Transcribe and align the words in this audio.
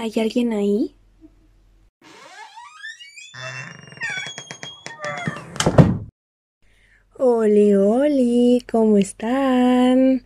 ¿Hay 0.00 0.12
alguien 0.20 0.52
ahí? 0.52 0.94
Oli, 7.16 7.74
oli, 7.74 8.64
¿cómo 8.70 8.96
están? 8.96 10.24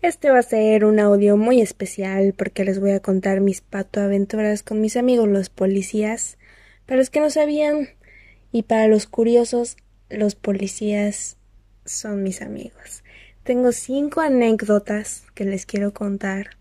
Este 0.00 0.30
va 0.30 0.38
a 0.38 0.42
ser 0.42 0.86
un 0.86 0.98
audio 0.98 1.36
muy 1.36 1.60
especial 1.60 2.32
porque 2.32 2.64
les 2.64 2.80
voy 2.80 2.92
a 2.92 3.00
contar 3.00 3.42
mis 3.42 3.60
patoaventuras 3.60 4.62
con 4.62 4.80
mis 4.80 4.96
amigos 4.96 5.28
los 5.28 5.50
policías. 5.50 6.38
Para 6.86 6.96
los 6.96 7.10
que 7.10 7.20
no 7.20 7.28
sabían 7.28 7.90
y 8.50 8.62
para 8.62 8.88
los 8.88 9.06
curiosos, 9.06 9.76
los 10.08 10.36
policías 10.36 11.36
son 11.84 12.22
mis 12.22 12.40
amigos. 12.40 13.04
Tengo 13.44 13.72
cinco 13.72 14.22
anécdotas 14.22 15.26
que 15.34 15.44
les 15.44 15.66
quiero 15.66 15.92
contar. 15.92 16.56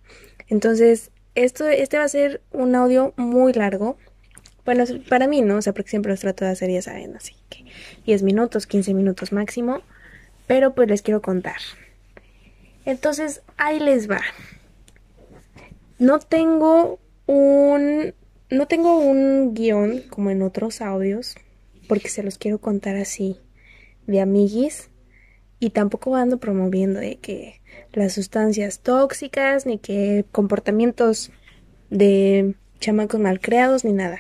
Entonces, 0.49 1.11
esto, 1.35 1.67
este 1.67 1.97
va 1.97 2.03
a 2.03 2.09
ser 2.09 2.41
un 2.51 2.75
audio 2.75 3.13
muy 3.17 3.53
largo. 3.53 3.97
Bueno, 4.65 4.83
para 5.09 5.27
mí 5.27 5.41
no, 5.41 5.57
o 5.57 5.61
sea, 5.61 5.73
porque 5.73 5.89
siempre 5.89 6.11
los 6.11 6.19
trato 6.19 6.45
de 6.45 6.51
hacer, 6.51 6.69
ya 6.69 6.81
saben, 6.81 7.15
así 7.15 7.33
que 7.49 7.65
10 8.05 8.23
minutos, 8.23 8.67
15 8.67 8.93
minutos 8.93 9.31
máximo. 9.31 9.81
Pero 10.47 10.75
pues 10.75 10.89
les 10.89 11.01
quiero 11.01 11.21
contar. 11.21 11.57
Entonces, 12.85 13.41
ahí 13.57 13.79
les 13.79 14.09
va. 14.09 14.21
No 15.97 16.19
tengo 16.19 16.99
un. 17.27 18.13
No 18.49 18.68
tengo 18.68 18.99
un 18.99 19.54
guion 19.54 20.01
como 20.09 20.29
en 20.29 20.41
otros 20.41 20.82
audios, 20.82 21.35
porque 21.87 22.09
se 22.09 22.21
los 22.21 22.37
quiero 22.37 22.59
contar 22.59 22.97
así, 22.97 23.39
de 24.07 24.19
amiguis. 24.19 24.89
Y 25.59 25.69
tampoco 25.69 26.15
ando 26.15 26.37
promoviendo 26.37 26.99
de 26.99 27.18
que 27.18 27.61
las 27.93 28.13
sustancias 28.13 28.79
tóxicas, 28.79 29.65
ni 29.65 29.77
que 29.77 30.25
comportamientos 30.32 31.32
de 31.89 32.55
chamacos 32.80 33.19
malcreados, 33.19 33.85
ni 33.85 33.93
nada. 33.93 34.19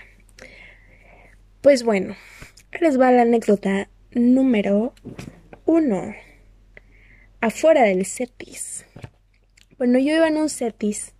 Pues 1.61 1.83
bueno, 1.83 2.15
les 2.79 2.99
va 2.99 3.11
la 3.11 3.23
anécdota 3.23 3.89
número 4.13 4.93
uno. 5.65 6.13
Afuera 7.39 7.83
del 7.83 8.05
CETIS. 8.05 8.85
Bueno, 9.77 9.99
yo 9.99 10.15
iba 10.15 10.27
en 10.27 10.37
un 10.37 10.49
CETIS 10.49 11.13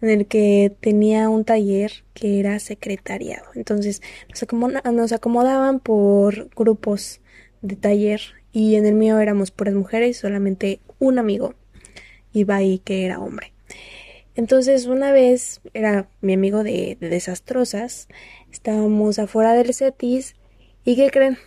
en 0.00 0.10
el 0.10 0.26
que 0.26 0.72
tenía 0.80 1.28
un 1.28 1.44
taller 1.44 2.04
que 2.14 2.40
era 2.40 2.58
secretariado. 2.58 3.46
Entonces 3.54 4.02
nos, 4.92 5.12
acomodaban 5.12 5.80
por 5.80 6.50
grupos 6.54 7.20
de 7.62 7.76
taller 7.76 8.20
y 8.52 8.76
en 8.76 8.86
el 8.86 8.94
mío 8.94 9.18
éramos 9.18 9.50
puras 9.50 9.74
mujeres, 9.74 10.16
solamente 10.16 10.80
un 10.98 11.18
amigo 11.18 11.54
iba 12.38 12.56
ahí 12.56 12.78
que 12.78 13.04
era 13.04 13.18
hombre. 13.18 13.52
Entonces 14.34 14.86
una 14.86 15.12
vez 15.12 15.60
era 15.74 16.08
mi 16.20 16.34
amigo 16.34 16.62
de, 16.62 16.96
de 17.00 17.08
desastrosas, 17.08 18.08
estábamos 18.52 19.18
afuera 19.18 19.52
del 19.54 19.74
CETIS 19.74 20.36
y 20.84 20.96
¿qué 20.96 21.10
creen? 21.10 21.38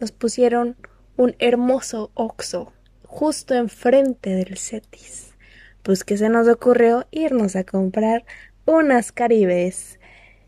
Nos 0.00 0.12
pusieron 0.12 0.76
un 1.16 1.36
hermoso 1.38 2.10
oxo 2.14 2.72
justo 3.04 3.54
enfrente 3.54 4.30
del 4.30 4.56
CETIS. 4.56 5.34
Pues 5.82 6.04
que 6.04 6.16
se 6.16 6.28
nos 6.28 6.48
ocurrió 6.48 7.06
irnos 7.10 7.56
a 7.56 7.64
comprar 7.64 8.24
unas 8.64 9.12
caribes. 9.12 9.98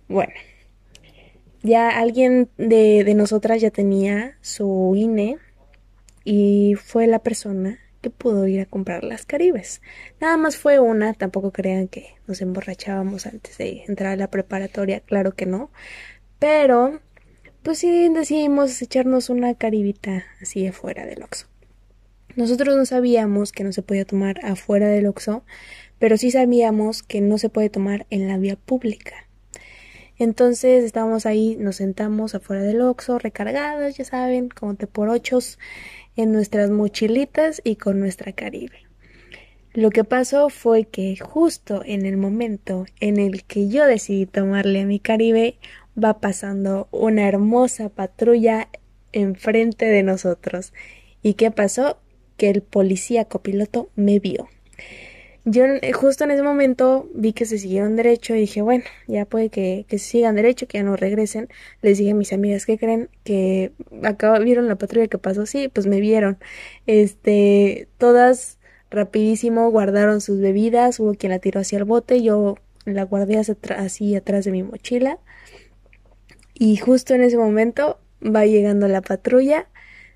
Bueno, 0.09 0.33
ya 1.63 1.89
alguien 1.89 2.49
de, 2.57 3.05
de 3.05 3.15
nosotras 3.15 3.61
ya 3.61 3.71
tenía 3.71 4.39
su 4.41 4.95
INE 4.97 5.39
y 6.25 6.75
fue 6.77 7.07
la 7.07 7.19
persona 7.19 7.79
que 8.01 8.11
pudo 8.11 8.47
ir 8.47 8.61
a 8.61 8.67
comprar 8.67 9.05
las 9.05 9.27
caribes. 9.27 9.83
Nada 10.21 10.37
más 10.37 10.57
fue 10.57 10.79
una, 10.79 11.15
tampoco 11.15 11.53
crean 11.53 11.89
que 11.89 12.15
nos 12.27 12.41
emborrachábamos 12.41 13.27
antes 13.27 13.59
de 13.59 13.85
entrar 13.87 14.13
a 14.13 14.17
la 14.17 14.31
preparatoria, 14.31 15.01
claro 15.01 15.33
que 15.33 15.47
no. 15.47 15.71
Pero, 16.39 17.01
pues 17.63 17.79
sí 17.79 18.09
decidimos 18.09 18.81
echarnos 18.81 19.31
una 19.31 19.55
caribita 19.55 20.25
así 20.41 20.67
afuera 20.67 21.07
del 21.07 21.23
Oxxo. 21.23 21.47
Nosotros 22.37 22.77
no 22.77 22.87
sabíamos 22.87 23.53
que 23.53 23.65
no 23.65 23.73
se 23.73 23.83
podía 23.83 24.05
tomar 24.05 24.45
afuera 24.45 24.89
del 24.89 25.07
Oxxo, 25.07 25.45
pero 25.99 26.17
sí 26.17 26.31
sabíamos 26.31 27.03
que 27.03 27.21
no 27.21 27.39
se 27.39 27.51
puede 27.51 27.69
tomar 27.69 28.07
en 28.11 28.29
la 28.29 28.39
vía 28.39 28.57
pública. 28.57 29.27
Entonces 30.21 30.85
estábamos 30.85 31.25
ahí, 31.25 31.57
nos 31.59 31.77
sentamos 31.77 32.35
afuera 32.35 32.63
del 32.63 32.83
Oxxo, 32.83 33.19
recargados, 33.19 33.97
ya 33.97 34.05
saben, 34.05 34.51
como 34.51 34.75
te 34.75 34.87
por 34.87 35.09
ochos, 35.09 35.59
en 36.17 36.33
nuestras 36.33 36.71
mochilitas 36.71 37.61
y 37.65 37.77
con 37.77 38.01
nuestra 38.01 38.33
Caribe. 38.33 38.87
Lo 39.73 39.91
que 39.91 40.03
pasó 40.03 40.49
fue 40.49 40.85
que 40.85 41.17
justo 41.17 41.83
en 41.85 42.05
el 42.05 42.17
momento 42.17 42.87
en 42.99 43.19
el 43.19 43.45
que 43.45 43.69
yo 43.69 43.87
decidí 43.87 44.27
tomarle 44.27 44.81
a 44.81 44.87
mi 44.87 44.99
Caribe, 44.99 45.59
va 46.03 46.19
pasando 46.19 46.89
una 46.91 47.29
hermosa 47.29 47.89
patrulla 47.89 48.69
enfrente 49.13 49.87
de 49.87 50.03
nosotros. 50.03 50.73
¿Y 51.23 51.35
qué 51.35 51.51
pasó? 51.51 51.99
Que 52.37 52.51
el 52.51 52.63
policía 52.63 53.27
copiloto 53.27 53.91
me 53.95 54.19
vio. 54.19 54.49
Yo 55.47 55.65
eh, 55.65 55.93
justo 55.93 56.25
en 56.25 56.33
ese 56.33 56.43
momento 56.43 57.09
vi 57.15 57.33
que 57.33 57.47
se 57.47 57.59
siguieron 57.59 57.97
derecho 57.97 58.35
y 58.35 58.41
dije, 58.41 58.61
bueno, 58.61 58.85
ya 59.07 59.25
puede 59.25 59.49
que, 59.49 59.87
que 59.89 59.99
sigan 59.99 60.37
derecho, 60.37 60.67
que 60.69 60.79
ya 60.79 60.85
no 60.85 60.97
regresen. 60.97 61.49
Les 61.81 61.97
dije 61.99 62.11
a 62.11 62.15
mis 62.15 62.33
amigas, 62.33 62.67
¿qué 62.67 62.79
creen? 62.79 63.09
Que 63.25 63.73
acá 64.03 64.39
vieron 64.39 64.69
la 64.69 64.77
patrulla 64.77 65.09
que 65.09 65.19
pasó. 65.19 65.47
Sí, 65.47 65.69
pues 65.69 65.87
me 65.87 66.01
vieron. 66.01 66.39
Este, 66.87 67.89
todas 67.97 68.59
rapidísimo 68.91 69.71
guardaron 69.71 70.21
sus 70.21 70.41
bebidas, 70.41 71.01
hubo 71.01 71.15
quien 71.15 71.31
la 71.33 71.39
tiró 71.39 71.61
hacia 71.61 71.79
el 71.79 71.85
bote, 71.85 72.23
yo 72.23 72.57
la 72.85 73.05
guardé 73.05 73.39
así 73.39 74.15
atrás 74.15 74.45
de 74.45 74.51
mi 74.53 74.63
mochila. 74.63 75.19
Y 76.55 76.77
justo 76.77 77.15
en 77.15 77.23
ese 77.23 77.39
momento 77.39 77.99
va 78.23 78.45
llegando 78.45 78.89
la 78.89 79.01
patrulla 79.01 79.69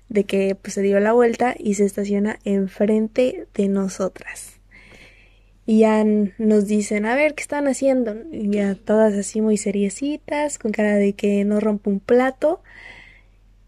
de 0.09 0.25
que 0.25 0.55
pues, 0.61 0.75
se 0.75 0.81
dio 0.83 0.99
la 0.99 1.13
vuelta 1.13 1.55
y 1.57 1.73
se 1.75 1.85
estaciona 1.85 2.37
enfrente 2.43 3.47
de 3.55 3.69
nosotras 3.69 4.54
y 5.65 5.79
ya 5.79 6.03
nos 6.03 6.67
dicen, 6.67 7.05
a 7.05 7.15
ver, 7.15 7.33
¿qué 7.33 7.41
están 7.41 7.67
haciendo? 7.67 8.15
Y 8.31 8.49
ya 8.51 8.75
todas 8.75 9.13
así 9.15 9.41
muy 9.41 9.57
seriecitas, 9.57 10.59
con 10.59 10.71
cara 10.71 10.95
de 10.95 11.13
que 11.13 11.43
no 11.43 11.59
rompe 11.59 11.89
un 11.89 11.99
plato. 11.99 12.61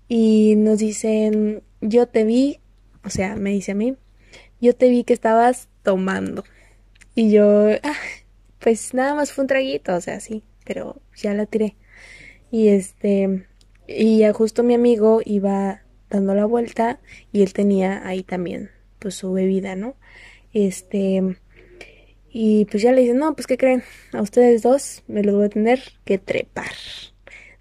Y 0.08 0.56
nos 0.58 0.80
dicen, 0.80 1.63
yo 1.81 2.08
te 2.08 2.24
vi, 2.24 2.59
o 3.03 3.09
sea, 3.09 3.35
me 3.35 3.52
dice 3.52 3.72
a 3.72 3.75
mí, 3.75 3.96
yo 4.62 4.75
te 4.75 4.90
vi 4.90 5.03
que 5.03 5.13
estabas 5.13 5.69
tomando. 5.81 6.44
Y 7.16 7.31
yo, 7.31 7.69
ah, 7.84 7.96
pues 8.59 8.94
nada 8.94 9.16
más 9.16 9.31
fue 9.31 9.44
un 9.44 9.47
traguito, 9.47 9.96
o 9.96 10.02
sea, 10.02 10.19
sí, 10.19 10.44
pero 10.66 11.02
ya 11.16 11.34
la 11.34 11.47
tiré. 11.47 11.75
Y 12.52 12.68
este, 12.69 13.47
y 13.88 14.19
ya 14.19 14.34
justo 14.34 14.64
mi 14.64 14.75
amigo 14.75 15.22
iba 15.25 15.81
dando 16.09 16.35
la 16.35 16.46
vuelta 16.46 17.00
y 17.31 17.41
él 17.41 17.53
tenía 17.53 18.08
ahí 18.08 18.24
también, 18.24 18.69
pues 19.00 19.16
su 19.16 19.34
bebida, 19.34 19.75
¿no? 19.75 19.96
Este, 20.53 21.38
y 22.30 22.66
pues 22.66 22.84
ya 22.84 22.92
le 22.92 23.02
dicen, 23.02 23.18
no, 23.18 23.36
pues 23.36 23.48
¿qué 23.48 23.58
creen? 23.58 23.84
A 24.14 24.22
ustedes 24.22 24.62
dos 24.62 25.04
me 25.08 25.24
los 25.24 25.36
voy 25.36 25.46
a 25.46 25.50
tener 25.50 25.82
que 26.06 26.18
trepar. 26.18 26.72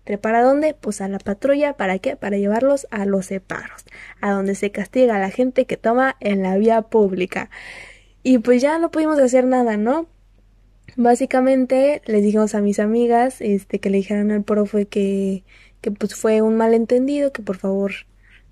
¿Trepar 0.05 0.37
a 0.37 0.43
dónde? 0.43 0.75
Pues 0.75 1.01
a 1.01 1.09
la 1.09 1.19
patrulla. 1.19 1.77
¿Para 1.77 1.99
qué? 1.99 2.15
Para 2.15 2.37
llevarlos 2.39 2.87
a 2.93 3.07
los 3.07 3.27
separos. 3.27 3.85
A 4.21 4.31
donde 4.31 4.55
se 4.55 4.71
castiga 4.71 5.17
a 5.17 5.19
la 5.19 5.31
gente 5.31 5.65
que 5.67 5.77
toma 5.77 6.17
en 6.21 6.43
la 6.43 6.57
vía 6.57 6.83
pública. 6.83 7.51
Y 8.23 8.39
pues 8.39 8.63
ya 8.63 8.79
no 8.79 8.91
pudimos 8.91 9.19
hacer 9.19 9.45
nada, 9.45 9.77
¿no? 9.77 10.07
Básicamente 10.97 12.03
les 12.07 12.23
dijimos 12.23 12.55
a 12.55 12.61
mis 12.61 12.79
amigas 12.79 13.41
este, 13.41 13.81
que 13.81 13.91
le 13.91 13.99
dijeran 13.99 14.31
al 14.31 14.45
profe 14.45 14.87
que, 14.87 15.45
que 15.81 15.91
pues 15.91 16.15
fue 16.15 16.41
un 16.41 16.57
malentendido, 16.57 17.33
que 17.33 17.43
por 17.43 17.57
favor 17.57 17.93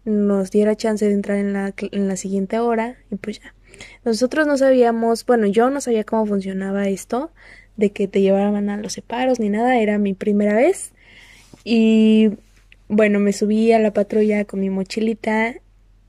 nos 0.05 0.51
diera 0.51 0.77
chance 0.77 1.07
de 1.07 1.15
entrar 1.15 1.39
en 1.39 1.53
la, 1.53 1.73
en 1.77 2.09
la 2.09 2.17
siguiente 2.17 2.59
hora. 2.59 2.97
Y 3.11 3.17
pues 3.17 3.41
ya. 3.41 3.55
Nosotros 4.05 4.47
no 4.47 4.57
sabíamos, 4.57 5.25
bueno, 5.27 5.47
yo 5.47 5.71
no 5.71 5.81
sabía 5.81 6.05
cómo 6.05 6.27
funcionaba 6.27 6.89
esto, 6.89 7.31
de 7.77 7.91
que 7.91 8.09
te 8.09 8.21
llevaban 8.21 8.71
a 8.71 8.77
los 8.77 8.93
separos 8.93 9.41
ni 9.41 9.49
nada, 9.49 9.79
era 9.79 9.99
mi 9.99 10.15
primera 10.15 10.55
vez. 10.55 10.93
Y 11.65 12.31
bueno, 12.89 13.19
me 13.19 13.33
subí 13.33 13.73
a 13.73 13.79
la 13.79 13.93
patrulla 13.93 14.45
con 14.45 14.61
mi 14.61 14.71
mochilita 14.71 15.55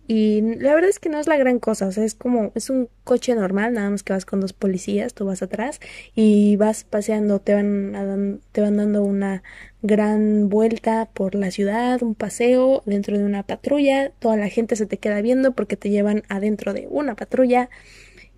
y 0.08 0.42
la 0.42 0.76
verdad 0.76 0.90
es 0.90 1.00
que 1.00 1.10
no 1.10 1.20
es 1.20 1.26
la 1.26 1.38
gran 1.38 1.60
cosa, 1.60 1.88
o 1.88 1.92
sea, 1.92 2.04
es 2.04 2.14
como, 2.14 2.52
es 2.54 2.70
un 2.70 2.90
coche 3.04 3.34
normal, 3.34 3.74
nada 3.74 3.90
más 3.90 4.04
que 4.04 4.14
vas 4.14 4.26
con 4.26 4.40
dos 4.40 4.54
policías, 4.54 5.16
tú 5.16 5.26
vas 5.26 5.42
atrás 5.42 5.80
y 6.14 6.58
vas 6.58 6.84
paseando, 6.84 7.40
te 7.40 7.56
van, 7.56 8.42
te 8.52 8.62
van 8.62 8.78
dando 8.78 9.04
una 9.04 9.42
gran 9.82 10.48
vuelta 10.50 11.10
por 11.12 11.34
la 11.34 11.50
ciudad, 11.50 12.04
un 12.04 12.14
paseo 12.14 12.84
dentro 12.86 13.18
de 13.18 13.26
una 13.26 13.44
patrulla, 13.44 14.12
toda 14.20 14.38
la 14.38 14.50
gente 14.50 14.76
se 14.76 14.86
te 14.86 14.98
queda 14.98 15.22
viendo 15.22 15.54
porque 15.54 15.76
te 15.76 15.90
llevan 15.90 16.22
adentro 16.30 16.74
de 16.74 16.88
una 16.90 17.16
patrulla 17.16 17.70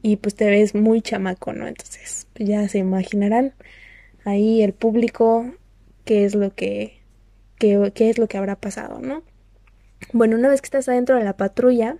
y 0.01 0.17
pues 0.17 0.35
te 0.35 0.49
ves 0.49 0.73
muy 0.73 1.01
chamaco, 1.01 1.51
¿no? 1.53 1.67
Entonces, 1.67 2.27
ya 2.35 2.67
se 2.69 2.77
imaginarán 2.77 3.53
ahí 4.25 4.61
el 4.63 4.73
público 4.73 5.53
qué 6.05 6.25
es 6.25 6.35
lo 6.35 6.55
que, 6.55 7.01
qué, 7.59 7.91
qué 7.93 8.09
es 8.09 8.19
lo 8.19 8.27
que 8.27 8.37
habrá 8.37 8.55
pasado, 8.55 8.99
¿no? 9.01 9.23
Bueno, 10.13 10.37
una 10.37 10.49
vez 10.49 10.61
que 10.61 10.67
estás 10.67 10.89
adentro 10.89 11.17
de 11.17 11.23
la 11.23 11.37
patrulla, 11.37 11.97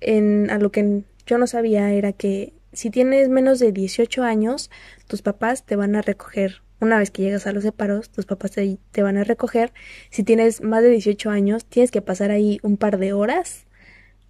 en, 0.00 0.50
a 0.50 0.58
lo 0.58 0.70
que 0.70 1.02
yo 1.26 1.38
no 1.38 1.46
sabía 1.46 1.92
era 1.92 2.12
que 2.12 2.52
si 2.72 2.90
tienes 2.90 3.28
menos 3.28 3.58
de 3.58 3.72
18 3.72 4.22
años, 4.22 4.70
tus 5.06 5.22
papás 5.22 5.64
te 5.64 5.76
van 5.76 5.96
a 5.96 6.02
recoger 6.02 6.62
una 6.80 6.98
vez 6.98 7.10
que 7.10 7.22
llegas 7.22 7.46
a 7.46 7.52
los 7.52 7.64
separos, 7.64 8.10
tus 8.10 8.26
papás 8.26 8.52
te, 8.52 9.02
van 9.02 9.16
a 9.16 9.24
recoger. 9.24 9.72
Si 10.10 10.22
tienes 10.22 10.62
más 10.62 10.82
de 10.82 10.90
18 10.90 11.30
años, 11.30 11.64
tienes 11.64 11.90
que 11.90 12.02
pasar 12.02 12.30
ahí 12.30 12.60
un 12.62 12.76
par 12.76 12.98
de 12.98 13.12
horas 13.12 13.66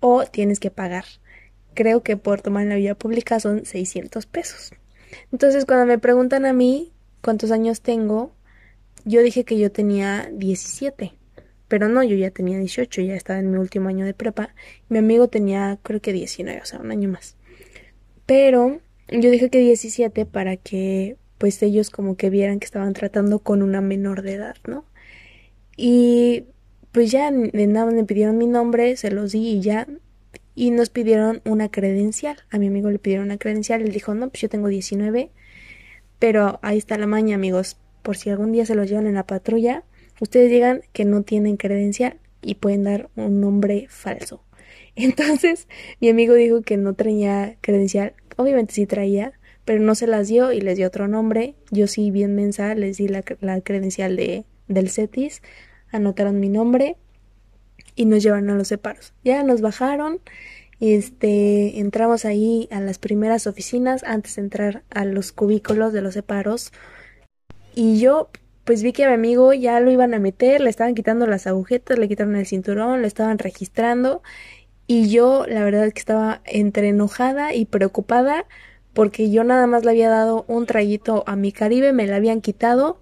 o 0.01 0.25
tienes 0.25 0.61
que 0.61 0.71
pagar. 0.71 1.05
Creo 1.75 2.03
que 2.03 2.17
por 2.17 2.41
tomar 2.41 2.67
la 2.67 2.77
vía 2.77 2.95
pública 2.95 3.39
son 3.39 3.67
600 3.67 4.27
pesos. 4.27 4.73
Entonces, 5.31 5.67
cuando 5.67 5.87
me 5.87 5.99
preguntan 5.99 6.47
a 6.47 6.53
mí 6.53 6.93
cuántos 7.23 7.51
años 7.51 7.83
tengo, 7.83 8.33
yo 9.05 9.23
dije 9.23 9.45
que 9.45 9.59
yo 9.59 9.71
tenía 9.71 10.31
17. 10.33 11.13
Pero 11.69 11.89
no, 11.89 12.03
yo 12.03 12.17
ya 12.17 12.31
tenía 12.31 12.59
18, 12.59 13.03
ya 13.03 13.15
estaba 13.15 13.39
en 13.39 13.51
mi 13.51 13.59
último 13.59 13.89
año 13.89 14.07
de 14.07 14.15
prepa. 14.15 14.55
Mi 14.89 14.99
amigo 14.99 15.29
tenía 15.29 15.79
creo 15.83 16.01
que 16.01 16.13
19, 16.13 16.61
o 16.61 16.65
sea, 16.65 16.81
un 16.81 16.91
año 16.91 17.11
más. 17.11 17.37
Pero 18.27 18.81
yo 19.09 19.31
dije 19.31 19.51
que 19.51 19.59
17 19.59 20.27
para 20.27 20.57
que 20.57 21.17
pues 21.39 21.63
ellos 21.63 21.91
como 21.91 22.17
que 22.17 22.31
vieran 22.31 22.59
que 22.59 22.65
estaban 22.65 22.93
tratando 22.95 23.39
con 23.39 23.63
una 23.63 23.81
menor 23.81 24.23
de 24.23 24.35
edad, 24.35 24.57
¿no? 24.67 24.85
Y 25.77 26.47
pues 26.93 27.11
ya 27.11 27.31
de 27.31 27.67
nada 27.67 27.91
me 27.93 28.05
pidieron 28.05 28.37
mi 28.39 28.47
nombre, 28.47 28.97
se 28.97 29.11
los 29.11 29.33
di 29.33 29.49
y 29.49 29.61
ya. 29.61 29.87
Y 30.55 30.73
nos 30.73 30.91
pidieron 30.91 31.41
una 31.45 31.71
credencial. 31.71 32.39
A 32.51 32.59
mi 32.59 32.67
amigo 32.67 32.91
le 32.91 32.99
pidieron 32.99 33.27
una 33.27 33.39
credencial. 33.39 33.81
Él 33.83 33.93
dijo, 33.93 34.15
no, 34.15 34.29
pues 34.29 34.41
yo 34.43 34.49
tengo 34.49 34.67
19. 34.67 35.31
Pero 36.19 36.59
ahí 36.63 36.79
está 36.79 36.99
la 36.99 37.07
maña, 37.07 37.37
amigos. 37.37 37.77
Por 38.03 38.17
si 38.17 38.31
algún 38.31 38.51
día 38.51 38.67
se 38.67 38.75
los 38.75 38.89
llevan 38.89 39.07
en 39.07 39.15
la 39.15 39.25
patrulla, 39.25 39.85
ustedes 40.21 40.51
digan 40.51 40.83
que 40.93 41.05
no 41.05 41.23
tienen 41.23 41.57
credencial 41.57 42.19
y 42.43 42.57
pueden 42.57 42.85
dar 42.85 43.11
un 43.17 43.41
nombre 43.41 43.87
falso. 43.89 44.43
Entonces, 44.97 45.69
mi 46.01 46.09
amigo 46.09 46.35
dijo 46.35 46.63
que 46.63 46.77
no 46.77 46.95
traía 46.95 47.57
credencial. 47.61 48.15
Obviamente 48.37 48.75
sí 48.75 48.87
traía, 48.87 49.33
pero 49.65 49.81
no 49.81 49.95
se 49.95 50.07
las 50.07 50.29
dio 50.29 50.53
y 50.53 50.61
les 50.61 50.77
dio 50.77 50.87
otro 50.87 51.09
nombre. 51.09 51.55
Yo 51.71 51.87
sí, 51.87 52.11
bien 52.11 52.35
mensa, 52.35 52.75
les 52.75 52.97
di 52.97 53.09
la, 53.09 53.23
credencial 53.23 54.17
de, 54.17 54.45
del 54.67 54.91
CETIS, 54.91 55.43
anotaron 55.91 56.41
mi 56.41 56.49
nombre 56.49 56.97
y 57.95 58.07
nos 58.07 58.23
llevaron 58.23 58.51
a 58.51 58.55
los 58.55 58.69
separos. 58.69 59.13
Ya 59.25 59.43
nos 59.43 59.61
bajaron, 59.61 60.21
este, 60.81 61.81
entramos 61.81 62.25
ahí 62.25 62.69
a 62.71 62.81
las 62.81 62.99
primeras 62.99 63.47
oficinas 63.47 64.05
antes 64.05 64.37
de 64.37 64.43
entrar 64.43 64.85
a 64.91 65.05
los 65.05 65.33
cubículos 65.33 65.93
de 65.93 66.03
los 66.03 66.15
separos. 66.15 66.73
Y 67.75 68.01
yo 68.01 68.31
pues 68.69 68.83
vi 68.83 68.93
que 68.93 69.07
a 69.07 69.09
mi 69.09 69.15
amigo 69.15 69.55
ya 69.55 69.81
lo 69.81 69.91
iban 69.91 70.13
a 70.13 70.19
meter, 70.19 70.61
le 70.61 70.69
estaban 70.69 70.95
quitando 70.95 71.27
las 71.27 71.47
agujetas, 71.47 71.99
le 71.99 72.07
quitaron 72.07 72.37
el 72.37 72.45
cinturón, 72.45 73.01
le 73.01 73.09
estaban 73.09 73.39
registrando 73.39 74.23
y 74.87 75.09
yo 75.09 75.47
la 75.49 75.65
verdad 75.65 75.87
es 75.87 75.95
que 75.95 76.01
estaba 76.01 76.43
entre 76.45 76.91
enojada 76.91 77.55
y 77.55 77.65
preocupada 77.65 78.45
porque 78.93 79.31
yo 79.31 79.43
nada 79.43 79.67
más 79.67 79.87
le 79.87 79.93
había 79.93 80.11
dado 80.11 80.45
un 80.49 80.67
traguito 80.67 81.25
a 81.27 81.35
mi 81.35 81.51
Caribe, 81.51 81.95
me 81.95 82.07
la 82.07 82.17
habían 82.17 82.43
quitado 82.43 83.01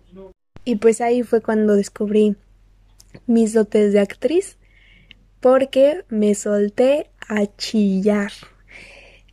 y 0.64 0.76
pues 0.76 1.00
ahí 1.00 1.24
fue 1.24 1.40
cuando 1.40 1.74
descubrí 1.74 2.36
mis 3.26 3.52
dotes 3.52 3.92
de 3.92 3.98
actriz 3.98 4.58
porque 5.40 6.04
me 6.08 6.36
solté 6.36 7.10
a 7.28 7.44
chillar. 7.56 8.30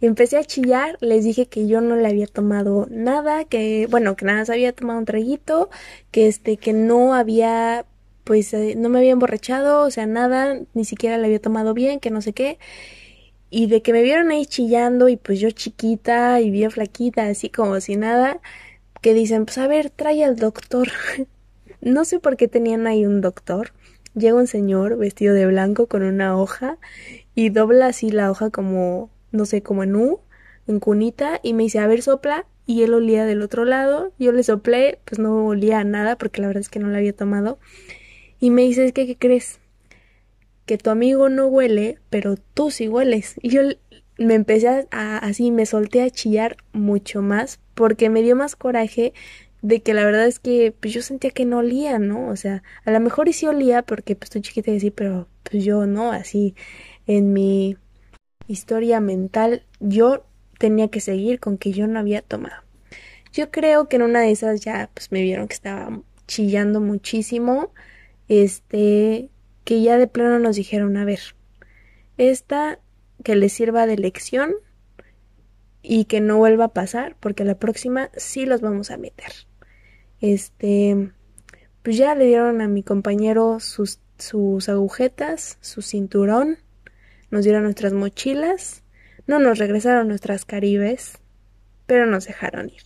Empecé 0.03 0.37
a 0.37 0.43
chillar, 0.43 0.97
les 0.99 1.23
dije 1.23 1.45
que 1.45 1.65
yo 1.65 1.79
no 1.79 1.95
le 1.95 2.05
había 2.09 2.27
tomado 2.27 2.87
nada, 2.91 3.45
que 3.45 3.87
bueno, 3.89 4.17
que 4.17 4.25
nada 4.25 4.43
se 4.43 4.51
había 4.51 4.73
tomado 4.73 4.99
un 4.99 5.05
traguito, 5.05 5.69
que 6.11 6.27
este 6.27 6.57
que 6.57 6.73
no 6.73 7.13
había 7.13 7.85
pues 8.25 8.53
eh, 8.53 8.75
no 8.77 8.89
me 8.89 8.99
había 8.99 9.11
emborrachado, 9.11 9.81
o 9.85 9.91
sea, 9.91 10.05
nada, 10.05 10.59
ni 10.73 10.83
siquiera 10.83 11.17
le 11.17 11.27
había 11.27 11.39
tomado 11.39 11.73
bien, 11.73 12.01
que 12.01 12.11
no 12.11 12.21
sé 12.21 12.33
qué. 12.33 12.59
Y 13.49 13.67
de 13.67 13.81
que 13.81 13.93
me 13.93 14.03
vieron 14.03 14.29
ahí 14.31 14.45
chillando 14.45 15.07
y 15.07 15.15
pues 15.15 15.39
yo 15.39 15.51
chiquita 15.51 16.41
y 16.41 16.51
bien 16.51 16.71
flaquita, 16.71 17.27
así 17.27 17.49
como 17.49 17.79
si 17.79 17.95
nada, 17.95 18.41
que 19.01 19.13
dicen, 19.13 19.45
pues 19.45 19.57
a 19.57 19.67
ver, 19.67 19.89
trae 19.89 20.25
al 20.25 20.35
doctor. 20.35 20.89
no 21.81 22.03
sé 22.03 22.19
por 22.19 22.35
qué 22.35 22.49
tenían 22.49 22.87
ahí 22.87 23.05
un 23.05 23.21
doctor. 23.21 23.71
Llega 24.15 24.35
un 24.35 24.47
señor 24.47 24.97
vestido 24.97 25.33
de 25.33 25.45
blanco 25.47 25.87
con 25.87 26.03
una 26.03 26.37
hoja 26.37 26.77
y 27.35 27.51
dobla 27.51 27.87
así 27.87 28.11
la 28.11 28.29
hoja 28.31 28.49
como 28.49 29.12
no 29.33 29.45
sé, 29.45 29.61
como 29.61 29.83
en 29.83 29.97
U, 29.97 30.21
en 30.67 30.79
cunita, 30.79 31.41
y 31.43 31.51
me 31.53 31.63
dice, 31.63 31.79
a 31.79 31.87
ver, 31.87 32.01
sopla, 32.01 32.45
y 32.65 32.83
él 32.83 32.93
olía 32.93 33.25
del 33.25 33.41
otro 33.41 33.65
lado, 33.65 34.13
yo 34.17 34.31
le 34.31 34.43
soplé, 34.43 34.99
pues 35.03 35.19
no 35.19 35.47
olía 35.47 35.79
a 35.79 35.83
nada, 35.83 36.17
porque 36.17 36.39
la 36.39 36.47
verdad 36.47 36.61
es 36.61 36.69
que 36.69 36.79
no 36.79 36.87
la 36.87 36.99
había 36.99 37.13
tomado, 37.13 37.59
y 38.39 38.49
me 38.49 38.61
dice, 38.61 38.85
es 38.85 38.93
que, 38.93 39.05
¿qué 39.05 39.17
crees? 39.17 39.59
Que 40.65 40.77
tu 40.77 40.89
amigo 40.89 41.27
no 41.27 41.47
huele, 41.47 41.99
pero 42.09 42.35
tú 42.53 42.71
sí 42.71 42.87
hueles. 42.87 43.35
Y 43.41 43.49
yo 43.49 43.61
me 44.17 44.35
empecé 44.35 44.87
a, 44.91 45.17
así, 45.17 45.51
me 45.51 45.65
solté 45.65 46.01
a 46.01 46.09
chillar 46.09 46.57
mucho 46.71 47.21
más, 47.21 47.59
porque 47.73 48.09
me 48.09 48.21
dio 48.21 48.35
más 48.35 48.55
coraje 48.55 49.13
de 49.61 49.81
que 49.81 49.93
la 49.93 50.03
verdad 50.03 50.27
es 50.27 50.39
que 50.39 50.75
pues 50.77 50.93
yo 50.93 51.01
sentía 51.01 51.31
que 51.31 51.45
no 51.45 51.59
olía, 51.59 51.97
¿no? 51.97 52.27
O 52.27 52.35
sea, 52.35 52.63
a 52.83 52.91
lo 52.91 52.99
mejor 52.99 53.31
sí 53.31 53.47
olía 53.47 53.81
porque 53.81 54.15
pues 54.15 54.25
estoy 54.27 54.41
chiquita 54.41 54.71
y 54.71 54.77
así, 54.77 54.91
pero 54.91 55.29
pues 55.49 55.63
yo 55.63 55.85
no, 55.85 56.11
así 56.11 56.53
en 57.07 57.31
mi 57.31 57.77
historia 58.47 58.99
mental, 58.99 59.65
yo 59.79 60.25
tenía 60.57 60.89
que 60.89 60.99
seguir 60.99 61.39
con 61.39 61.57
que 61.57 61.71
yo 61.71 61.87
no 61.87 61.99
había 61.99 62.21
tomado. 62.21 62.63
Yo 63.31 63.51
creo 63.51 63.89
que 63.89 63.95
en 63.95 64.03
una 64.03 64.21
de 64.21 64.31
esas 64.31 64.61
ya 64.61 64.89
pues 64.93 65.11
me 65.11 65.21
vieron 65.21 65.47
que 65.47 65.55
estaba 65.55 66.01
chillando 66.27 66.79
muchísimo, 66.79 67.71
este, 68.27 69.29
que 69.63 69.81
ya 69.81 69.97
de 69.97 70.07
plano 70.07 70.39
nos 70.39 70.55
dijeron, 70.55 70.97
a 70.97 71.05
ver, 71.05 71.19
esta 72.17 72.79
que 73.23 73.35
le 73.35 73.49
sirva 73.49 73.87
de 73.87 73.97
lección 73.97 74.53
y 75.81 76.05
que 76.05 76.21
no 76.21 76.37
vuelva 76.37 76.65
a 76.65 76.73
pasar, 76.73 77.15
porque 77.19 77.43
la 77.43 77.55
próxima 77.55 78.09
sí 78.15 78.45
los 78.45 78.61
vamos 78.61 78.91
a 78.91 78.97
meter. 78.97 79.31
Este, 80.21 81.11
pues 81.81 81.97
ya 81.97 82.15
le 82.15 82.25
dieron 82.25 82.61
a 82.61 82.67
mi 82.67 82.83
compañero 82.83 83.59
sus, 83.59 83.99
sus 84.17 84.69
agujetas, 84.69 85.57
su 85.59 85.81
cinturón, 85.81 86.57
nos 87.33 87.43
dieron 87.43 87.63
nuestras 87.63 87.93
mochilas, 87.93 88.83
no 89.25 89.39
nos 89.39 89.57
regresaron 89.57 90.07
nuestras 90.07 90.45
caribes, 90.45 91.17
pero 91.87 92.05
nos 92.05 92.27
dejaron 92.27 92.69
ir. 92.69 92.83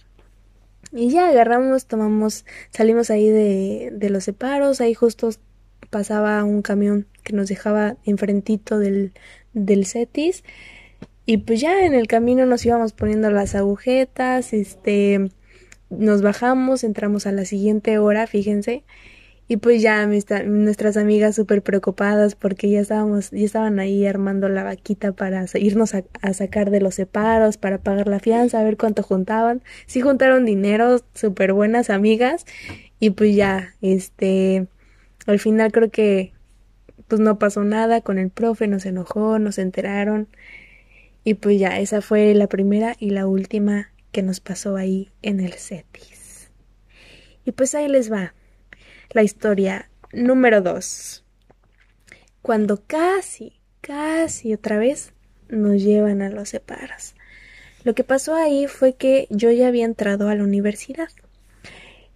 Y 0.94 1.10
ya 1.10 1.28
agarramos, 1.28 1.86
tomamos, 1.86 2.46
salimos 2.70 3.10
ahí 3.10 3.30
de, 3.30 3.90
de 3.92 4.10
los 4.10 4.24
separos, 4.24 4.80
ahí 4.80 4.94
justo 4.94 5.32
pasaba 5.90 6.42
un 6.46 6.62
camión 6.62 7.08
que 7.24 7.34
nos 7.34 7.50
dejaba 7.50 7.98
enfrentito 8.06 8.80
del, 8.80 9.12
del 9.52 9.86
CETIS. 9.86 10.46
Y 11.26 11.40
pues 11.40 11.60
ya 11.60 11.86
en 11.86 11.94
el 11.94 12.08
camino 12.08 12.46
nos 12.46 12.66
íbamos 12.66 12.94
poniendo 12.94 13.30
las 13.32 13.54
agujetas, 13.54 14.54
este, 14.54 15.30
nos 15.89 16.22
bajamos, 16.22 16.86
entramos 16.86 17.27
a 17.27 17.34
la 17.34 17.44
siguiente 17.44 17.98
hora, 18.00 18.27
fíjense, 18.27 18.86
y 19.50 19.58
pues 19.58 19.82
ya 19.82 20.06
nuestras 20.06 20.98
amigas 20.98 21.36
súper 21.36 21.62
preocupadas 21.62 22.36
porque 22.36 22.70
ya 22.70 22.82
estábamos, 22.82 23.32
ya 23.32 23.46
estaban 23.46 23.80
ahí 23.80 24.06
armando 24.06 24.50
la 24.50 24.63
vaquita 24.63 25.13
para 25.13 25.46
irnos 25.56 25.94
a, 25.96 26.04
sacar 26.34 26.70
de 26.70 26.82
los 26.82 26.96
separos, 26.96 27.58
para 27.58 27.77
pagar 27.77 28.10
la 28.10 28.20
fianza, 28.20 28.60
a 28.60 28.63
ver 28.63 28.75
cuánto 28.75 29.04
juntaban. 29.04 29.63
Sí 29.86 30.01
juntaron 30.01 30.44
dinero, 30.46 31.01
súper 31.13 31.54
buenas 31.54 31.89
amigas. 31.89 32.46
Y 33.00 33.12
pues 33.12 33.36
ya, 33.38 33.74
este, 33.82 34.68
al 35.27 35.39
final 35.39 35.72
creo 35.72 35.92
que 35.92 36.34
pues 37.08 37.22
no 37.22 37.39
pasó 37.39 37.63
nada 37.63 38.01
con 38.01 38.20
el 38.20 38.30
profe, 38.30 38.68
nos 38.68 38.86
enojó, 38.86 39.39
nos 39.39 39.60
enteraron. 39.60 40.27
Y 41.24 41.36
pues 41.36 41.58
ya, 41.58 41.80
esa 41.80 42.01
fue 42.01 42.34
la 42.34 42.48
primera 42.48 42.98
y 43.00 43.12
la 43.12 43.27
última 43.27 43.92
que 44.12 44.24
nos 44.24 44.42
pasó 44.42 44.75
ahí 44.75 45.10
en 45.22 45.39
el 45.39 45.54
CETIS. 45.54 46.51
Y 47.46 47.54
pues 47.54 47.75
ahí 47.75 47.88
les 47.88 48.12
va 48.12 48.34
la 49.12 49.24
historia 49.24 49.90
número 50.12 50.62
2. 50.62 51.24
Cuando 52.42 52.84
casi, 52.86 53.60
casi 53.82 54.54
otra 54.54 54.78
vez 54.78 55.14
nos 55.50 55.82
llevan 55.82 56.22
a 56.22 56.30
los 56.30 56.50
separos. 56.50 57.16
Lo 57.84 57.96
que 57.96 58.04
pasó 58.04 58.36
ahí 58.36 58.68
fue 58.68 58.96
que 58.96 59.28
yo 59.30 59.52
ya 59.52 59.68
había 59.68 59.86
entrado 59.86 60.30
a 60.30 60.36
la 60.36 60.44
universidad. 60.44 61.10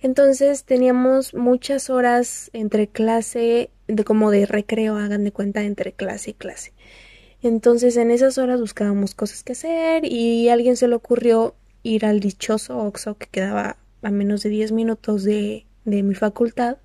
Entonces 0.02 0.66
teníamos 0.66 1.34
muchas 1.34 1.90
horas 1.90 2.50
entre 2.54 2.88
clase, 2.88 3.70
de 3.88 4.04
como 4.04 4.32
de 4.32 4.46
recreo, 4.46 4.98
hagan 4.98 5.24
de 5.24 5.32
cuenta, 5.32 5.64
entre 5.64 5.94
clase 5.94 6.32
y 6.32 6.34
clase. 6.34 6.74
Entonces 7.42 7.98
en 7.98 8.12
esas 8.12 8.38
horas 8.38 8.60
buscábamos 8.60 9.16
cosas 9.16 9.44
que 9.44 9.54
hacer 9.54 10.06
y 10.06 10.50
a 10.50 10.54
alguien 10.54 10.76
se 10.76 10.88
le 10.88 10.96
ocurrió 10.96 11.56
ir 11.84 12.06
al 12.06 12.20
dichoso 12.20 12.78
Oxo 12.78 13.18
que 13.18 13.28
quedaba 13.28 13.78
a 14.02 14.12
menos 14.12 14.44
de 14.44 14.50
10 14.50 14.72
minutos 14.72 15.24
de, 15.24 15.66
de 15.86 16.04
mi 16.04 16.16
facultad 16.16 16.78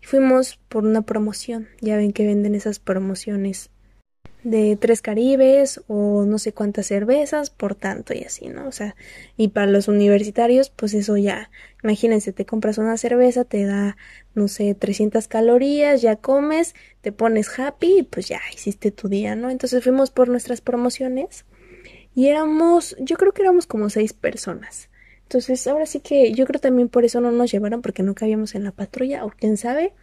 fuimos 0.00 0.58
por 0.68 0.84
una 0.84 1.02
promoción. 1.02 1.68
Ya 1.80 1.96
ven 1.96 2.12
que 2.12 2.26
venden 2.26 2.54
esas 2.54 2.78
promociones 2.78 3.70
de 4.44 4.76
tres 4.76 5.02
caribes 5.02 5.80
o 5.86 6.24
no 6.24 6.38
sé 6.38 6.52
cuántas 6.52 6.86
cervezas 6.86 7.50
por 7.50 7.76
tanto 7.76 8.12
y 8.12 8.24
así, 8.24 8.48
¿no? 8.48 8.66
O 8.66 8.72
sea, 8.72 8.96
y 9.36 9.48
para 9.48 9.66
los 9.66 9.86
universitarios, 9.86 10.70
pues 10.70 10.94
eso 10.94 11.16
ya, 11.16 11.50
imagínense, 11.84 12.32
te 12.32 12.44
compras 12.44 12.78
una 12.78 12.96
cerveza, 12.96 13.44
te 13.44 13.64
da, 13.64 13.96
no 14.34 14.48
sé, 14.48 14.74
300 14.74 15.28
calorías, 15.28 16.02
ya 16.02 16.16
comes, 16.16 16.74
te 17.02 17.12
pones 17.12 17.56
happy 17.58 17.98
y 17.98 18.02
pues 18.02 18.28
ya 18.28 18.40
hiciste 18.52 18.90
tu 18.90 19.08
día, 19.08 19.36
¿no? 19.36 19.48
Entonces 19.48 19.82
fuimos 19.84 20.10
por 20.10 20.28
nuestras 20.28 20.60
promociones 20.60 21.44
y 22.14 22.26
éramos, 22.26 22.96
yo 22.98 23.16
creo 23.16 23.32
que 23.32 23.42
éramos 23.42 23.66
como 23.66 23.90
seis 23.90 24.12
personas. 24.12 24.88
Entonces, 25.32 25.66
ahora 25.66 25.86
sí 25.86 26.00
que 26.00 26.34
yo 26.34 26.44
creo 26.44 26.60
también 26.60 26.90
por 26.90 27.06
eso 27.06 27.22
no 27.22 27.32
nos 27.32 27.50
llevaron, 27.50 27.80
porque 27.80 28.02
no 28.02 28.14
cabíamos 28.14 28.54
en 28.54 28.64
la 28.64 28.70
patrulla, 28.70 29.24
o 29.24 29.30
quién 29.30 29.56
sabe. 29.56 29.94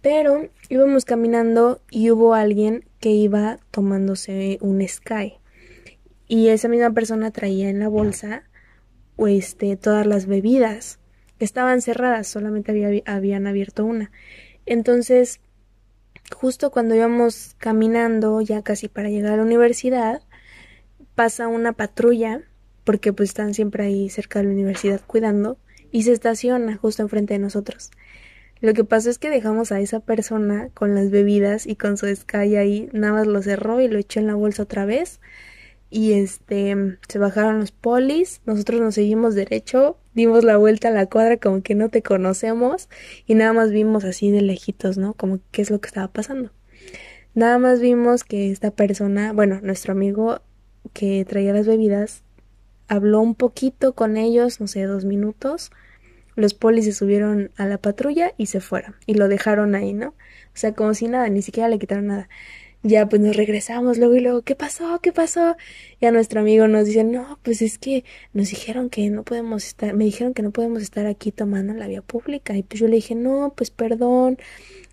Pero 0.00 0.48
íbamos 0.70 1.04
caminando 1.04 1.82
y 1.90 2.10
hubo 2.10 2.32
alguien 2.32 2.86
que 2.98 3.10
iba 3.10 3.58
tomándose 3.70 4.56
un 4.62 4.80
Sky. 4.88 5.34
Y 6.28 6.48
esa 6.48 6.68
misma 6.68 6.92
persona 6.92 7.30
traía 7.30 7.68
en 7.68 7.78
la 7.78 7.88
bolsa 7.88 8.44
este, 9.18 9.76
todas 9.76 10.06
las 10.06 10.24
bebidas. 10.24 10.98
Estaban 11.38 11.82
cerradas, 11.82 12.26
solamente 12.26 12.70
había, 12.70 13.02
habían 13.04 13.46
abierto 13.46 13.84
una. 13.84 14.10
Entonces, 14.64 15.40
justo 16.34 16.70
cuando 16.70 16.94
íbamos 16.94 17.54
caminando, 17.58 18.40
ya 18.40 18.62
casi 18.62 18.88
para 18.88 19.10
llegar 19.10 19.34
a 19.34 19.36
la 19.36 19.42
universidad, 19.42 20.22
pasa 21.14 21.48
una 21.48 21.74
patrulla, 21.74 22.47
porque 22.88 23.12
pues 23.12 23.28
están 23.28 23.52
siempre 23.52 23.84
ahí 23.84 24.08
cerca 24.08 24.38
de 24.38 24.46
la 24.46 24.52
universidad 24.52 25.02
cuidando, 25.06 25.58
y 25.92 26.04
se 26.04 26.12
estaciona 26.12 26.78
justo 26.78 27.02
enfrente 27.02 27.34
de 27.34 27.38
nosotros. 27.38 27.90
Lo 28.62 28.72
que 28.72 28.82
pasó 28.82 29.10
es 29.10 29.18
que 29.18 29.28
dejamos 29.28 29.72
a 29.72 29.80
esa 29.80 30.00
persona 30.00 30.70
con 30.72 30.94
las 30.94 31.10
bebidas 31.10 31.66
y 31.66 31.76
con 31.76 31.98
su 31.98 32.06
Sky 32.06 32.56
ahí, 32.56 32.88
nada 32.94 33.12
más 33.12 33.26
lo 33.26 33.42
cerró 33.42 33.82
y 33.82 33.88
lo 33.88 33.98
echó 33.98 34.20
en 34.20 34.26
la 34.26 34.36
bolsa 34.36 34.62
otra 34.62 34.86
vez. 34.86 35.20
Y 35.90 36.14
este, 36.14 36.96
se 37.06 37.18
bajaron 37.18 37.60
los 37.60 37.72
polis, 37.72 38.40
nosotros 38.46 38.80
nos 38.80 38.94
seguimos 38.94 39.34
derecho, 39.34 39.98
dimos 40.14 40.42
la 40.42 40.56
vuelta 40.56 40.88
a 40.88 40.90
la 40.90 41.04
cuadra 41.04 41.36
como 41.36 41.62
que 41.62 41.74
no 41.74 41.90
te 41.90 42.02
conocemos 42.02 42.88
y 43.26 43.34
nada 43.34 43.52
más 43.52 43.70
vimos 43.70 44.04
así 44.04 44.30
de 44.30 44.40
lejitos, 44.40 44.96
¿no? 44.96 45.12
Como 45.12 45.40
qué 45.50 45.60
es 45.60 45.70
lo 45.70 45.78
que 45.78 45.88
estaba 45.88 46.08
pasando. 46.08 46.52
Nada 47.34 47.58
más 47.58 47.80
vimos 47.82 48.24
que 48.24 48.50
esta 48.50 48.70
persona, 48.70 49.34
bueno, 49.34 49.60
nuestro 49.62 49.92
amigo 49.92 50.40
que 50.94 51.26
traía 51.26 51.52
las 51.52 51.66
bebidas, 51.66 52.22
habló 52.88 53.20
un 53.20 53.34
poquito 53.34 53.94
con 53.94 54.16
ellos, 54.16 54.60
no 54.60 54.66
sé, 54.66 54.82
dos 54.82 55.04
minutos, 55.04 55.70
los 56.34 56.54
polis 56.54 56.84
se 56.84 56.92
subieron 56.92 57.50
a 57.56 57.66
la 57.66 57.78
patrulla 57.78 58.32
y 58.36 58.46
se 58.46 58.60
fueron. 58.60 58.96
Y 59.06 59.14
lo 59.14 59.28
dejaron 59.28 59.74
ahí, 59.74 59.92
¿no? 59.92 60.08
O 60.08 60.60
sea, 60.60 60.72
como 60.72 60.94
si 60.94 61.08
nada, 61.08 61.28
ni 61.28 61.42
siquiera 61.42 61.68
le 61.68 61.78
quitaron 61.78 62.06
nada. 62.06 62.28
Ya 62.84 63.08
pues 63.08 63.20
nos 63.20 63.36
regresamos 63.36 63.98
luego 63.98 64.14
y 64.14 64.20
luego, 64.20 64.42
¿qué 64.42 64.54
pasó? 64.54 65.00
¿Qué 65.02 65.12
pasó? 65.12 65.56
Y 66.00 66.06
a 66.06 66.12
nuestro 66.12 66.40
amigo 66.40 66.68
nos 66.68 66.86
dice, 66.86 67.02
no, 67.02 67.40
pues 67.42 67.60
es 67.60 67.76
que 67.76 68.04
nos 68.32 68.50
dijeron 68.50 68.88
que 68.88 69.10
no 69.10 69.24
podemos 69.24 69.66
estar, 69.66 69.94
me 69.94 70.04
dijeron 70.04 70.32
que 70.32 70.42
no 70.42 70.52
podemos 70.52 70.82
estar 70.82 71.06
aquí 71.06 71.32
tomando 71.32 71.74
la 71.74 71.88
vía 71.88 72.02
pública. 72.02 72.56
Y 72.56 72.62
pues 72.62 72.78
yo 72.80 72.86
le 72.86 72.96
dije, 72.96 73.16
no, 73.16 73.52
pues 73.56 73.72
perdón, 73.72 74.38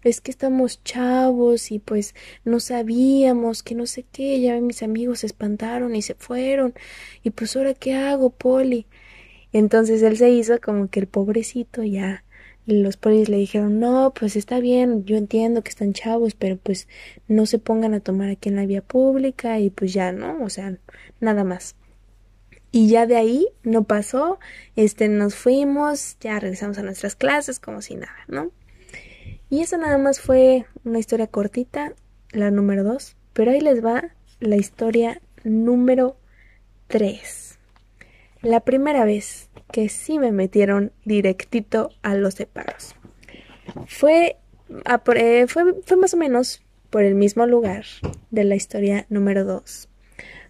es 0.05 0.21
que 0.21 0.31
estamos 0.31 0.83
chavos 0.83 1.71
y 1.71 1.79
pues 1.79 2.15
no 2.43 2.59
sabíamos 2.59 3.63
que 3.63 3.75
no 3.75 3.85
sé 3.85 4.05
qué, 4.11 4.39
ya 4.39 4.59
mis 4.61 4.83
amigos 4.83 5.19
se 5.19 5.27
espantaron 5.27 5.95
y 5.95 6.01
se 6.01 6.15
fueron. 6.15 6.73
Y 7.23 7.31
pues 7.31 7.55
ahora 7.55 7.73
qué 7.73 7.95
hago, 7.95 8.29
Poli. 8.29 8.85
Entonces 9.51 10.01
él 10.03 10.17
se 10.17 10.29
hizo 10.29 10.59
como 10.61 10.89
que 10.89 10.99
el 10.99 11.07
pobrecito 11.07 11.83
ya 11.83 12.23
los 12.65 12.97
polis 12.97 13.29
le 13.29 13.37
dijeron, 13.37 13.79
no, 13.79 14.13
pues 14.19 14.35
está 14.35 14.59
bien, 14.59 15.05
yo 15.05 15.17
entiendo 15.17 15.63
que 15.63 15.69
están 15.69 15.93
chavos, 15.93 16.33
pero 16.33 16.57
pues 16.57 16.87
no 17.27 17.45
se 17.45 17.59
pongan 17.59 17.93
a 17.93 17.99
tomar 17.99 18.29
aquí 18.29 18.49
en 18.49 18.55
la 18.55 18.65
vía 18.65 18.81
pública 18.81 19.59
y 19.59 19.69
pues 19.69 19.93
ya, 19.93 20.11
¿no? 20.11 20.43
O 20.43 20.49
sea, 20.49 20.77
nada 21.19 21.43
más. 21.43 21.75
Y 22.71 22.89
ya 22.89 23.05
de 23.05 23.15
ahí 23.17 23.47
no 23.63 23.83
pasó, 23.83 24.39
este, 24.75 25.07
nos 25.07 25.35
fuimos, 25.35 26.17
ya 26.19 26.39
regresamos 26.39 26.77
a 26.77 26.83
nuestras 26.83 27.15
clases 27.15 27.59
como 27.59 27.81
si 27.81 27.95
nada, 27.95 28.17
¿no? 28.27 28.51
Y 29.49 29.61
eso 29.61 29.77
nada 29.77 29.97
más 29.97 30.19
fue 30.19 30.65
una 30.83 30.99
historia 30.99 31.27
cortita, 31.27 31.93
la 32.31 32.51
número 32.51 32.83
dos, 32.83 33.15
pero 33.33 33.51
ahí 33.51 33.61
les 33.61 33.83
va 33.83 34.11
la 34.39 34.55
historia 34.55 35.21
número 35.43 36.17
tres. 36.87 37.59
La 38.41 38.59
primera 38.59 39.05
vez 39.05 39.49
que 39.71 39.89
sí 39.89 40.19
me 40.19 40.31
metieron 40.31 40.91
directito 41.03 41.91
a 42.01 42.15
los 42.15 42.35
separos. 42.35 42.95
Fue, 43.87 44.37
eh, 45.15 45.45
fue, 45.47 45.81
fue 45.83 45.97
más 45.97 46.13
o 46.13 46.17
menos 46.17 46.63
por 46.89 47.03
el 47.03 47.15
mismo 47.15 47.45
lugar 47.45 47.83
de 48.31 48.45
la 48.45 48.55
historia 48.55 49.05
número 49.09 49.43
2, 49.43 49.89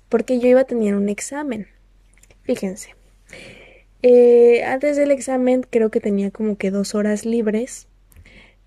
porque 0.10 0.40
yo 0.40 0.48
iba 0.48 0.62
a 0.62 0.66
tener 0.66 0.96
un 0.96 1.10
examen. 1.10 1.68
Fíjense, 2.44 2.94
eh, 4.04 4.64
antes 4.64 4.98
del 4.98 5.10
examen 5.10 5.66
creo 5.68 5.90
que 5.90 6.00
tenía 6.00 6.30
como 6.30 6.58
que 6.58 6.70
dos 6.70 6.94
horas 6.94 7.26
libres, 7.26 7.88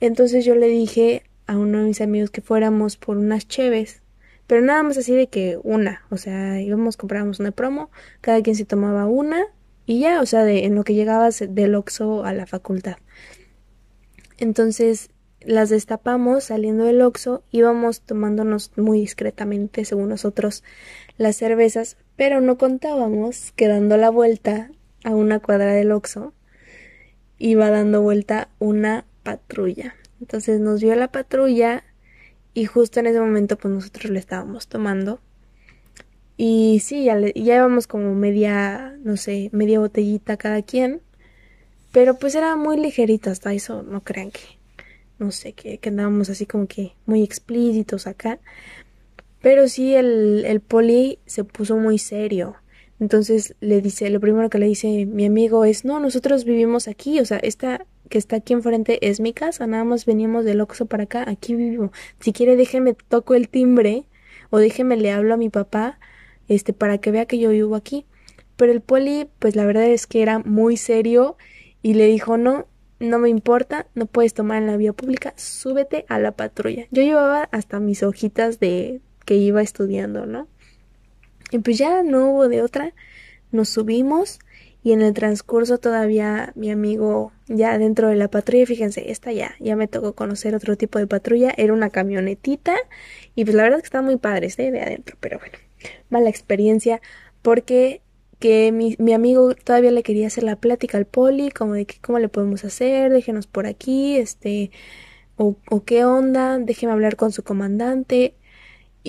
entonces 0.00 0.44
yo 0.44 0.54
le 0.54 0.68
dije 0.68 1.22
a 1.46 1.56
uno 1.56 1.78
de 1.78 1.84
mis 1.84 2.00
amigos 2.00 2.30
que 2.30 2.40
fuéramos 2.40 2.96
por 2.96 3.16
unas 3.16 3.48
cheves 3.48 4.02
pero 4.48 4.62
nada 4.62 4.82
más 4.82 4.96
así 4.96 5.14
de 5.14 5.28
que 5.28 5.60
una, 5.62 6.02
o 6.08 6.16
sea, 6.16 6.58
íbamos, 6.60 6.96
comprábamos 6.96 7.38
una 7.38 7.50
promo, 7.50 7.90
cada 8.22 8.42
quien 8.42 8.56
se 8.56 8.64
tomaba 8.64 9.04
una 9.04 9.44
y 9.84 10.00
ya, 10.00 10.22
o 10.22 10.26
sea, 10.26 10.42
de, 10.42 10.64
en 10.64 10.74
lo 10.74 10.84
que 10.84 10.94
llegabas 10.94 11.44
del 11.50 11.74
Oxxo 11.74 12.24
a 12.24 12.32
la 12.32 12.46
facultad. 12.46 12.96
Entonces 14.38 15.10
las 15.42 15.68
destapamos 15.68 16.44
saliendo 16.44 16.84
del 16.84 17.02
Oxxo, 17.02 17.42
íbamos 17.50 18.00
tomándonos 18.00 18.72
muy 18.76 19.00
discretamente, 19.00 19.84
según 19.84 20.08
nosotros, 20.08 20.64
las 21.18 21.36
cervezas, 21.36 21.98
pero 22.16 22.40
no 22.40 22.56
contábamos 22.56 23.52
que 23.52 23.68
dando 23.68 23.98
la 23.98 24.08
vuelta 24.08 24.70
a 25.04 25.10
una 25.10 25.40
cuadra 25.40 25.74
del 25.74 25.92
Oxxo 25.92 26.32
iba 27.36 27.68
dando 27.68 28.00
vuelta 28.00 28.48
una 28.58 29.04
patrulla. 29.22 29.94
Entonces 30.20 30.60
nos 30.60 30.82
vio 30.82 30.94
la 30.94 31.08
patrulla 31.12 31.84
y 32.54 32.64
justo 32.66 33.00
en 33.00 33.06
ese 33.06 33.20
momento 33.20 33.56
pues 33.56 33.72
nosotros 33.72 34.10
le 34.10 34.18
estábamos 34.18 34.68
tomando. 34.68 35.20
Y 36.37 36.80
sí, 36.84 37.04
ya, 37.04 37.16
le, 37.16 37.32
ya 37.34 37.56
íbamos 37.56 37.87
como 37.87 38.14
media, 38.14 38.96
no 39.02 39.16
sé, 39.16 39.50
media 39.52 39.80
botellita 39.80 40.37
cada 40.37 40.62
quien. 40.62 41.02
Pero 41.92 42.18
pues 42.18 42.34
era 42.34 42.54
muy 42.56 42.76
ligerito 42.76 43.30
hasta 43.30 43.52
eso, 43.52 43.82
no 43.82 44.02
crean 44.02 44.30
que, 44.30 44.40
no 45.18 45.32
sé, 45.32 45.52
que, 45.52 45.78
que 45.78 45.88
andábamos 45.88 46.30
así 46.30 46.46
como 46.46 46.66
que 46.66 46.92
muy 47.06 47.22
explícitos 47.22 48.06
acá. 48.06 48.38
Pero 49.40 49.68
sí, 49.68 49.94
el, 49.94 50.44
el 50.46 50.60
poli 50.60 51.18
se 51.26 51.44
puso 51.44 51.76
muy 51.76 51.98
serio. 51.98 52.56
Entonces 53.00 53.54
le 53.60 53.80
dice, 53.80 54.10
lo 54.10 54.20
primero 54.20 54.50
que 54.50 54.58
le 54.58 54.66
dice 54.66 55.06
mi 55.06 55.24
amigo 55.24 55.64
es, 55.64 55.84
no, 55.84 56.00
nosotros 56.00 56.44
vivimos 56.44 56.88
aquí, 56.88 57.20
o 57.20 57.24
sea, 57.24 57.38
esta 57.38 57.86
que 58.08 58.18
está 58.18 58.36
aquí 58.36 58.54
enfrente 58.54 59.06
es 59.08 59.20
mi 59.20 59.32
casa, 59.32 59.66
nada 59.66 59.84
más 59.84 60.06
veníamos 60.06 60.44
del 60.44 60.60
Oxxo 60.60 60.86
para 60.86 61.04
acá, 61.04 61.24
aquí 61.28 61.54
vivo. 61.54 61.92
Si 62.20 62.32
quiere 62.32 62.56
déjeme 62.56 62.94
toco 62.94 63.34
el 63.34 63.48
timbre 63.48 64.04
o 64.50 64.58
déjeme 64.58 64.96
le 64.96 65.12
hablo 65.12 65.34
a 65.34 65.36
mi 65.36 65.50
papá, 65.50 65.98
este, 66.48 66.72
para 66.72 66.98
que 66.98 67.10
vea 67.10 67.26
que 67.26 67.38
yo 67.38 67.50
vivo 67.50 67.76
aquí. 67.76 68.06
Pero 68.56 68.72
el 68.72 68.80
poli, 68.80 69.28
pues 69.38 69.54
la 69.54 69.66
verdad 69.66 69.84
es 69.84 70.06
que 70.06 70.22
era 70.22 70.40
muy 70.40 70.76
serio 70.76 71.36
y 71.82 71.94
le 71.94 72.06
dijo, 72.06 72.38
no, 72.38 72.66
no 72.98 73.18
me 73.18 73.28
importa, 73.28 73.86
no 73.94 74.06
puedes 74.06 74.34
tomar 74.34 74.58
en 74.58 74.66
la 74.66 74.76
vía 74.76 74.92
pública, 74.92 75.32
súbete 75.36 76.04
a 76.08 76.18
la 76.18 76.32
patrulla. 76.32 76.86
Yo 76.90 77.02
llevaba 77.02 77.44
hasta 77.52 77.78
mis 77.78 78.02
hojitas 78.02 78.58
de 78.58 79.00
que 79.24 79.36
iba 79.36 79.62
estudiando, 79.62 80.26
¿no? 80.26 80.48
Y 81.50 81.58
pues 81.58 81.78
ya 81.78 82.02
no 82.02 82.30
hubo 82.30 82.48
de 82.48 82.62
otra, 82.62 82.94
nos 83.50 83.68
subimos 83.68 84.38
y 84.82 84.92
en 84.92 85.02
el 85.02 85.12
transcurso 85.12 85.78
todavía 85.78 86.52
mi 86.54 86.70
amigo 86.70 87.32
ya 87.46 87.78
dentro 87.78 88.08
de 88.08 88.16
la 88.16 88.28
patrulla, 88.28 88.66
fíjense, 88.66 89.10
esta 89.10 89.32
ya, 89.32 89.54
ya 89.58 89.76
me 89.76 89.88
tocó 89.88 90.14
conocer 90.14 90.54
otro 90.54 90.76
tipo 90.76 90.98
de 90.98 91.06
patrulla, 91.06 91.52
era 91.56 91.72
una 91.72 91.90
camionetita 91.90 92.76
y 93.34 93.44
pues 93.44 93.56
la 93.56 93.64
verdad 93.64 93.78
es 93.78 93.82
que 93.82 93.88
está 93.88 94.02
muy 94.02 94.16
padre, 94.16 94.48
¿eh? 94.56 94.70
de 94.70 94.80
adentro, 94.80 95.16
pero 95.20 95.38
bueno, 95.38 95.58
mala 96.10 96.30
experiencia 96.30 97.00
porque 97.42 98.02
que 98.38 98.70
mi, 98.72 98.94
mi, 98.98 99.14
amigo 99.14 99.54
todavía 99.54 99.90
le 99.90 100.02
quería 100.04 100.28
hacer 100.28 100.44
la 100.44 100.56
plática 100.56 100.96
al 100.96 101.06
poli, 101.06 101.50
como 101.50 101.74
de 101.74 101.86
que 101.86 101.98
cómo 102.00 102.18
le 102.20 102.28
podemos 102.28 102.64
hacer, 102.64 103.10
déjenos 103.12 103.48
por 103.48 103.66
aquí, 103.66 104.16
este, 104.16 104.70
o, 105.36 105.56
o 105.70 105.84
qué 105.84 106.04
onda, 106.04 106.58
déjeme 106.58 106.92
hablar 106.92 107.16
con 107.16 107.32
su 107.32 107.42
comandante, 107.42 108.34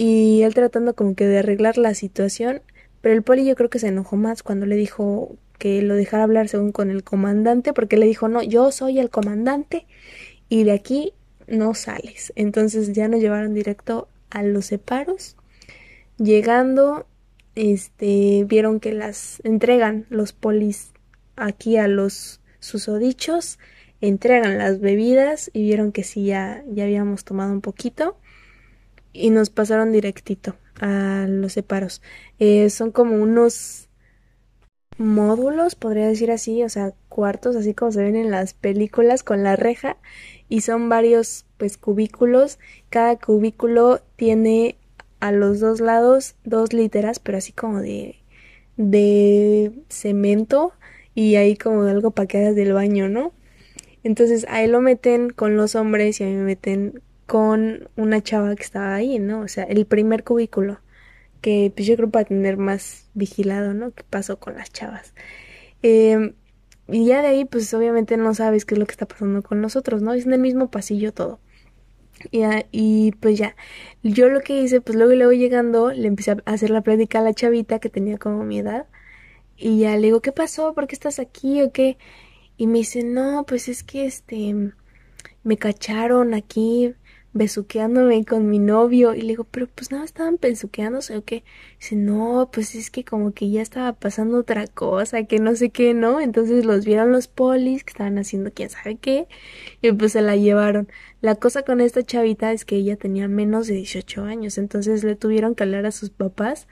y 0.01 0.43
él 0.43 0.53
tratando 0.53 0.95
como 0.95 1.13
que 1.13 1.27
de 1.27 1.39
arreglar 1.39 1.77
la 1.77 1.93
situación, 1.93 2.61
pero 3.01 3.13
el 3.13 3.21
poli 3.21 3.45
yo 3.45 3.53
creo 3.57 3.69
que 3.69 3.79
se 3.79 3.89
enojó 3.89 4.15
más 4.15 4.43
cuando 4.43 4.65
le 4.65 4.77
dijo 4.77 5.35
que 5.57 5.81
lo 5.81 5.93
dejara 5.93 6.23
hablar 6.23 6.47
según 6.47 6.71
con 6.71 6.89
el 6.89 7.03
comandante, 7.03 7.73
porque 7.73 7.97
le 7.97 8.05
dijo, 8.05 8.29
no, 8.29 8.41
yo 8.41 8.71
soy 8.71 8.97
el 8.97 9.09
comandante 9.09 9.87
y 10.47 10.63
de 10.63 10.71
aquí 10.71 11.11
no 11.47 11.73
sales. 11.73 12.31
Entonces 12.37 12.93
ya 12.93 13.09
nos 13.09 13.19
llevaron 13.19 13.53
directo 13.53 14.07
a 14.29 14.41
los 14.41 14.67
separos. 14.67 15.35
Llegando, 16.17 17.05
este, 17.55 18.45
vieron 18.47 18.79
que 18.79 18.93
las 18.93 19.41
entregan 19.43 20.05
los 20.09 20.31
polis 20.31 20.93
aquí 21.35 21.75
a 21.75 21.89
los 21.89 22.39
susodichos, 22.61 23.59
entregan 23.99 24.59
las 24.59 24.79
bebidas 24.79 25.51
y 25.51 25.63
vieron 25.63 25.91
que 25.91 26.05
sí 26.05 26.23
ya, 26.23 26.63
ya 26.71 26.85
habíamos 26.85 27.25
tomado 27.25 27.51
un 27.51 27.59
poquito 27.59 28.15
y 29.13 29.29
nos 29.29 29.49
pasaron 29.49 29.91
directito 29.91 30.55
a 30.81 31.25
los 31.27 31.53
separos. 31.53 32.01
Eh, 32.39 32.69
son 32.69 32.91
como 32.91 33.15
unos 33.15 33.89
módulos, 34.97 35.75
podría 35.75 36.07
decir 36.07 36.31
así, 36.31 36.63
o 36.63 36.69
sea, 36.69 36.93
cuartos, 37.07 37.55
así 37.55 37.73
como 37.73 37.91
se 37.91 38.03
ven 38.03 38.15
en 38.15 38.31
las 38.31 38.53
películas 38.53 39.23
con 39.23 39.43
la 39.43 39.55
reja 39.55 39.97
y 40.49 40.61
son 40.61 40.89
varios 40.89 41.45
pues 41.57 41.77
cubículos. 41.77 42.59
Cada 42.89 43.17
cubículo 43.17 44.01
tiene 44.15 44.77
a 45.19 45.31
los 45.31 45.59
dos 45.59 45.79
lados 45.81 46.35
dos 46.43 46.73
literas, 46.73 47.19
pero 47.19 47.37
así 47.37 47.51
como 47.53 47.79
de 47.81 48.15
de 48.77 49.73
cemento 49.89 50.71
y 51.13 51.35
ahí 51.35 51.57
como 51.57 51.83
algo 51.83 52.11
para 52.11 52.27
que 52.27 52.37
hagas 52.37 52.55
del 52.55 52.73
baño, 52.73 53.09
¿no? 53.09 53.33
Entonces 54.03 54.45
a 54.49 54.63
él 54.63 54.71
lo 54.71 54.81
meten 54.81 55.31
con 55.31 55.57
los 55.57 55.75
hombres 55.75 56.19
y 56.21 56.23
a 56.23 56.27
mí 56.27 56.33
me 56.33 56.43
meten 56.43 57.01
con 57.29 57.89
una 57.95 58.23
chava 58.23 58.55
que 58.55 58.63
estaba 58.63 58.95
ahí, 58.95 59.19
¿no? 59.19 59.41
O 59.41 59.47
sea, 59.47 59.63
el 59.65 59.85
primer 59.85 60.23
cubículo, 60.23 60.79
que 61.41 61.71
pues 61.75 61.87
yo 61.87 61.95
creo 61.95 62.09
para 62.09 62.25
tener 62.25 62.57
más 62.57 63.07
vigilado, 63.13 63.75
¿no? 63.75 63.91
¿Qué 63.91 64.03
pasó 64.09 64.39
con 64.39 64.55
las 64.55 64.71
chavas? 64.73 65.13
Eh, 65.83 66.33
y 66.87 67.05
ya 67.05 67.21
de 67.21 67.27
ahí, 67.27 67.45
pues 67.45 67.71
obviamente 67.75 68.17
no 68.17 68.33
sabes 68.33 68.65
qué 68.65 68.73
es 68.73 68.79
lo 68.79 68.87
que 68.87 68.93
está 68.93 69.05
pasando 69.07 69.43
con 69.43 69.61
nosotros, 69.61 70.01
¿no? 70.01 70.13
Es 70.15 70.25
en 70.25 70.33
el 70.33 70.39
mismo 70.39 70.71
pasillo 70.71 71.13
todo. 71.13 71.39
Y, 72.31 72.41
y, 72.71 73.11
pues 73.13 73.37
ya, 73.37 73.55
yo 74.03 74.29
lo 74.29 74.41
que 74.41 74.61
hice, 74.61 74.81
pues 74.81 74.97
luego 74.97 75.13
y 75.13 75.17
luego 75.17 75.33
llegando, 75.33 75.91
le 75.91 76.07
empecé 76.07 76.31
a 76.31 76.37
hacer 76.45 76.71
la 76.71 76.81
plática 76.81 77.19
a 77.19 77.21
la 77.23 77.33
chavita 77.35 77.79
que 77.79 77.89
tenía 77.89 78.17
como 78.17 78.43
mi 78.43 78.59
edad. 78.59 78.87
Y 79.57 79.79
ya 79.81 79.95
le 79.97 80.07
digo, 80.07 80.21
¿qué 80.21 80.31
pasó? 80.31 80.73
¿Por 80.73 80.87
qué 80.87 80.95
estás 80.95 81.19
aquí 81.19 81.61
o 81.61 81.71
qué? 81.71 81.97
Y 82.57 82.67
me 82.67 82.79
dice, 82.79 83.03
no, 83.03 83.45
pues 83.47 83.69
es 83.69 83.83
que 83.83 84.05
este, 84.07 84.73
me 85.43 85.57
cacharon 85.57 86.33
aquí 86.33 86.95
besuqueándome 87.33 88.25
con 88.25 88.49
mi 88.49 88.59
novio 88.59 89.13
y 89.13 89.21
le 89.21 89.29
digo, 89.29 89.43
pero 89.43 89.67
pues 89.67 89.91
nada, 89.91 90.03
estaban 90.03 90.37
besuqueándose 90.41 91.15
o 91.17 91.23
qué. 91.23 91.43
Dice, 91.79 91.95
no, 91.95 92.49
pues 92.51 92.75
es 92.75 92.89
que 92.89 93.03
como 93.05 93.33
que 93.33 93.49
ya 93.51 93.61
estaba 93.61 93.93
pasando 93.93 94.37
otra 94.39 94.65
cosa, 94.67 95.23
que 95.23 95.39
no 95.39 95.55
sé 95.55 95.69
qué, 95.69 95.93
¿no? 95.93 96.19
Entonces 96.19 96.65
los 96.65 96.85
vieron 96.85 97.11
los 97.11 97.27
polis 97.27 97.83
que 97.83 97.91
estaban 97.91 98.17
haciendo 98.17 98.51
quién 98.53 98.69
sabe 98.69 98.97
qué 98.97 99.27
y 99.81 99.91
pues 99.91 100.13
se 100.13 100.21
la 100.21 100.35
llevaron. 100.35 100.89
La 101.21 101.35
cosa 101.35 101.63
con 101.63 101.81
esta 101.81 102.03
chavita 102.03 102.51
es 102.51 102.65
que 102.65 102.77
ella 102.77 102.97
tenía 102.97 103.27
menos 103.27 103.67
de 103.67 103.75
18 103.75 104.23
años, 104.23 104.57
entonces 104.57 105.03
le 105.03 105.15
tuvieron 105.15 105.55
que 105.55 105.63
hablar 105.63 105.85
a 105.85 105.91
sus 105.91 106.09
papás 106.09 106.67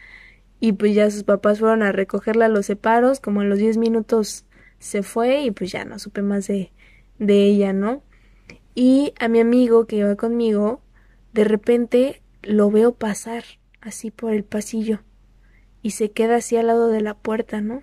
y 0.59 0.73
pues 0.73 0.95
ya 0.95 1.09
sus 1.11 1.23
papás 1.23 1.59
fueron 1.59 1.83
a 1.83 1.91
recogerla 1.91 2.45
a 2.45 2.49
los 2.49 2.65
separos, 2.65 3.19
como 3.19 3.41
en 3.41 3.49
los 3.49 3.59
10 3.59 3.77
minutos 3.77 4.45
se 4.79 5.03
fue 5.03 5.41
y 5.41 5.51
pues 5.51 5.71
ya 5.71 5.85
no 5.85 5.99
supe 5.99 6.21
más 6.21 6.47
de, 6.47 6.71
de 7.19 7.43
ella, 7.45 7.73
¿no? 7.73 8.03
Y 8.79 9.15
a 9.19 9.27
mi 9.27 9.39
amigo 9.39 9.87
que 9.87 9.95
iba 9.95 10.15
conmigo, 10.15 10.81
de 11.33 11.45
repente 11.45 12.21
lo 12.43 12.69
veo 12.69 12.93
pasar 12.93 13.43
así 13.81 14.11
por 14.11 14.33
el 14.33 14.43
pasillo 14.43 14.99
y 15.81 15.91
se 15.91 16.11
queda 16.11 16.35
así 16.35 16.57
al 16.57 16.67
lado 16.67 16.89
de 16.89 17.01
la 17.01 17.15
puerta, 17.15 17.59
¿no? 17.59 17.81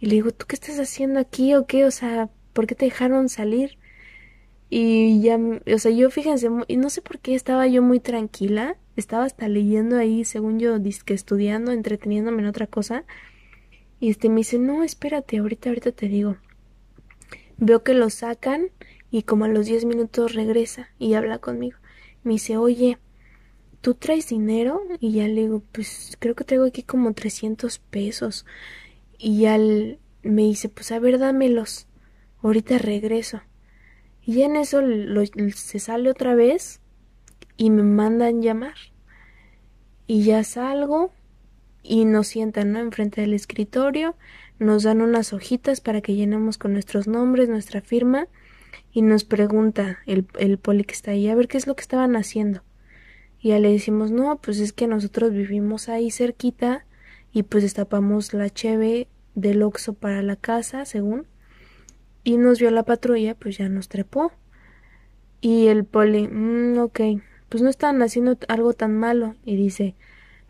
Y 0.00 0.06
le 0.06 0.16
digo, 0.16 0.32
¿tú 0.32 0.46
qué 0.46 0.56
estás 0.56 0.80
haciendo 0.80 1.20
aquí 1.20 1.54
o 1.54 1.68
qué? 1.68 1.84
O 1.84 1.92
sea, 1.92 2.30
¿por 2.52 2.66
qué 2.66 2.74
te 2.74 2.86
dejaron 2.86 3.28
salir? 3.28 3.78
Y 4.70 5.20
ya, 5.20 5.38
o 5.38 5.78
sea, 5.78 5.92
yo 5.92 6.10
fíjense, 6.10 6.48
y 6.66 6.78
no 6.78 6.90
sé 6.90 7.00
por 7.00 7.20
qué 7.20 7.36
estaba 7.36 7.68
yo 7.68 7.80
muy 7.80 8.00
tranquila, 8.00 8.76
estaba 8.96 9.26
hasta 9.26 9.46
leyendo 9.46 9.98
ahí, 9.98 10.24
según 10.24 10.58
yo, 10.58 10.80
disque 10.80 11.14
estudiando, 11.14 11.70
entreteniéndome 11.70 12.42
en 12.42 12.48
otra 12.48 12.66
cosa. 12.66 13.04
Y 14.00 14.10
este 14.10 14.28
me 14.30 14.38
dice, 14.38 14.58
no, 14.58 14.82
espérate, 14.82 15.38
ahorita, 15.38 15.68
ahorita 15.68 15.92
te 15.92 16.08
digo. 16.08 16.38
Veo 17.56 17.84
que 17.84 17.94
lo 17.94 18.10
sacan 18.10 18.70
y 19.14 19.22
como 19.22 19.44
a 19.44 19.48
los 19.48 19.66
diez 19.66 19.84
minutos 19.84 20.34
regresa 20.34 20.88
y 20.98 21.14
habla 21.14 21.38
conmigo. 21.38 21.78
Me 22.24 22.32
dice, 22.32 22.56
oye, 22.56 22.98
¿tú 23.80 23.94
traes 23.94 24.28
dinero? 24.28 24.82
Y 24.98 25.12
ya 25.12 25.28
le 25.28 25.42
digo, 25.42 25.62
pues 25.70 26.16
creo 26.18 26.34
que 26.34 26.42
traigo 26.42 26.64
aquí 26.64 26.82
como 26.82 27.14
300 27.14 27.78
pesos. 27.78 28.44
Y 29.16 29.42
ya 29.42 29.56
me 29.56 30.42
dice, 30.42 30.68
pues 30.68 30.90
a 30.90 30.98
ver, 30.98 31.20
dámelos. 31.20 31.86
Ahorita 32.42 32.78
regreso. 32.78 33.40
Y 34.26 34.42
en 34.42 34.56
eso 34.56 34.80
se 35.54 35.78
sale 35.78 36.10
otra 36.10 36.34
vez 36.34 36.80
y 37.56 37.70
me 37.70 37.84
mandan 37.84 38.42
llamar. 38.42 38.74
Y 40.08 40.24
ya 40.24 40.42
salgo 40.42 41.12
y 41.84 42.04
nos 42.04 42.26
sientan 42.26 42.72
¿no? 42.72 42.80
enfrente 42.80 43.20
del 43.20 43.34
escritorio, 43.34 44.16
nos 44.58 44.82
dan 44.82 45.02
unas 45.02 45.32
hojitas 45.32 45.80
para 45.80 46.00
que 46.00 46.16
llenemos 46.16 46.58
con 46.58 46.72
nuestros 46.72 47.06
nombres, 47.06 47.48
nuestra 47.48 47.80
firma 47.80 48.26
y 48.92 49.02
nos 49.02 49.24
pregunta 49.24 49.98
el, 50.06 50.26
el 50.38 50.58
poli 50.58 50.84
que 50.84 50.94
está 50.94 51.12
ahí, 51.12 51.28
a 51.28 51.34
ver 51.34 51.48
qué 51.48 51.58
es 51.58 51.66
lo 51.66 51.74
que 51.74 51.82
estaban 51.82 52.16
haciendo. 52.16 52.62
Y 53.40 53.48
ya 53.50 53.58
le 53.58 53.70
decimos, 53.70 54.10
no, 54.10 54.36
pues 54.38 54.58
es 54.58 54.72
que 54.72 54.86
nosotros 54.86 55.32
vivimos 55.32 55.90
ahí 55.90 56.10
cerquita 56.10 56.86
y 57.30 57.42
pues 57.42 57.62
destapamos 57.62 58.32
la 58.32 58.48
cheve 58.48 59.08
del 59.34 59.62
Oxo 59.62 59.92
para 59.92 60.22
la 60.22 60.36
casa, 60.36 60.86
según. 60.86 61.26
Y 62.22 62.38
nos 62.38 62.58
vio 62.58 62.70
la 62.70 62.84
patrulla, 62.84 63.34
pues 63.34 63.58
ya 63.58 63.68
nos 63.68 63.88
trepó. 63.88 64.32
Y 65.40 65.66
el 65.66 65.84
poli, 65.84 66.26
mmm, 66.26 66.78
ok, 66.78 67.00
pues 67.50 67.62
no 67.62 67.68
están 67.68 68.00
haciendo 68.00 68.38
algo 68.48 68.72
tan 68.72 68.96
malo. 68.96 69.34
Y 69.44 69.56
dice, 69.56 69.94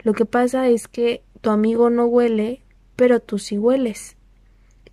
lo 0.05 0.13
que 0.13 0.25
pasa 0.25 0.69
es 0.69 0.87
que 0.87 1.25
tu 1.41 1.51
amigo 1.51 1.91
no 1.91 2.07
huele, 2.07 2.63
pero 2.95 3.19
tú 3.19 3.39
sí 3.39 3.59
hueles. 3.59 4.17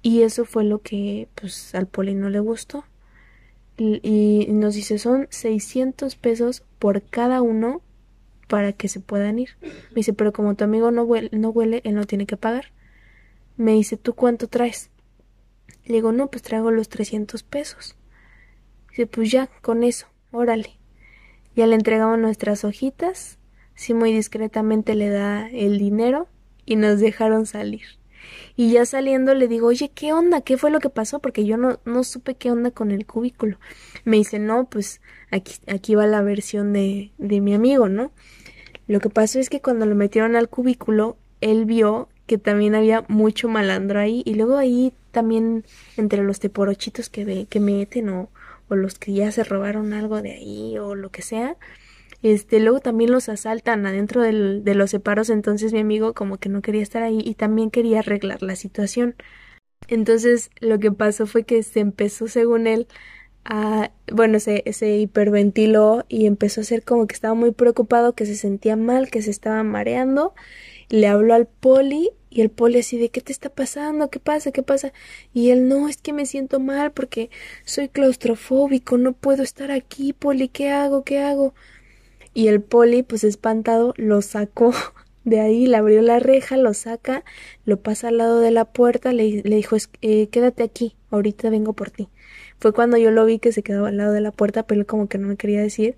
Y 0.01 0.23
eso 0.23 0.45
fue 0.45 0.63
lo 0.63 0.81
que, 0.81 1.27
pues, 1.35 1.75
al 1.75 1.85
poli 1.85 2.15
no 2.15 2.29
le 2.29 2.39
gustó 2.39 2.85
y 3.77 4.45
nos 4.49 4.75
dice 4.75 4.99
son 4.99 5.27
600 5.31 6.15
pesos 6.15 6.63
por 6.77 7.01
cada 7.01 7.41
uno 7.41 7.81
para 8.51 8.73
que 8.73 8.89
se 8.89 8.99
puedan 8.99 9.39
ir. 9.39 9.51
Me 9.61 9.95
dice, 9.95 10.11
pero 10.11 10.33
como 10.33 10.55
tu 10.55 10.65
amigo 10.65 10.91
no 10.91 11.03
huele, 11.03 11.29
no 11.31 11.51
huele, 11.51 11.79
él 11.85 11.95
no 11.95 12.05
tiene 12.05 12.25
que 12.25 12.35
pagar. 12.35 12.65
Me 13.55 13.71
dice, 13.71 13.95
¿tú 13.95 14.13
cuánto 14.13 14.49
traes? 14.49 14.89
Le 15.85 15.95
digo, 15.95 16.11
no, 16.11 16.29
pues 16.29 16.43
traigo 16.43 16.69
los 16.69 16.89
300 16.89 17.43
pesos. 17.43 17.95
Dice, 18.89 19.07
pues 19.07 19.31
ya, 19.31 19.47
con 19.61 19.83
eso, 19.83 20.07
órale. 20.31 20.77
Ya 21.55 21.65
le 21.65 21.75
entregamos 21.75 22.19
nuestras 22.19 22.65
hojitas, 22.65 23.39
sí 23.73 23.93
muy 23.93 24.11
discretamente 24.11 24.95
le 24.95 25.07
da 25.07 25.47
el 25.47 25.77
dinero 25.77 26.27
y 26.65 26.75
nos 26.75 26.99
dejaron 26.99 27.45
salir. 27.45 28.00
Y 28.55 28.71
ya 28.71 28.85
saliendo 28.85 29.33
le 29.33 29.47
digo, 29.47 29.67
oye, 29.67 29.91
¿qué 29.93 30.13
onda? 30.13 30.41
¿Qué 30.41 30.57
fue 30.57 30.71
lo 30.71 30.79
que 30.79 30.89
pasó? 30.89 31.19
Porque 31.19 31.45
yo 31.45 31.57
no, 31.57 31.79
no 31.85 32.03
supe 32.03 32.35
qué 32.35 32.51
onda 32.51 32.71
con 32.71 32.91
el 32.91 33.05
cubículo. 33.05 33.57
Me 34.03 34.17
dice, 34.17 34.39
no, 34.39 34.65
pues 34.65 35.01
aquí, 35.31 35.55
aquí 35.67 35.95
va 35.95 36.07
la 36.07 36.21
versión 36.21 36.73
de, 36.73 37.11
de 37.17 37.41
mi 37.41 37.53
amigo, 37.53 37.89
¿no? 37.89 38.11
Lo 38.87 38.99
que 38.99 39.09
pasó 39.09 39.39
es 39.39 39.49
que 39.49 39.61
cuando 39.61 39.85
lo 39.85 39.95
metieron 39.95 40.35
al 40.35 40.49
cubículo, 40.49 41.17
él 41.39 41.65
vio 41.65 42.09
que 42.27 42.37
también 42.37 42.75
había 42.75 43.03
mucho 43.07 43.49
malandro 43.49 43.99
ahí 43.99 44.21
y 44.25 44.35
luego 44.35 44.57
ahí 44.57 44.93
también 45.11 45.65
entre 45.97 46.23
los 46.23 46.39
teporochitos 46.39 47.09
que, 47.09 47.25
ve, 47.25 47.45
que 47.49 47.59
meten 47.59 48.09
o, 48.09 48.29
o 48.69 48.75
los 48.75 48.97
que 48.97 49.13
ya 49.13 49.31
se 49.31 49.43
robaron 49.43 49.93
algo 49.93 50.21
de 50.21 50.31
ahí 50.31 50.77
o 50.77 50.95
lo 50.95 51.09
que 51.09 51.21
sea, 51.21 51.57
este, 52.23 52.59
luego 52.59 52.79
también 52.79 53.11
los 53.11 53.29
asaltan 53.29 53.85
adentro 53.85 54.21
de 54.21 54.75
los 54.75 54.91
separos, 54.91 55.29
entonces 55.29 55.73
mi 55.73 55.79
amigo 55.79 56.13
como 56.13 56.37
que 56.37 56.49
no 56.49 56.61
quería 56.61 56.83
estar 56.83 57.03
ahí 57.03 57.19
y 57.23 57.35
también 57.35 57.71
quería 57.71 57.99
arreglar 57.99 58.41
la 58.43 58.55
situación. 58.55 59.15
Entonces 59.87 60.51
lo 60.59 60.79
que 60.79 60.91
pasó 60.91 61.27
fue 61.27 61.43
que 61.43 61.63
se 61.63 61.79
empezó, 61.79 62.27
según 62.27 62.67
él, 62.67 62.87
a, 63.45 63.91
bueno, 64.11 64.39
se, 64.39 64.63
se 64.73 64.97
hiperventiló 64.97 66.05
y 66.09 66.27
empezó 66.27 66.61
a 66.61 66.63
ser 66.63 66.83
como 66.83 67.07
que 67.07 67.15
estaba 67.15 67.33
muy 67.33 67.51
preocupado, 67.51 68.13
que 68.13 68.25
se 68.25 68.35
sentía 68.35 68.75
mal, 68.75 69.09
que 69.09 69.21
se 69.21 69.31
estaba 69.31 69.63
mareando. 69.63 70.33
Le 70.89 71.07
habló 71.07 71.33
al 71.35 71.47
poli 71.47 72.11
y 72.29 72.41
el 72.41 72.49
poli 72.51 72.79
así 72.79 72.97
de 72.99 73.09
¿qué 73.09 73.21
te 73.21 73.31
está 73.33 73.49
pasando? 73.49 74.09
¿Qué 74.09 74.19
pasa? 74.19 74.51
¿Qué 74.51 74.63
pasa? 74.63 74.93
Y 75.33 75.51
él 75.51 75.67
no, 75.67 75.89
es 75.89 75.97
que 75.97 76.13
me 76.13 76.25
siento 76.25 76.59
mal 76.59 76.91
porque 76.93 77.29
soy 77.65 77.89
claustrofóbico, 77.89 78.97
no 78.97 79.13
puedo 79.13 79.43
estar 79.43 79.71
aquí, 79.71 80.13
poli, 80.13 80.49
¿qué 80.49 80.69
hago? 80.71 81.03
¿Qué 81.03 81.19
hago? 81.19 81.53
Y 82.33 82.47
el 82.47 82.61
poli, 82.61 83.03
pues 83.03 83.23
espantado, 83.23 83.93
lo 83.97 84.21
sacó 84.21 84.73
de 85.23 85.39
ahí, 85.39 85.67
le 85.67 85.77
abrió 85.77 86.01
la 86.01 86.19
reja, 86.19 86.57
lo 86.57 86.73
saca, 86.73 87.23
lo 87.65 87.77
pasa 87.77 88.09
al 88.09 88.17
lado 88.17 88.39
de 88.39 88.51
la 88.51 88.65
puerta, 88.65 89.13
le, 89.13 89.41
le 89.43 89.55
dijo, 89.55 89.77
eh, 90.01 90.27
quédate 90.27 90.63
aquí, 90.63 90.95
ahorita 91.11 91.49
vengo 91.49 91.73
por 91.73 91.91
ti. 91.91 92.09
Fue 92.59 92.73
cuando 92.73 92.97
yo 92.97 93.11
lo 93.11 93.25
vi 93.25 93.39
que 93.39 93.51
se 93.51 93.63
quedó 93.63 93.85
al 93.85 93.97
lado 93.97 94.13
de 94.13 94.21
la 94.21 94.31
puerta, 94.31 94.63
pero 94.63 94.85
como 94.85 95.07
que 95.07 95.17
no 95.17 95.27
me 95.27 95.37
quería 95.37 95.61
decir. 95.61 95.95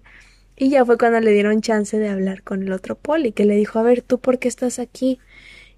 Y 0.56 0.70
ya 0.70 0.86
fue 0.86 0.98
cuando 0.98 1.20
le 1.20 1.32
dieron 1.32 1.62
chance 1.62 1.98
de 1.98 2.10
hablar 2.10 2.44
con 2.44 2.64
el 2.64 2.72
otro 2.72 2.96
poli, 2.96 3.32
que 3.32 3.46
le 3.46 3.56
dijo, 3.56 3.80
a 3.80 3.84
ver, 3.84 4.02
¿tú 4.02 4.20
por 4.20 4.40
qué 4.40 4.48
estás 4.48 4.80
aquí? 4.80 5.20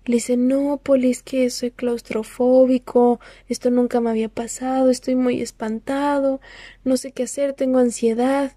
Y 0.05 0.11
le 0.11 0.15
dice, 0.17 0.37
no, 0.37 0.77
poli, 0.77 1.11
es 1.11 1.23
que 1.23 1.49
soy 1.49 1.71
claustrofóbico, 1.71 3.19
esto 3.47 3.71
nunca 3.71 4.01
me 4.01 4.09
había 4.09 4.29
pasado, 4.29 4.89
estoy 4.91 5.15
muy 5.15 5.41
espantado, 5.41 6.41
no 6.83 6.97
sé 6.97 7.11
qué 7.11 7.23
hacer, 7.23 7.53
tengo 7.53 7.79
ansiedad. 7.79 8.53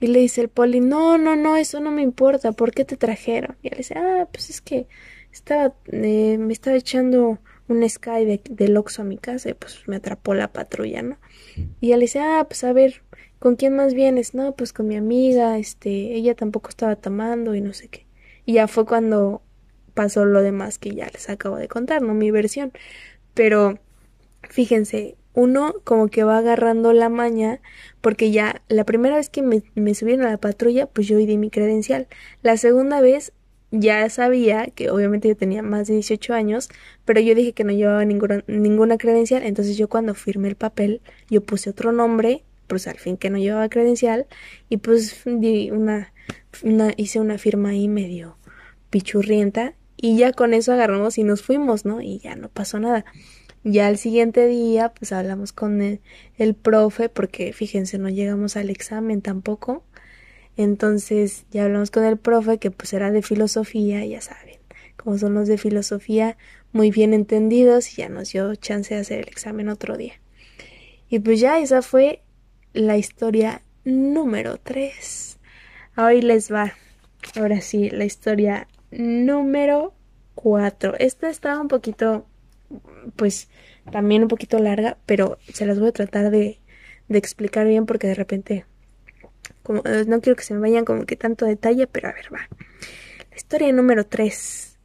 Y 0.00 0.06
le 0.08 0.20
dice 0.20 0.40
el 0.40 0.48
poli, 0.48 0.80
no, 0.80 1.18
no, 1.18 1.36
no, 1.36 1.56
eso 1.56 1.80
no 1.80 1.90
me 1.90 2.02
importa, 2.02 2.52
¿por 2.52 2.72
qué 2.72 2.84
te 2.84 2.96
trajeron? 2.96 3.56
Y 3.62 3.68
él 3.68 3.78
dice, 3.78 3.94
ah, 3.98 4.28
pues 4.32 4.50
es 4.50 4.60
que 4.60 4.88
estaba, 5.30 5.74
eh, 5.92 6.38
me 6.38 6.52
estaba 6.52 6.76
echando 6.76 7.38
un 7.68 7.88
Sky 7.88 8.24
de, 8.24 8.40
del 8.48 8.76
Oxxo 8.76 9.02
a 9.02 9.04
mi 9.04 9.18
casa 9.18 9.50
y 9.50 9.54
pues 9.54 9.82
me 9.86 9.96
atrapó 9.96 10.34
la 10.34 10.52
patrulla, 10.52 11.02
¿no? 11.02 11.18
Y 11.80 11.92
él 11.92 12.00
dice, 12.00 12.20
ah, 12.20 12.44
pues 12.48 12.64
a 12.64 12.72
ver, 12.72 13.02
¿con 13.38 13.56
quién 13.56 13.76
más 13.76 13.94
vienes? 13.94 14.34
No, 14.34 14.54
pues 14.56 14.72
con 14.72 14.88
mi 14.88 14.96
amiga, 14.96 15.58
este, 15.58 16.14
ella 16.14 16.34
tampoco 16.34 16.70
estaba 16.70 16.96
tomando 16.96 17.54
y 17.54 17.60
no 17.60 17.72
sé 17.72 17.88
qué. 17.88 18.06
Y 18.46 18.54
ya 18.54 18.68
fue 18.68 18.86
cuando 18.86 19.42
pasó 19.94 20.24
lo 20.24 20.42
demás 20.42 20.78
que 20.78 20.94
ya 20.94 21.08
les 21.12 21.28
acabo 21.28 21.56
de 21.56 21.68
contar, 21.68 22.02
¿no? 22.02 22.14
Mi 22.14 22.30
versión. 22.30 22.72
Pero, 23.34 23.78
fíjense, 24.42 25.16
uno 25.40 25.74
como 25.84 26.08
que 26.08 26.22
va 26.22 26.38
agarrando 26.38 26.92
la 26.92 27.08
maña 27.08 27.60
porque 28.00 28.30
ya 28.30 28.62
la 28.68 28.84
primera 28.84 29.16
vez 29.16 29.30
que 29.30 29.42
me, 29.42 29.94
subieron 29.94 30.26
a 30.26 30.30
la 30.30 30.38
patrulla 30.38 30.86
pues 30.86 31.08
yo 31.08 31.16
di 31.16 31.36
mi 31.38 31.50
credencial 31.50 32.08
la 32.42 32.56
segunda 32.56 33.00
vez 33.00 33.32
ya 33.70 34.08
sabía 34.10 34.66
que 34.66 34.90
obviamente 34.90 35.28
yo 35.28 35.36
tenía 35.36 35.62
más 35.62 35.86
de 35.86 35.94
18 35.94 36.34
años, 36.34 36.68
pero 37.04 37.20
yo 37.20 37.36
dije 37.36 37.52
que 37.52 37.62
no 37.62 37.72
llevaba 37.72 38.04
ninguna, 38.04 38.42
ninguna 38.48 38.98
credencial, 38.98 39.44
entonces 39.44 39.76
yo 39.76 39.88
cuando 39.88 40.14
firmé 40.14 40.48
el 40.48 40.56
papel, 40.56 41.00
yo 41.28 41.40
puse 41.40 41.70
otro 41.70 41.92
nombre, 41.92 42.42
pues 42.66 42.88
al 42.88 42.98
fin 42.98 43.16
que 43.16 43.30
no 43.30 43.38
llevaba 43.38 43.68
credencial, 43.68 44.26
y 44.68 44.78
pues 44.78 45.22
di 45.24 45.70
una, 45.70 46.12
una, 46.64 46.92
hice 46.96 47.20
una 47.20 47.38
firma 47.38 47.68
ahí 47.68 47.86
medio 47.86 48.38
pichurrienta, 48.90 49.74
y 49.96 50.16
ya 50.16 50.32
con 50.32 50.52
eso 50.52 50.72
agarramos 50.72 51.18
y 51.18 51.22
nos 51.22 51.42
fuimos, 51.42 51.84
¿no? 51.84 52.00
Y 52.00 52.18
ya 52.18 52.34
no 52.34 52.48
pasó 52.48 52.80
nada. 52.80 53.04
Ya 53.62 53.88
al 53.88 53.98
siguiente 53.98 54.46
día, 54.46 54.92
pues 54.98 55.12
hablamos 55.12 55.52
con 55.52 55.82
el, 55.82 56.54
profe, 56.54 57.08
porque 57.08 57.52
fíjense, 57.52 57.98
no 57.98 58.08
llegamos 58.08 58.56
al 58.56 58.70
examen 58.70 59.20
tampoco. 59.20 59.84
Entonces 60.56 61.44
ya 61.50 61.64
hablamos 61.64 61.90
con 61.90 62.04
el 62.04 62.16
profe 62.16 62.58
que 62.58 62.70
pues 62.70 62.92
era 62.92 63.10
de 63.10 63.22
filosofía, 63.22 64.04
ya 64.04 64.20
saben, 64.20 64.58
como 64.96 65.18
son 65.18 65.34
los 65.34 65.48
de 65.48 65.58
filosofía 65.58 66.36
muy 66.72 66.90
bien 66.90 67.14
entendidos 67.14 67.92
y 67.92 68.02
ya 68.02 68.08
nos 68.08 68.32
dio 68.32 68.54
chance 68.54 68.94
de 68.94 69.00
hacer 69.00 69.20
el 69.20 69.28
examen 69.28 69.68
otro 69.68 69.96
día. 69.96 70.14
Y 71.08 71.18
pues 71.18 71.40
ya 71.40 71.58
esa 71.58 71.82
fue 71.82 72.22
la 72.72 72.96
historia 72.96 73.62
número 73.84 74.58
3. 74.58 75.38
Hoy 75.96 76.22
les 76.22 76.52
va, 76.52 76.74
ahora 77.36 77.60
sí, 77.60 77.90
la 77.90 78.04
historia 78.04 78.68
número 78.90 79.92
4. 80.34 80.94
Esta 80.98 81.28
está 81.28 81.60
un 81.60 81.68
poquito, 81.68 82.26
pues 83.16 83.48
también 83.90 84.22
un 84.22 84.28
poquito 84.28 84.58
larga, 84.58 84.96
pero 85.06 85.38
se 85.52 85.66
las 85.66 85.78
voy 85.78 85.88
a 85.88 85.92
tratar 85.92 86.30
de, 86.30 86.58
explicar 87.08 87.66
bien 87.66 87.86
porque 87.86 88.06
de 88.06 88.14
repente 88.14 88.64
eh, 89.84 90.04
no 90.06 90.20
quiero 90.20 90.36
que 90.36 90.44
se 90.44 90.54
me 90.54 90.60
vayan 90.60 90.84
como 90.84 91.06
que 91.06 91.16
tanto 91.16 91.44
detalle, 91.44 91.86
pero 91.86 92.08
a 92.08 92.12
ver, 92.12 92.32
va. 92.32 92.48
La 93.30 93.36
historia 93.36 93.72
número 93.72 94.06
3 94.06 94.78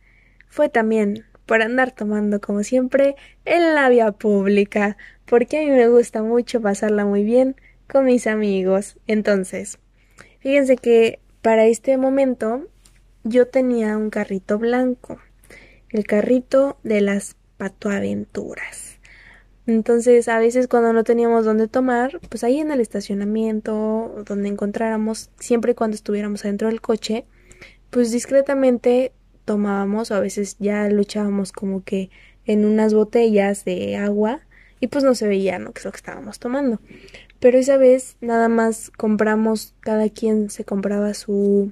fue 0.48 0.70
también 0.70 1.26
por 1.46 1.62
andar 1.62 1.92
tomando 1.92 2.42
como 2.42 2.64
siempre 2.64 3.16
en 3.46 3.76
la 3.76 3.90
vía 3.90 4.12
pública, 4.12 4.98
porque 5.26 5.60
a 5.60 5.62
mí 5.62 5.70
me 5.70 5.88
gusta 5.88 6.24
mucho 6.24 6.62
pasarla 6.62 7.06
muy 7.06 7.24
bien 7.24 7.56
con 7.88 8.06
mis 8.06 8.26
amigos. 8.26 8.98
Entonces, 9.06 9.78
fíjense 10.40 10.78
que 10.78 11.20
para 11.42 11.66
este 11.66 11.98
momento 11.98 12.68
yo 13.24 13.48
tenía 13.48 13.98
un 13.98 14.10
carrito 14.10 14.58
blanco, 14.58 15.20
el 15.90 16.06
carrito 16.06 16.78
de 16.84 17.02
las 17.02 17.36
patoaventuras. 17.58 19.00
Entonces, 19.68 20.28
a 20.28 20.38
veces 20.38 20.68
cuando 20.68 20.94
no 20.94 21.04
teníamos 21.04 21.46
dónde 21.46 21.68
tomar, 21.68 22.20
pues 22.30 22.44
ahí 22.44 22.60
en 22.60 22.72
el 22.72 22.82
estacionamiento, 22.82 24.24
donde 24.26 24.50
encontráramos, 24.50 25.32
siempre 25.40 25.72
y 25.72 25.76
cuando 25.76 25.96
estuviéramos 25.96 26.46
adentro 26.46 26.68
del 26.68 26.82
coche, 26.82 27.26
pues 27.90 28.12
discretamente 28.12 29.12
tomábamos, 29.44 30.12
o 30.12 30.16
a 30.16 30.20
veces 30.20 30.58
ya 30.60 30.88
luchábamos 30.90 31.52
como 31.52 31.84
que 31.84 32.10
en 32.46 32.66
unas 32.66 32.94
botellas 32.94 33.66
de 33.66 33.96
agua 33.96 34.42
y 34.80 34.88
pues 34.88 35.04
no 35.04 35.16
se 35.16 35.28
veía, 35.28 35.58
¿no? 35.58 35.72
Que 35.72 35.80
es 35.80 35.86
lo 35.86 35.92
que 35.92 35.98
estábamos 35.98 36.38
tomando. 36.40 36.80
Pero 37.40 37.58
esa 37.58 37.78
vez 37.78 38.18
nada 38.22 38.50
más 38.50 38.92
compramos, 38.92 39.74
cada 39.80 40.10
quien 40.10 40.50
se 40.50 40.64
compraba 40.64 41.14
su 41.14 41.72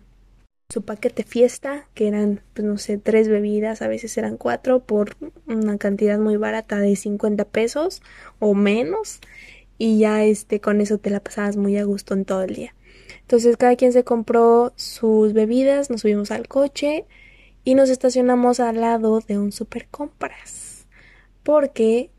su 0.73 0.81
paquete 0.81 1.21
fiesta, 1.23 1.87
que 1.93 2.07
eran, 2.07 2.41
pues 2.55 2.67
no 2.67 2.79
sé, 2.79 2.97
tres 2.97 3.27
bebidas, 3.29 3.83
a 3.83 3.87
veces 3.87 4.17
eran 4.17 4.37
cuatro, 4.37 4.79
por 4.79 5.15
una 5.45 5.77
cantidad 5.77 6.17
muy 6.17 6.35
barata 6.35 6.79
de 6.79 6.95
50 6.95 7.45
pesos 7.45 8.01
o 8.39 8.55
menos, 8.55 9.19
y 9.77 9.99
ya 9.99 10.23
este, 10.23 10.59
con 10.59 10.81
eso 10.81 10.97
te 10.97 11.11
la 11.11 11.19
pasabas 11.19 11.57
muy 11.57 11.77
a 11.77 11.83
gusto 11.83 12.15
en 12.15 12.25
todo 12.25 12.41
el 12.41 12.55
día. 12.55 12.73
Entonces 13.21 13.55
cada 13.55 13.75
quien 13.75 13.93
se 13.93 14.03
compró 14.03 14.73
sus 14.75 15.33
bebidas, 15.33 15.91
nos 15.91 16.01
subimos 16.01 16.31
al 16.31 16.47
coche 16.47 17.05
y 17.63 17.75
nos 17.75 17.91
estacionamos 17.91 18.59
al 18.59 18.81
lado 18.81 19.19
de 19.19 19.37
un 19.37 19.51
super 19.51 19.87
compras, 19.89 20.87
porque 21.43 22.09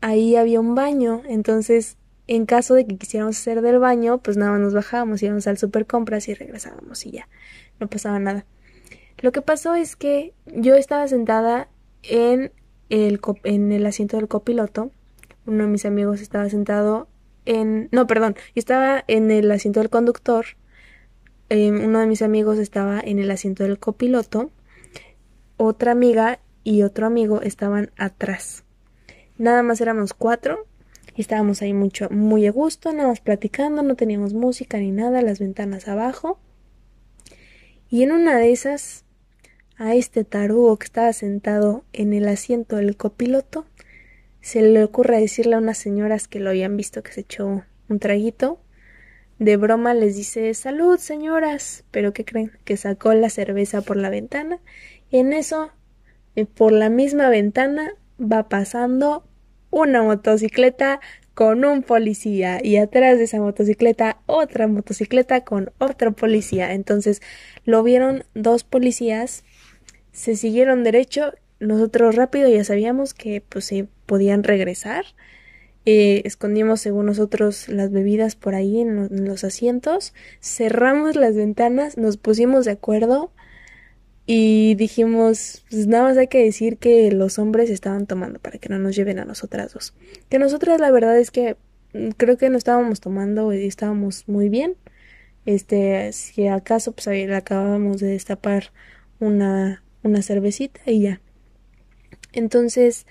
ahí 0.00 0.36
había 0.36 0.60
un 0.60 0.76
baño, 0.76 1.22
entonces 1.28 1.96
en 2.28 2.46
caso 2.46 2.74
de 2.74 2.86
que 2.86 2.96
quisiéramos 2.96 3.36
hacer 3.38 3.60
del 3.60 3.80
baño, 3.80 4.18
pues 4.18 4.36
nada 4.36 4.56
nos 4.56 4.72
bajábamos, 4.72 5.20
íbamos 5.20 5.48
al 5.48 5.58
super 5.58 5.84
compras 5.84 6.28
y 6.28 6.34
regresábamos 6.34 7.04
y 7.06 7.10
ya 7.10 7.28
no 7.84 7.90
pasaba 7.90 8.18
nada. 8.18 8.46
Lo 9.18 9.30
que 9.32 9.42
pasó 9.42 9.74
es 9.74 9.96
que 9.96 10.32
yo 10.46 10.74
estaba 10.74 11.06
sentada 11.06 11.68
en 12.02 12.50
el, 12.88 13.20
en 13.44 13.72
el 13.72 13.86
asiento 13.86 14.16
del 14.16 14.28
copiloto. 14.28 14.90
Uno 15.46 15.64
de 15.64 15.70
mis 15.70 15.84
amigos 15.84 16.20
estaba 16.20 16.48
sentado 16.48 17.08
en... 17.44 17.88
No, 17.92 18.06
perdón, 18.06 18.34
yo 18.36 18.58
estaba 18.58 19.04
en 19.06 19.30
el 19.30 19.50
asiento 19.50 19.80
del 19.80 19.90
conductor. 19.90 20.46
Em, 21.50 21.84
uno 21.84 22.00
de 22.00 22.06
mis 22.06 22.22
amigos 22.22 22.58
estaba 22.58 23.00
en 23.00 23.18
el 23.18 23.30
asiento 23.30 23.62
del 23.64 23.78
copiloto. 23.78 24.50
Otra 25.56 25.92
amiga 25.92 26.40
y 26.62 26.82
otro 26.82 27.06
amigo 27.06 27.42
estaban 27.42 27.90
atrás. 27.96 28.64
Nada 29.36 29.62
más 29.62 29.80
éramos 29.80 30.14
cuatro 30.14 30.66
y 31.14 31.20
estábamos 31.20 31.62
ahí 31.62 31.72
mucho, 31.72 32.08
muy 32.10 32.46
a 32.46 32.52
gusto, 32.52 32.92
nada 32.92 33.08
más 33.08 33.20
platicando, 33.20 33.82
no 33.82 33.94
teníamos 33.94 34.34
música 34.34 34.78
ni 34.78 34.90
nada, 34.90 35.22
las 35.22 35.38
ventanas 35.38 35.86
abajo. 35.86 36.38
Y 37.94 38.02
en 38.02 38.10
una 38.10 38.38
de 38.38 38.50
esas, 38.50 39.04
a 39.76 39.94
este 39.94 40.24
tarugo 40.24 40.76
que 40.80 40.86
estaba 40.86 41.12
sentado 41.12 41.84
en 41.92 42.12
el 42.12 42.26
asiento 42.26 42.74
del 42.74 42.96
copiloto, 42.96 43.66
se 44.40 44.62
le 44.62 44.82
ocurre 44.82 45.20
decirle 45.20 45.54
a 45.54 45.58
unas 45.58 45.78
señoras 45.78 46.26
que 46.26 46.40
lo 46.40 46.50
habían 46.50 46.76
visto 46.76 47.04
que 47.04 47.12
se 47.12 47.20
echó 47.20 47.62
un 47.88 47.98
traguito. 48.00 48.58
De 49.38 49.56
broma 49.56 49.94
les 49.94 50.16
dice 50.16 50.52
salud, 50.54 50.98
señoras. 50.98 51.84
Pero 51.92 52.12
¿qué 52.12 52.24
creen? 52.24 52.50
Que 52.64 52.76
sacó 52.76 53.14
la 53.14 53.30
cerveza 53.30 53.80
por 53.80 53.96
la 53.96 54.10
ventana. 54.10 54.58
Y 55.08 55.18
en 55.18 55.32
eso, 55.32 55.70
eh, 56.34 56.46
por 56.46 56.72
la 56.72 56.90
misma 56.90 57.28
ventana, 57.28 57.92
va 58.20 58.48
pasando 58.48 59.24
una 59.70 60.02
motocicleta 60.02 60.98
con 61.34 61.64
un 61.64 61.82
policía 61.82 62.60
y 62.62 62.76
atrás 62.76 63.18
de 63.18 63.24
esa 63.24 63.40
motocicleta 63.40 64.18
otra 64.26 64.68
motocicleta 64.68 65.42
con 65.42 65.70
otro 65.78 66.12
policía. 66.12 66.72
Entonces 66.72 67.20
lo 67.64 67.82
vieron 67.82 68.24
dos 68.34 68.64
policías, 68.64 69.44
se 70.12 70.36
siguieron 70.36 70.84
derecho, 70.84 71.32
nosotros 71.60 72.14
rápido 72.14 72.48
ya 72.48 72.64
sabíamos 72.64 73.14
que 73.14 73.42
pues 73.48 73.64
se 73.64 73.88
podían 74.06 74.44
regresar. 74.44 75.04
Eh, 75.86 76.22
escondimos 76.24 76.80
según 76.80 77.06
nosotros 77.06 77.68
las 77.68 77.90
bebidas 77.90 78.36
por 78.36 78.54
ahí 78.54 78.80
en 78.80 79.26
los 79.26 79.44
asientos, 79.44 80.14
cerramos 80.40 81.14
las 81.14 81.34
ventanas, 81.36 81.98
nos 81.98 82.16
pusimos 82.16 82.64
de 82.64 82.70
acuerdo 82.70 83.32
y 84.26 84.74
dijimos, 84.76 85.64
pues 85.68 85.86
nada 85.86 86.04
más 86.04 86.16
hay 86.16 86.28
que 86.28 86.42
decir 86.42 86.78
que 86.78 87.12
los 87.12 87.38
hombres 87.38 87.68
estaban 87.68 88.06
tomando 88.06 88.38
para 88.38 88.58
que 88.58 88.70
no 88.70 88.78
nos 88.78 88.96
lleven 88.96 89.18
a 89.18 89.24
nosotras 89.24 89.74
dos. 89.74 89.94
Que 90.30 90.38
nosotras 90.38 90.80
la 90.80 90.90
verdad 90.90 91.18
es 91.18 91.30
que 91.30 91.56
mm, 91.92 92.10
creo 92.16 92.38
que 92.38 92.48
no 92.48 92.56
estábamos 92.56 93.00
tomando 93.00 93.52
y 93.52 93.66
estábamos 93.66 94.26
muy 94.26 94.48
bien. 94.48 94.76
Este, 95.44 96.12
si 96.12 96.46
acaso 96.46 96.92
pues 96.92 97.06
ahí 97.06 97.24
acabábamos 97.30 98.00
de 98.00 98.08
destapar 98.08 98.72
una, 99.20 99.82
una 100.02 100.22
cervecita 100.22 100.80
y 100.86 101.02
ya. 101.02 101.20
Entonces, 102.32 103.06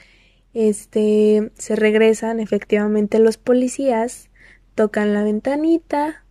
este, 0.54 1.52
se 1.56 1.76
regresan 1.76 2.39
efectivamente 2.39 3.19
los 3.19 3.38
policías, 3.38 4.30
tocan 4.76 5.13
la 5.13 5.23
ventanita, 5.23 6.26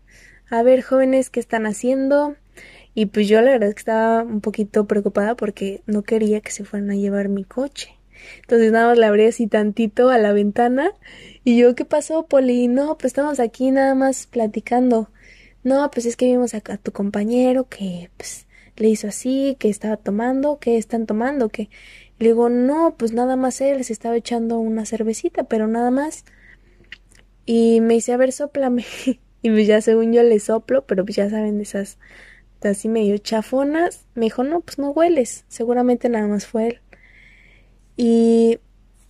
a 0.50 0.62
ver 0.62 0.82
jóvenes, 0.82 1.30
¿qué 1.30 1.40
están 1.40 1.66
haciendo? 1.66 2.36
Y 2.94 3.06
pues 3.06 3.28
yo 3.28 3.40
la 3.40 3.52
verdad 3.52 3.70
es 3.70 3.74
que 3.74 3.80
estaba 3.80 4.22
un 4.22 4.40
poquito 4.40 4.86
preocupada 4.86 5.34
porque 5.34 5.82
no 5.86 6.02
quería 6.02 6.40
que 6.40 6.52
se 6.52 6.64
fueran 6.64 6.90
a 6.90 6.96
llevar 6.96 7.28
mi 7.28 7.44
coche. 7.44 7.96
Entonces 8.42 8.70
nada 8.70 8.88
más 8.88 8.98
le 8.98 9.06
abrí 9.06 9.26
así 9.26 9.46
tantito 9.46 10.10
a 10.10 10.18
la 10.18 10.32
ventana 10.32 10.92
y 11.44 11.56
yo, 11.58 11.74
¿qué 11.74 11.84
pasó, 11.84 12.26
Poli? 12.26 12.68
No, 12.68 12.96
pues 12.96 13.06
estamos 13.06 13.40
aquí 13.40 13.70
nada 13.70 13.94
más 13.94 14.26
platicando. 14.26 15.10
No, 15.64 15.90
pues 15.90 16.06
es 16.06 16.16
que 16.16 16.26
vimos 16.26 16.54
a, 16.54 16.58
a 16.58 16.76
tu 16.76 16.92
compañero 16.92 17.68
que 17.68 18.10
pues 18.16 18.46
le 18.76 18.88
hizo 18.88 19.08
así, 19.08 19.56
que 19.58 19.68
estaba 19.68 19.96
tomando, 19.96 20.58
que 20.58 20.76
están 20.76 21.06
tomando, 21.06 21.48
que 21.48 21.68
le 22.18 22.28
digo, 22.28 22.48
no, 22.48 22.94
pues 22.96 23.12
nada 23.12 23.36
más 23.36 23.60
él 23.60 23.82
se 23.84 23.92
estaba 23.92 24.16
echando 24.16 24.58
una 24.58 24.86
cervecita, 24.86 25.44
pero 25.44 25.66
nada 25.66 25.90
más. 25.90 26.24
Y 27.46 27.80
me 27.80 27.94
dice, 27.94 28.12
a 28.12 28.16
ver, 28.16 28.32
soplame. 28.32 28.84
y 29.42 29.50
pues 29.50 29.66
ya 29.66 29.80
según 29.80 30.12
yo 30.12 30.22
le 30.22 30.38
soplo, 30.38 30.86
pero 30.86 31.04
pues 31.04 31.16
ya 31.16 31.28
saben 31.28 31.60
esas 31.60 31.98
así 32.68 32.88
medio 32.88 33.18
chafonas. 33.18 34.06
Me 34.14 34.26
dijo, 34.26 34.44
no, 34.44 34.60
pues 34.60 34.78
no 34.78 34.90
hueles, 34.90 35.44
seguramente 35.48 36.08
nada 36.08 36.26
más 36.26 36.46
fue 36.46 36.68
él. 36.68 36.80
Y 37.96 38.58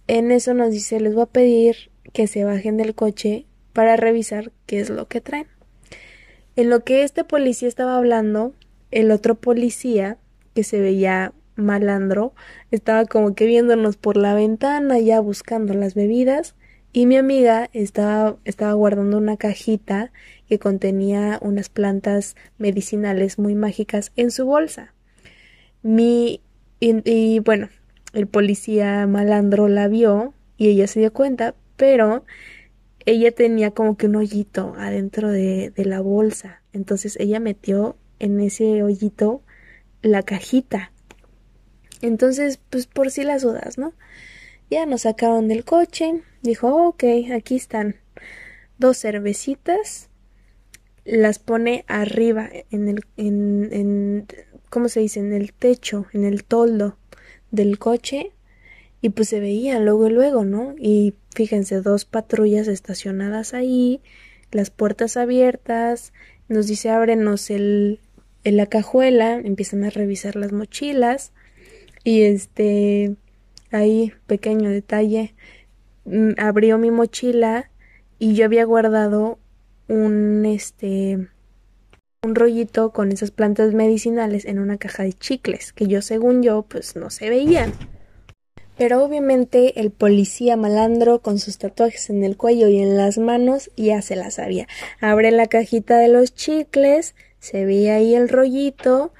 en 0.06 0.30
eso 0.32 0.54
nos 0.54 0.70
dice, 0.70 1.00
les 1.00 1.14
voy 1.14 1.24
a 1.24 1.26
pedir 1.26 1.90
que 2.12 2.26
se 2.26 2.44
bajen 2.44 2.76
del 2.76 2.94
coche 2.94 3.46
para 3.72 3.96
revisar 3.96 4.52
qué 4.66 4.80
es 4.80 4.90
lo 4.90 5.08
que 5.08 5.20
traen. 5.20 5.46
En 6.56 6.68
lo 6.68 6.84
que 6.84 7.02
este 7.02 7.24
policía 7.24 7.68
estaba 7.68 7.96
hablando, 7.96 8.52
el 8.90 9.10
otro 9.10 9.36
policía, 9.36 10.18
que 10.54 10.64
se 10.64 10.80
veía 10.80 11.32
malandro, 11.56 12.34
estaba 12.70 13.06
como 13.06 13.34
que 13.34 13.46
viéndonos 13.46 13.96
por 13.96 14.16
la 14.16 14.34
ventana 14.34 14.98
ya 14.98 15.20
buscando 15.20 15.74
las 15.74 15.94
bebidas 15.94 16.54
y 16.92 17.06
mi 17.06 17.16
amiga 17.16 17.70
estaba, 17.72 18.36
estaba 18.44 18.74
guardando 18.74 19.16
una 19.16 19.36
cajita 19.36 20.12
que 20.52 20.58
contenía 20.58 21.38
unas 21.40 21.70
plantas 21.70 22.36
medicinales 22.58 23.38
muy 23.38 23.54
mágicas 23.54 24.12
en 24.16 24.30
su 24.30 24.44
bolsa. 24.44 24.92
Mi, 25.80 26.42
y, 26.78 27.38
bueno, 27.38 27.70
el 28.12 28.26
policía 28.26 29.06
malandro 29.06 29.68
la 29.68 29.88
vio 29.88 30.34
y 30.58 30.68
ella 30.68 30.86
se 30.88 31.00
dio 31.00 31.10
cuenta, 31.10 31.54
pero 31.78 32.26
ella 33.06 33.32
tenía 33.32 33.70
como 33.70 33.96
que 33.96 34.08
un 34.08 34.16
hoyito 34.16 34.74
adentro 34.76 35.30
de, 35.30 35.72
la 35.74 36.02
bolsa. 36.02 36.60
Entonces 36.74 37.16
ella 37.18 37.40
metió 37.40 37.96
en 38.18 38.38
ese 38.38 38.82
hoyito 38.82 39.40
la 40.02 40.22
cajita. 40.22 40.92
Entonces, 42.02 42.60
pues 42.68 42.86
por 42.86 43.10
si 43.10 43.24
las 43.24 43.40
dudas, 43.40 43.78
¿no? 43.78 43.94
Ya 44.68 44.84
nos 44.84 45.00
sacaron 45.00 45.48
del 45.48 45.64
coche. 45.64 46.20
Dijo, 46.42 46.88
ok, 46.88 47.04
aquí 47.34 47.56
están 47.56 47.96
dos 48.76 48.98
cervecitas. 48.98 50.10
Las 51.04 51.38
pone 51.38 51.84
arriba 51.88 52.48
en 52.70 52.88
el, 52.88 53.00
en, 53.16 53.68
en, 53.72 54.26
¿cómo 54.70 54.88
se 54.88 55.00
dice? 55.00 55.20
En 55.20 55.32
el 55.32 55.52
techo, 55.52 56.06
en 56.12 56.24
el 56.24 56.44
toldo 56.44 56.96
del 57.50 57.78
coche. 57.78 58.32
Y 59.00 59.10
pues 59.10 59.28
se 59.28 59.40
veían 59.40 59.84
luego 59.84 60.06
y 60.06 60.12
luego, 60.12 60.44
¿no? 60.44 60.74
Y 60.78 61.14
fíjense, 61.34 61.80
dos 61.80 62.04
patrullas 62.04 62.68
estacionadas 62.68 63.52
ahí, 63.52 64.00
las 64.52 64.70
puertas 64.70 65.16
abiertas. 65.16 66.12
Nos 66.48 66.68
dice, 66.68 66.90
ábrenos 66.90 67.50
el, 67.50 67.98
la 68.44 68.66
cajuela, 68.66 69.34
empiezan 69.34 69.84
a 69.84 69.90
revisar 69.90 70.36
las 70.36 70.52
mochilas 70.52 71.32
y 72.04 72.22
este, 72.22 73.16
ahí, 73.70 74.12
pequeño 74.26 74.70
detalle, 74.70 75.34
mm, 76.04 76.32
abrió 76.38 76.78
mi 76.78 76.90
mochila 76.90 77.70
y 78.18 78.34
yo 78.34 78.44
había 78.44 78.64
guardado 78.64 79.38
un, 79.92 80.46
este, 80.46 81.28
un 82.22 82.34
rollito 82.34 82.92
con 82.92 83.12
esas 83.12 83.30
plantas 83.30 83.74
medicinales 83.74 84.46
en 84.46 84.58
una 84.58 84.78
caja 84.78 85.02
de 85.02 85.12
chicles, 85.12 85.72
que 85.74 85.86
yo 85.86 86.00
según 86.00 86.42
yo, 86.42 86.62
pues 86.62 86.96
no 86.96 87.10
se 87.10 87.28
veían. 87.28 87.74
Pero 88.78 89.04
obviamente 89.04 89.80
el 89.80 89.90
policía 89.90 90.56
malandro 90.56 91.20
con 91.20 91.38
sus 91.38 91.58
tatuajes 91.58 92.08
en 92.08 92.24
el 92.24 92.38
cuello 92.38 92.68
y 92.68 92.78
en 92.78 92.96
las 92.96 93.18
manos 93.18 93.70
ya 93.76 94.00
se 94.00 94.16
las 94.16 94.34
sabía. 94.34 94.66
Abre 95.00 95.30
la 95.30 95.46
cajita 95.46 95.98
de 95.98 96.08
los 96.08 96.34
chicles, 96.34 97.14
se 97.38 97.66
ve 97.66 97.90
ahí 97.90 98.14
el 98.14 98.30
rollito 98.30 99.12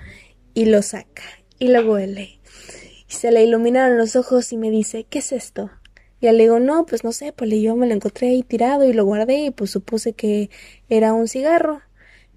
y 0.54 0.64
lo 0.64 0.80
saca 0.80 1.22
y 1.58 1.68
lo 1.68 1.82
huele. 1.82 2.40
Y 3.08 3.12
se 3.12 3.30
le 3.30 3.44
iluminaron 3.44 3.98
los 3.98 4.16
ojos 4.16 4.54
y 4.54 4.56
me 4.56 4.70
dice, 4.70 5.04
¿qué 5.04 5.18
es 5.18 5.32
esto? 5.32 5.70
Y 6.22 6.30
le 6.30 6.44
digo, 6.44 6.61
no, 6.61 6.87
pues 6.87 7.02
no 7.02 7.11
sé, 7.11 7.32
pues 7.32 7.50
yo 7.61 7.74
me 7.74 7.88
lo 7.88 7.94
encontré 7.94 8.28
ahí 8.28 8.44
tirado 8.44 8.88
y 8.88 8.92
lo 8.92 9.04
guardé 9.04 9.46
y 9.46 9.50
pues 9.50 9.72
supuse 9.72 10.12
que 10.12 10.50
era 10.88 11.12
un 11.14 11.26
cigarro. 11.26 11.82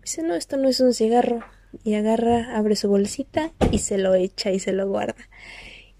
Dice, 0.01 0.23
no, 0.23 0.33
esto 0.33 0.57
no 0.57 0.67
es 0.67 0.79
un 0.79 0.91
cigarro. 0.91 1.41
Y 1.83 1.93
agarra, 1.93 2.57
abre 2.57 2.75
su 2.75 2.89
bolsita 2.89 3.51
y 3.71 3.77
se 3.77 3.99
lo 3.99 4.15
echa 4.15 4.51
y 4.51 4.59
se 4.59 4.71
lo 4.71 4.87
guarda. 4.89 5.29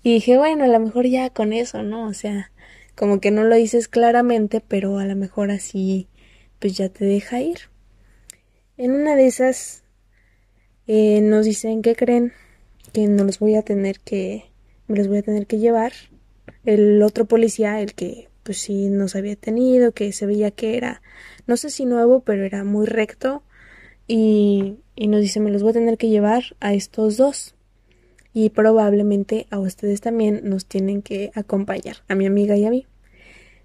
Y 0.01 0.15
dije, 0.15 0.35
bueno, 0.35 0.63
a 0.63 0.67
lo 0.67 0.79
mejor 0.79 1.05
ya 1.05 1.29
con 1.29 1.53
eso, 1.53 1.83
¿no? 1.83 2.07
O 2.07 2.13
sea, 2.15 2.51
como 2.95 3.21
que 3.21 3.29
no 3.29 3.43
lo 3.43 3.55
dices 3.55 3.87
claramente, 3.87 4.61
pero 4.67 4.97
a 4.97 5.05
lo 5.05 5.15
mejor 5.15 5.51
así, 5.51 6.07
pues 6.57 6.75
ya 6.75 6.89
te 6.89 7.05
deja 7.05 7.39
ir. 7.41 7.59
En 8.77 8.93
una 8.93 9.15
de 9.15 9.27
esas 9.27 9.83
eh, 10.87 11.21
nos 11.21 11.45
dicen 11.45 11.83
que 11.83 11.95
creen 11.95 12.33
que 12.93 13.05
no 13.07 13.25
los 13.25 13.37
voy 13.37 13.53
a 13.53 13.61
tener 13.61 13.99
que 13.99 14.45
me 14.87 14.97
los 14.97 15.07
voy 15.07 15.19
a 15.19 15.23
tener 15.23 15.45
que 15.45 15.59
llevar. 15.59 15.93
El 16.65 17.01
otro 17.03 17.25
policía, 17.25 17.81
el 17.81 17.93
que 17.93 18.29
pues 18.43 18.59
sí 18.59 18.89
nos 18.89 19.15
había 19.15 19.35
tenido, 19.35 19.91
que 19.91 20.11
se 20.11 20.25
veía 20.25 20.51
que 20.51 20.77
era, 20.77 21.01
no 21.47 21.57
sé 21.57 21.69
si 21.69 21.85
nuevo, 21.85 22.19
pero 22.21 22.43
era 22.43 22.63
muy 22.63 22.85
recto, 22.85 23.43
y, 24.07 24.77
y 24.95 25.07
nos 25.07 25.21
dice 25.21 25.39
me 25.39 25.51
los 25.51 25.63
voy 25.63 25.71
a 25.71 25.73
tener 25.73 25.97
que 25.97 26.09
llevar 26.09 26.55
a 26.59 26.73
estos 26.73 27.17
dos. 27.17 27.55
Y 28.33 28.49
probablemente 28.49 29.47
a 29.49 29.59
ustedes 29.59 30.01
también 30.01 30.41
nos 30.43 30.65
tienen 30.65 31.01
que 31.01 31.31
acompañar, 31.35 31.97
a 32.07 32.15
mi 32.15 32.25
amiga 32.25 32.57
y 32.57 32.65
a 32.65 32.69
mí. 32.69 32.85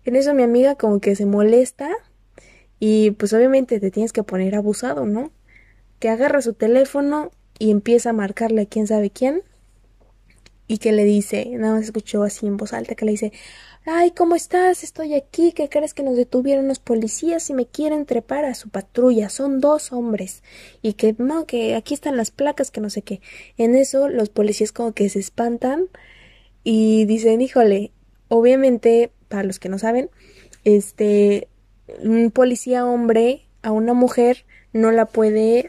En 0.04 0.16
eso 0.16 0.32
mi 0.32 0.42
amiga 0.42 0.76
como 0.76 1.00
que 1.00 1.14
se 1.16 1.26
molesta 1.26 1.90
y 2.78 3.10
pues 3.12 3.32
obviamente 3.32 3.80
te 3.80 3.90
tienes 3.90 4.12
que 4.12 4.22
poner 4.22 4.54
abusado, 4.54 5.04
¿no? 5.04 5.30
Que 5.98 6.08
agarra 6.08 6.40
su 6.40 6.54
teléfono 6.54 7.30
y 7.58 7.70
empieza 7.70 8.10
a 8.10 8.14
marcarle 8.14 8.62
a 8.62 8.66
quién 8.66 8.86
sabe 8.86 9.10
quién. 9.10 9.42
Y 10.70 10.78
que 10.78 10.92
le 10.92 11.02
dice, 11.02 11.46
nada 11.59 11.74
más 11.74 11.83
escuchó 11.83 12.22
así 12.22 12.46
en 12.46 12.56
voz 12.56 12.72
alta, 12.72 12.94
que 12.94 13.04
le 13.04 13.11
dice, 13.11 13.33
ay, 13.87 14.12
¿cómo 14.12 14.37
estás? 14.37 14.85
Estoy 14.85 15.14
aquí, 15.14 15.50
¿qué 15.50 15.68
crees 15.68 15.94
que 15.94 16.04
nos 16.04 16.16
detuvieron 16.16 16.68
los 16.68 16.78
policías 16.78 17.50
y 17.50 17.54
me 17.54 17.66
quieren 17.66 18.06
trepar 18.06 18.44
a 18.44 18.54
su 18.54 18.68
patrulla? 18.68 19.30
Son 19.30 19.59
dos 19.59 19.90
hombres. 19.90 20.44
Y 20.80 20.92
que, 20.92 21.16
no, 21.18 21.44
que 21.44 21.74
aquí 21.74 21.92
están 21.92 22.16
las 22.16 22.30
placas, 22.30 22.70
que 22.70 22.80
no 22.80 22.88
sé 22.88 23.02
qué. 23.02 23.20
En 23.59 23.74
eso 23.74 24.09
los 24.09 24.28
policías 24.28 24.70
como 24.70 24.92
que 24.92 25.09
se 25.09 25.18
espantan 25.18 25.88
y 26.62 27.04
dicen, 27.04 27.40
híjole, 27.40 27.90
obviamente, 28.28 29.11
para 29.26 29.42
los 29.42 29.59
que 29.59 29.70
no 29.70 29.78
saben, 29.80 30.09
este, 30.62 31.48
un 32.00 32.30
policía 32.30 32.87
hombre 32.87 33.48
a 33.62 33.72
una 33.72 33.92
mujer 33.92 34.44
no 34.72 34.92
la 34.92 35.06
puede 35.06 35.68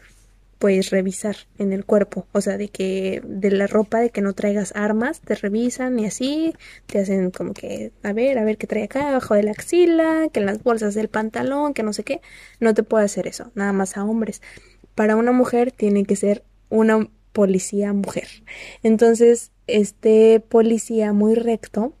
pues 0.62 0.90
revisar 0.90 1.34
en 1.58 1.72
el 1.72 1.84
cuerpo, 1.84 2.28
o 2.30 2.40
sea, 2.40 2.56
de 2.56 2.68
que 2.68 3.20
de 3.26 3.50
la 3.50 3.66
ropa 3.66 3.98
de 3.98 4.10
que 4.10 4.20
no 4.20 4.32
traigas 4.32 4.70
armas, 4.76 5.20
te 5.20 5.34
revisan 5.34 5.98
y 5.98 6.06
así, 6.06 6.54
te 6.86 7.00
hacen 7.00 7.32
como 7.32 7.52
que 7.52 7.90
a 8.04 8.12
ver, 8.12 8.38
a 8.38 8.44
ver 8.44 8.58
qué 8.58 8.68
trae 8.68 8.84
acá 8.84 9.08
abajo 9.08 9.34
de 9.34 9.42
la 9.42 9.50
axila, 9.50 10.28
que 10.32 10.38
en 10.38 10.46
las 10.46 10.62
bolsas 10.62 10.94
del 10.94 11.08
pantalón, 11.08 11.74
que 11.74 11.82
no 11.82 11.92
sé 11.92 12.04
qué, 12.04 12.20
no 12.60 12.74
te 12.74 12.84
puede 12.84 13.04
hacer 13.04 13.26
eso, 13.26 13.50
nada 13.56 13.72
más 13.72 13.96
a 13.96 14.04
hombres. 14.04 14.40
Para 14.94 15.16
una 15.16 15.32
mujer 15.32 15.72
tiene 15.72 16.04
que 16.04 16.14
ser 16.14 16.44
una 16.68 17.08
policía 17.32 17.92
mujer. 17.92 18.28
Entonces, 18.84 19.50
este 19.66 20.38
policía 20.38 21.12
muy 21.12 21.34
recto 21.34 21.92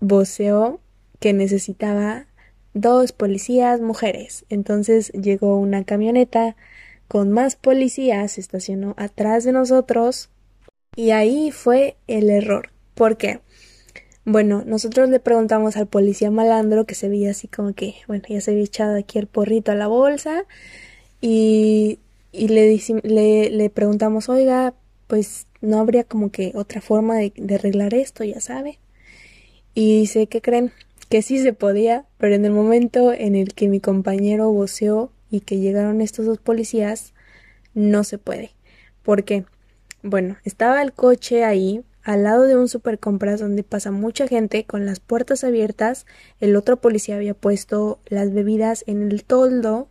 voceó 0.00 0.80
que 1.20 1.34
necesitaba 1.34 2.26
dos 2.72 3.12
policías 3.12 3.82
mujeres. 3.82 4.46
Entonces 4.48 5.12
llegó 5.12 5.58
una 5.58 5.84
camioneta 5.84 6.56
con 7.08 7.30
más 7.30 7.56
policías, 7.56 8.32
se 8.32 8.40
estacionó 8.40 8.94
atrás 8.96 9.44
de 9.44 9.52
nosotros 9.52 10.30
y 10.94 11.10
ahí 11.10 11.50
fue 11.50 11.96
el 12.06 12.30
error. 12.30 12.70
¿Por 12.94 13.16
qué? 13.16 13.40
Bueno, 14.24 14.64
nosotros 14.66 15.08
le 15.08 15.20
preguntamos 15.20 15.76
al 15.76 15.86
policía 15.86 16.30
malandro 16.30 16.84
que 16.84 16.94
se 16.94 17.08
veía 17.08 17.30
así 17.30 17.46
como 17.48 17.74
que, 17.74 17.94
bueno, 18.08 18.24
ya 18.28 18.40
se 18.40 18.50
había 18.50 18.64
echado 18.64 18.96
aquí 18.96 19.18
el 19.18 19.26
porrito 19.26 19.72
a 19.72 19.76
la 19.76 19.86
bolsa 19.86 20.44
y, 21.20 22.00
y 22.32 22.48
le, 22.48 23.50
le, 23.50 23.70
preguntamos, 23.70 24.28
oiga, 24.28 24.74
pues 25.06 25.46
no 25.60 25.78
habría 25.78 26.04
como 26.04 26.30
que 26.30 26.52
otra 26.54 26.80
forma 26.80 27.16
de, 27.16 27.32
de 27.36 27.54
arreglar 27.54 27.94
esto, 27.94 28.24
ya 28.24 28.40
sabe. 28.40 28.78
Y 29.74 30.00
dice, 30.00 30.26
¿qué 30.26 30.40
creen? 30.40 30.72
que 31.08 31.22
sí 31.22 31.38
se 31.38 31.52
podía, 31.52 32.06
pero 32.18 32.34
en 32.34 32.44
el 32.44 32.52
momento 32.52 33.12
en 33.12 33.36
el 33.36 33.54
que 33.54 33.68
mi 33.68 33.80
compañero 33.80 34.50
voceó 34.50 35.10
y 35.30 35.40
que 35.40 35.58
llegaron 35.58 36.00
estos 36.00 36.26
dos 36.26 36.38
policías, 36.38 37.12
no 37.74 38.04
se 38.04 38.18
puede. 38.18 38.52
¿Por 39.02 39.24
qué? 39.24 39.44
Bueno, 40.02 40.36
estaba 40.44 40.82
el 40.82 40.92
coche 40.92 41.44
ahí, 41.44 41.84
al 42.02 42.22
lado 42.22 42.44
de 42.44 42.56
un 42.56 42.68
supercompras 42.68 43.40
donde 43.40 43.64
pasa 43.64 43.90
mucha 43.90 44.28
gente 44.28 44.64
con 44.64 44.86
las 44.86 45.00
puertas 45.00 45.42
abiertas. 45.42 46.06
El 46.38 46.54
otro 46.54 46.76
policía 46.76 47.16
había 47.16 47.34
puesto 47.34 47.98
las 48.06 48.32
bebidas 48.32 48.84
en 48.86 49.10
el 49.10 49.24
toldo. 49.24 49.88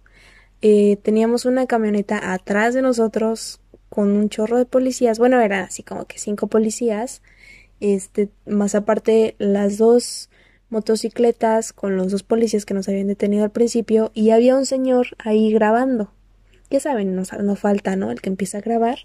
Eh, 0.61 0.97
teníamos 1.03 1.45
una 1.45 1.67
camioneta 1.67 2.33
atrás 2.33 2.73
de 2.73 2.81
nosotros 2.81 3.59
con 3.89 4.11
un 4.11 4.29
chorro 4.29 4.57
de 4.57 4.65
policías. 4.65 5.19
Bueno, 5.19 5.41
era 5.41 5.63
así 5.63 5.83
como 5.83 6.05
que 6.05 6.17
cinco 6.17 6.47
policías. 6.47 7.21
Este, 7.81 8.29
más 8.45 8.75
aparte, 8.75 9.35
las 9.37 9.77
dos 9.77 10.29
motocicletas 10.75 11.71
con 11.71 11.95
los 11.95 12.11
dos 12.11 12.23
policías 12.23 12.65
que 12.65 12.73
nos 12.73 12.89
habían 12.89 13.07
detenido 13.07 13.45
al 13.45 13.51
principio 13.51 14.11
y 14.13 14.31
había 14.31 14.57
un 14.57 14.65
señor 14.65 15.07
ahí 15.19 15.53
grabando. 15.53 16.11
Ya 16.69 16.81
saben, 16.81 17.15
no, 17.15 17.55
falta, 17.55 17.95
¿no? 17.95 18.11
El 18.11 18.19
que 18.19 18.29
empieza 18.29 18.57
a 18.57 18.61
grabar. 18.61 18.99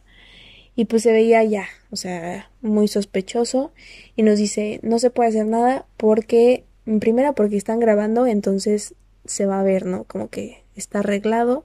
Y 0.74 0.86
pues 0.86 1.04
se 1.04 1.12
veía 1.12 1.44
ya, 1.44 1.66
o 1.92 1.96
sea, 1.96 2.50
muy 2.60 2.88
sospechoso. 2.88 3.72
Y 4.16 4.24
nos 4.24 4.38
dice, 4.38 4.80
no 4.82 4.98
se 4.98 5.10
puede 5.10 5.28
hacer 5.28 5.46
nada 5.46 5.86
porque, 5.96 6.64
en 6.86 6.98
primera, 6.98 7.34
porque 7.34 7.56
están 7.56 7.78
grabando, 7.78 8.26
entonces 8.26 8.94
se 9.24 9.46
va 9.46 9.60
a 9.60 9.62
ver, 9.62 9.86
¿no? 9.86 10.04
Como 10.04 10.28
que 10.28 10.64
está 10.74 11.00
arreglado. 11.00 11.64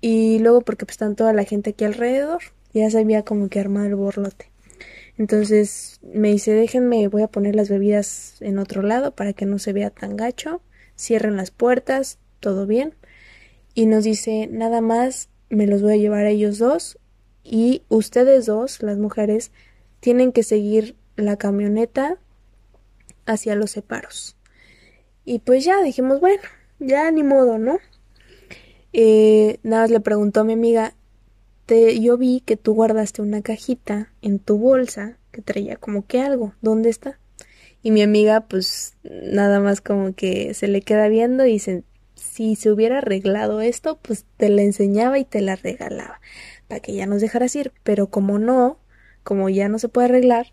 Y 0.00 0.38
luego 0.38 0.62
porque 0.62 0.86
pues 0.86 0.94
están 0.94 1.16
toda 1.16 1.34
la 1.34 1.44
gente 1.44 1.70
aquí 1.70 1.84
alrededor. 1.84 2.40
Ya 2.72 2.88
se 2.88 2.98
había 2.98 3.24
como 3.24 3.50
que 3.50 3.60
armado 3.60 3.88
el 3.88 3.94
borlote. 3.94 4.51
Entonces 5.18 6.00
me 6.02 6.30
dice, 6.30 6.52
déjenme, 6.52 7.08
voy 7.08 7.22
a 7.22 7.28
poner 7.28 7.54
las 7.54 7.68
bebidas 7.68 8.36
en 8.40 8.58
otro 8.58 8.82
lado 8.82 9.14
para 9.14 9.32
que 9.32 9.46
no 9.46 9.58
se 9.58 9.72
vea 9.72 9.90
tan 9.90 10.16
gacho. 10.16 10.62
Cierren 10.96 11.36
las 11.36 11.50
puertas, 11.50 12.18
todo 12.40 12.66
bien. 12.66 12.94
Y 13.74 13.86
nos 13.86 14.04
dice, 14.04 14.48
nada 14.50 14.80
más, 14.80 15.28
me 15.48 15.66
los 15.66 15.82
voy 15.82 15.94
a 15.94 15.96
llevar 15.96 16.26
a 16.26 16.30
ellos 16.30 16.58
dos 16.58 16.98
y 17.44 17.82
ustedes 17.88 18.46
dos, 18.46 18.82
las 18.82 18.98
mujeres, 18.98 19.50
tienen 20.00 20.32
que 20.32 20.42
seguir 20.42 20.96
la 21.16 21.36
camioneta 21.36 22.18
hacia 23.26 23.54
los 23.54 23.70
separos. 23.70 24.36
Y 25.24 25.40
pues 25.40 25.64
ya 25.64 25.82
dijimos, 25.82 26.20
bueno, 26.20 26.42
ya 26.78 27.10
ni 27.10 27.22
modo, 27.22 27.58
¿no? 27.58 27.78
Eh, 28.92 29.58
nada 29.62 29.82
más 29.82 29.90
le 29.90 30.00
preguntó 30.00 30.40
a 30.40 30.44
mi 30.44 30.52
amiga, 30.52 30.94
te, 31.66 32.00
yo 32.00 32.16
vi 32.16 32.40
que 32.40 32.56
tú 32.56 32.74
guardaste 32.74 33.22
una 33.22 33.42
cajita 33.42 34.12
en 34.20 34.38
tu 34.38 34.58
bolsa 34.58 35.18
que 35.30 35.42
traía 35.42 35.76
como 35.76 36.06
que 36.06 36.20
algo. 36.20 36.54
¿Dónde 36.60 36.90
está? 36.90 37.18
Y 37.82 37.90
mi 37.90 38.02
amiga, 38.02 38.42
pues 38.42 38.94
nada 39.02 39.60
más 39.60 39.80
como 39.80 40.14
que 40.14 40.54
se 40.54 40.68
le 40.68 40.82
queda 40.82 41.08
viendo 41.08 41.44
y 41.46 41.52
dice, 41.52 41.82
si 42.14 42.54
se 42.54 42.70
hubiera 42.70 42.98
arreglado 42.98 43.60
esto, 43.60 43.98
pues 44.00 44.24
te 44.36 44.48
la 44.48 44.62
enseñaba 44.62 45.18
y 45.18 45.24
te 45.24 45.40
la 45.40 45.56
regalaba 45.56 46.20
para 46.68 46.80
que 46.80 46.94
ya 46.94 47.06
nos 47.06 47.20
dejaras 47.20 47.54
ir. 47.56 47.72
Pero 47.82 48.08
como 48.08 48.38
no, 48.38 48.78
como 49.24 49.48
ya 49.48 49.68
no 49.68 49.78
se 49.78 49.88
puede 49.88 50.06
arreglar, 50.06 50.52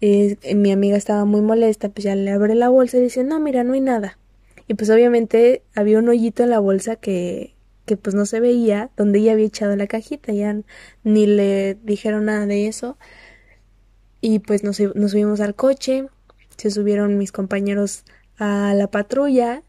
eh, 0.00 0.36
mi 0.54 0.72
amiga 0.72 0.96
estaba 0.96 1.24
muy 1.24 1.40
molesta, 1.40 1.88
pues 1.90 2.04
ya 2.04 2.16
le 2.16 2.30
abre 2.30 2.54
la 2.54 2.68
bolsa 2.68 2.98
y 2.98 3.02
dice, 3.02 3.24
no, 3.24 3.38
mira, 3.40 3.64
no 3.64 3.74
hay 3.74 3.80
nada. 3.80 4.18
Y 4.66 4.74
pues 4.74 4.90
obviamente 4.90 5.62
había 5.74 5.98
un 5.98 6.08
hoyito 6.08 6.42
en 6.42 6.50
la 6.50 6.58
bolsa 6.58 6.96
que, 6.96 7.54
que 7.88 7.96
pues 7.96 8.14
no 8.14 8.26
se 8.26 8.38
veía, 8.38 8.90
donde 8.96 9.18
ella 9.18 9.32
había 9.32 9.46
echado 9.46 9.74
la 9.74 9.88
cajita, 9.88 10.32
ya 10.32 10.54
ni 11.02 11.26
le 11.26 11.74
dijeron 11.82 12.26
nada 12.26 12.46
de 12.46 12.68
eso. 12.68 12.98
Y 14.20 14.40
pues 14.40 14.62
nos, 14.62 14.78
nos 14.94 15.12
subimos 15.12 15.40
al 15.40 15.56
coche, 15.56 16.06
se 16.56 16.70
subieron 16.70 17.18
mis 17.18 17.32
compañeros 17.32 18.04
a 18.36 18.74
la 18.74 18.90
patrulla 18.90 19.62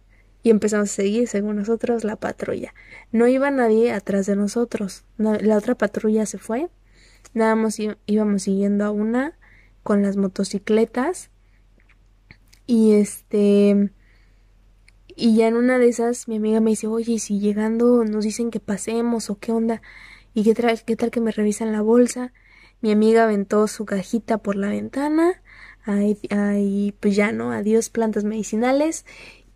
y 0.43 0.49
empezamos 0.49 0.91
a 0.91 0.93
seguir, 0.93 1.27
según 1.27 1.55
nosotros, 1.55 2.03
la 2.03 2.17
patrulla. 2.17 2.73
No 3.11 3.27
iba 3.27 3.49
nadie 3.51 3.91
atrás 3.91 4.25
de 4.25 4.35
nosotros. 4.35 5.05
la 5.17 5.57
otra 5.57 5.75
patrulla 5.75 6.25
se 6.25 6.37
fue. 6.37 6.69
Nada 7.33 7.55
más 7.55 7.77
íbamos 8.05 8.43
siguiendo 8.43 8.85
a 8.85 8.91
una 8.91 9.37
con 9.83 10.01
las 10.01 10.17
motocicletas. 10.17 11.29
Y 12.65 12.93
este. 12.93 13.91
Y 15.21 15.35
ya 15.35 15.47
en 15.47 15.57
una 15.57 15.79
de 15.79 15.89
esas, 15.89 16.29
mi 16.29 16.37
amiga 16.37 16.61
me 16.61 16.69
dice, 16.69 16.87
oye, 16.87 17.19
si 17.19 17.41
llegando 17.41 18.05
nos 18.05 18.23
dicen 18.23 18.51
que 18.51 18.61
pasemos 18.61 19.29
o 19.29 19.37
qué 19.37 19.51
onda, 19.51 19.81
y 20.33 20.43
qué, 20.43 20.53
qué 20.85 20.95
tal 20.95 21.11
que 21.11 21.19
me 21.19 21.31
revisan 21.31 21.73
la 21.73 21.81
bolsa. 21.81 22.31
Mi 22.79 22.93
amiga 22.93 23.25
aventó 23.25 23.67
su 23.67 23.83
cajita 23.83 24.37
por 24.37 24.55
la 24.55 24.69
ventana, 24.69 25.41
ahí, 25.83 26.17
ahí 26.29 26.95
pues 27.01 27.17
ya 27.17 27.33
no, 27.33 27.51
adiós 27.51 27.89
plantas 27.89 28.23
medicinales, 28.23 29.05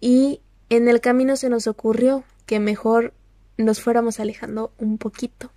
y 0.02 0.42
en 0.68 0.90
el 0.90 1.00
camino 1.00 1.38
se 1.38 1.48
nos 1.48 1.68
ocurrió 1.68 2.26
que 2.46 2.60
mejor 2.60 3.14
nos 3.58 3.80
fuéramos 3.80 4.20
alejando 4.20 4.74
un 4.78 4.98
poquito. 4.98 5.50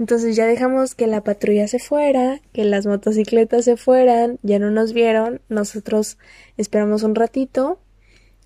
Entonces 0.00 0.34
ya 0.34 0.44
dejamos 0.46 0.96
que 0.96 1.06
la 1.06 1.22
patrulla 1.22 1.68
se 1.68 1.78
fuera, 1.78 2.40
que 2.52 2.64
las 2.64 2.84
motocicletas 2.84 3.64
se 3.64 3.76
fueran, 3.76 4.40
ya 4.42 4.58
no 4.58 4.72
nos 4.72 4.92
vieron, 4.92 5.40
nosotros 5.48 6.18
esperamos 6.56 7.04
un 7.04 7.14
ratito, 7.14 7.78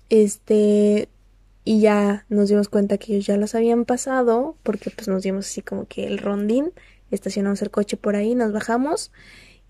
este, 0.09 1.09
y 1.63 1.81
ya 1.81 2.25
nos 2.29 2.49
dimos 2.49 2.69
cuenta 2.69 2.97
que 2.97 3.13
ellos 3.13 3.27
ya 3.27 3.37
los 3.37 3.55
habían 3.55 3.85
pasado, 3.85 4.55
porque 4.63 4.89
pues 4.89 5.07
nos 5.07 5.23
dimos 5.23 5.45
así 5.45 5.61
como 5.61 5.85
que 5.85 6.07
el 6.07 6.17
rondín, 6.17 6.71
estacionamos 7.11 7.61
el 7.61 7.71
coche 7.71 7.97
por 7.97 8.15
ahí, 8.15 8.35
nos 8.35 8.51
bajamos 8.51 9.11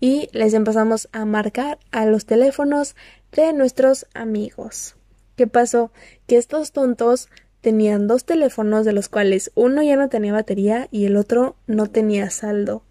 y 0.00 0.28
les 0.32 0.54
empezamos 0.54 1.08
a 1.12 1.24
marcar 1.24 1.78
a 1.90 2.06
los 2.06 2.24
teléfonos 2.24 2.96
de 3.32 3.52
nuestros 3.52 4.06
amigos. 4.14 4.96
¿Qué 5.36 5.46
pasó? 5.46 5.92
Que 6.26 6.36
estos 6.36 6.72
tontos 6.72 7.28
tenían 7.60 8.06
dos 8.06 8.24
teléfonos 8.24 8.84
de 8.84 8.92
los 8.92 9.08
cuales 9.08 9.52
uno 9.54 9.82
ya 9.82 9.96
no 9.96 10.08
tenía 10.08 10.32
batería 10.32 10.88
y 10.90 11.04
el 11.04 11.16
otro 11.16 11.56
no 11.66 11.86
tenía 11.86 12.30
saldo. 12.30 12.82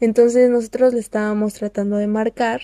Entonces 0.00 0.50
nosotros 0.50 0.94
le 0.94 1.00
estábamos 1.00 1.54
tratando 1.54 1.96
de 1.96 2.06
marcar, 2.06 2.60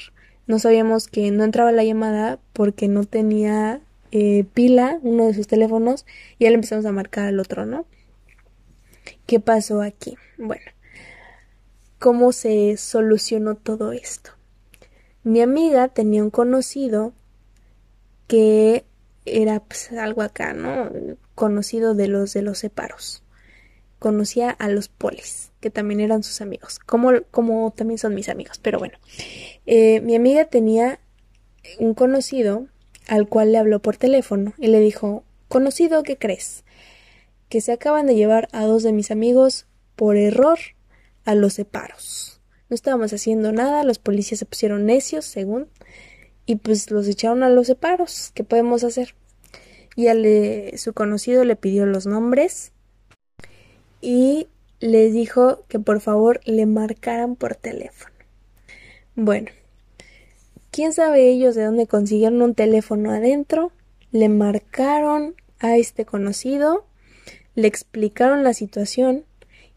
no 0.46 0.59
sabíamos 0.59 1.09
que 1.09 1.31
no 1.31 1.44
entraba 1.44 1.72
la 1.72 1.85
llamada 1.85 2.38
porque 2.53 2.88
no 2.88 3.05
tenía 3.05 3.81
eh, 4.12 4.44
pila 4.54 4.98
uno 5.02 5.26
de 5.26 5.34
sus 5.34 5.46
teléfonos 5.46 6.06
y 6.38 6.44
ya 6.44 6.50
le 6.50 6.56
empezamos 6.56 6.86
a 6.86 6.92
marcar 6.92 7.26
al 7.26 7.40
otro, 7.40 7.66
¿no? 7.66 7.86
¿Qué 9.26 9.40
pasó 9.40 9.82
aquí? 9.82 10.16
Bueno, 10.38 10.64
¿cómo 11.98 12.32
se 12.32 12.76
solucionó 12.76 13.56
todo 13.56 13.92
esto? 13.92 14.30
Mi 15.24 15.40
amiga 15.40 15.88
tenía 15.88 16.22
un 16.22 16.30
conocido 16.30 17.12
que 18.28 18.84
era 19.24 19.60
pues, 19.60 19.90
algo 19.92 20.22
acá, 20.22 20.52
¿no? 20.54 20.90
Conocido 21.34 21.94
de 21.94 22.08
los 22.08 22.32
de 22.32 22.42
los 22.42 22.58
separos. 22.58 23.22
Conocía 23.98 24.50
a 24.50 24.68
los 24.68 24.88
polis, 24.88 25.50
que 25.60 25.70
también 25.70 26.00
eran 26.00 26.22
sus 26.22 26.40
amigos, 26.40 26.78
como, 26.78 27.22
como 27.30 27.72
también 27.74 27.98
son 27.98 28.14
mis 28.14 28.28
amigos, 28.28 28.58
pero 28.58 28.78
bueno. 28.78 28.98
Eh, 29.64 30.00
mi 30.02 30.14
amiga 30.14 30.44
tenía 30.44 31.00
un 31.78 31.94
conocido 31.94 32.68
al 33.06 33.28
cual 33.28 33.52
le 33.52 33.58
habló 33.58 33.80
por 33.80 33.96
teléfono 33.96 34.54
y 34.58 34.68
le 34.68 34.80
dijo, 34.80 35.24
conocido, 35.48 36.02
¿qué 36.02 36.16
crees? 36.16 36.64
Que 37.48 37.60
se 37.60 37.72
acaban 37.72 38.06
de 38.06 38.14
llevar 38.14 38.48
a 38.52 38.64
dos 38.64 38.82
de 38.82 38.92
mis 38.92 39.10
amigos 39.10 39.66
por 39.94 40.16
error 40.16 40.58
a 41.24 41.34
los 41.34 41.54
separos. 41.54 42.40
No 42.68 42.74
estábamos 42.74 43.12
haciendo 43.12 43.52
nada, 43.52 43.84
los 43.84 43.98
policías 43.98 44.40
se 44.40 44.46
pusieron 44.46 44.86
necios, 44.86 45.24
según, 45.24 45.68
y 46.46 46.56
pues 46.56 46.90
los 46.90 47.06
echaron 47.06 47.42
a 47.42 47.48
los 47.48 47.68
separos. 47.68 48.32
¿Qué 48.34 48.44
podemos 48.44 48.82
hacer? 48.82 49.14
Y 49.94 50.08
a 50.08 50.14
su 50.76 50.92
conocido 50.92 51.44
le 51.44 51.56
pidió 51.56 51.86
los 51.86 52.06
nombres 52.06 52.72
y 54.00 54.48
les 54.80 55.12
dijo 55.12 55.64
que 55.68 55.78
por 55.78 56.00
favor 56.00 56.40
le 56.44 56.66
marcaran 56.66 57.36
por 57.36 57.54
teléfono. 57.54 58.14
Bueno, 59.14 59.50
quién 60.76 60.92
sabe 60.92 61.30
ellos 61.30 61.54
de 61.54 61.64
dónde 61.64 61.86
consiguieron 61.86 62.42
un 62.42 62.54
teléfono 62.54 63.10
adentro, 63.10 63.72
le 64.10 64.28
marcaron 64.28 65.34
a 65.58 65.74
este 65.78 66.04
conocido, 66.04 66.84
le 67.54 67.66
explicaron 67.66 68.44
la 68.44 68.52
situación 68.52 69.24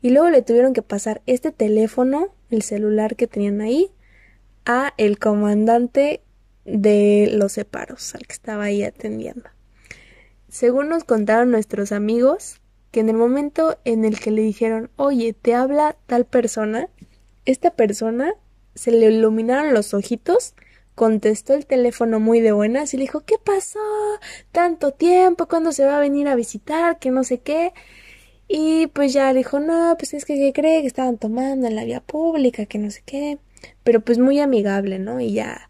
y 0.01 0.09
luego 0.09 0.29
le 0.29 0.41
tuvieron 0.41 0.73
que 0.73 0.81
pasar 0.81 1.21
este 1.25 1.53
teléfono, 1.53 2.35
el 2.51 2.63
celular 2.63 3.15
que 3.15 3.27
tenían 3.27 3.61
ahí, 3.61 3.91
a 4.65 4.93
el 4.97 5.19
comandante 5.19 6.21
de 6.65 7.29
los 7.31 7.53
separos 7.53 8.13
al 8.13 8.27
que 8.27 8.33
estaba 8.33 8.65
ahí 8.65 8.83
atendiendo. 8.83 9.49
Según 10.49 10.89
nos 10.89 11.05
contaron 11.05 11.49
nuestros 11.49 11.93
amigos, 11.93 12.59
que 12.91 12.99
en 12.99 13.07
el 13.07 13.15
momento 13.15 13.79
en 13.85 14.03
el 14.03 14.19
que 14.19 14.31
le 14.31 14.41
dijeron, 14.41 14.91
oye, 14.97 15.31
te 15.31 15.55
habla 15.55 15.95
tal 16.07 16.25
persona, 16.25 16.89
esta 17.45 17.71
persona 17.71 18.33
se 18.75 18.91
le 18.91 19.05
iluminaron 19.05 19.73
los 19.73 19.93
ojitos, 19.93 20.55
contestó 20.99 21.53
el 21.53 21.65
teléfono 21.65 22.19
muy 22.19 22.41
de 22.41 22.51
buenas 22.51 22.93
y 22.93 22.97
le 22.97 23.03
dijo, 23.03 23.21
¿qué 23.21 23.35
pasó? 23.41 23.79
Tanto 24.51 24.91
tiempo, 24.91 25.47
¿cuándo 25.47 25.71
se 25.71 25.85
va 25.85 25.95
a 25.95 26.01
venir 26.01 26.27
a 26.27 26.35
visitar? 26.35 26.99
Que 26.99 27.09
no 27.09 27.23
sé 27.23 27.39
qué. 27.39 27.71
Y 28.49 28.87
pues 28.87 29.13
ya 29.13 29.33
dijo, 29.33 29.61
no, 29.61 29.95
pues 29.97 30.13
es 30.13 30.25
que 30.25 30.35
¿qué 30.35 30.51
cree? 30.51 30.81
Que 30.81 30.87
estaban 30.87 31.17
tomando 31.17 31.67
en 31.67 31.75
la 31.77 31.85
vía 31.85 32.01
pública, 32.01 32.65
que 32.65 32.79
no 32.79 32.91
sé 32.91 33.01
qué. 33.05 33.39
Pero 33.85 34.01
pues 34.01 34.19
muy 34.19 34.41
amigable, 34.41 34.99
¿no? 34.99 35.21
Y 35.21 35.31
ya 35.31 35.69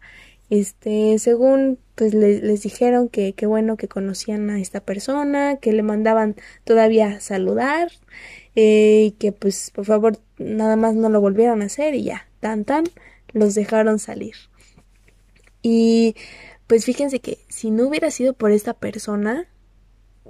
este, 0.50 1.16
según 1.20 1.78
pues 1.94 2.12
les 2.12 2.62
dijeron 2.62 3.08
que 3.08 3.34
qué 3.34 3.46
bueno 3.46 3.76
que 3.76 3.86
conocían 3.86 4.50
a 4.50 4.58
esta 4.60 4.80
persona, 4.80 5.58
que 5.58 5.72
le 5.72 5.84
mandaban 5.84 6.34
todavía 6.64 7.20
saludar, 7.20 7.92
eh, 8.56 9.04
y 9.06 9.10
que 9.12 9.30
pues 9.30 9.70
por 9.70 9.84
favor 9.84 10.18
nada 10.38 10.74
más 10.74 10.96
no 10.96 11.08
lo 11.08 11.20
volvieron 11.20 11.62
a 11.62 11.66
hacer 11.66 11.94
y 11.94 12.02
ya, 12.02 12.26
tan 12.40 12.64
tan, 12.64 12.84
los 13.32 13.54
dejaron 13.54 14.00
salir. 14.00 14.34
Y 15.62 16.16
pues 16.66 16.84
fíjense 16.84 17.20
que 17.20 17.38
si 17.48 17.70
no 17.70 17.88
hubiera 17.88 18.10
sido 18.10 18.32
por 18.34 18.52
esta 18.52 18.74
persona, 18.74 19.48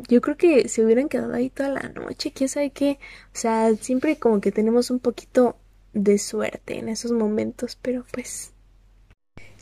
yo 0.09 0.21
creo 0.21 0.37
que 0.37 0.69
se 0.69 0.85
hubieran 0.85 1.09
quedado 1.09 1.35
ahí 1.35 1.51
toda 1.51 1.69
la 1.71 1.89
noche, 1.91 2.33
quién 2.33 2.49
sabe 2.49 2.71
qué, 2.71 2.99
o 3.35 3.39
sea, 3.39 3.75
siempre 3.77 4.19
como 4.19 4.41
que 4.41 4.53
tenemos 4.53 4.91
un 4.91 5.01
poquito 5.01 5.57
de 5.93 6.19
suerte 6.19 6.79
en 6.79 6.89
esos 6.89 7.13
momentos, 7.13 7.77
pero 7.81 8.05
pues 8.13 8.53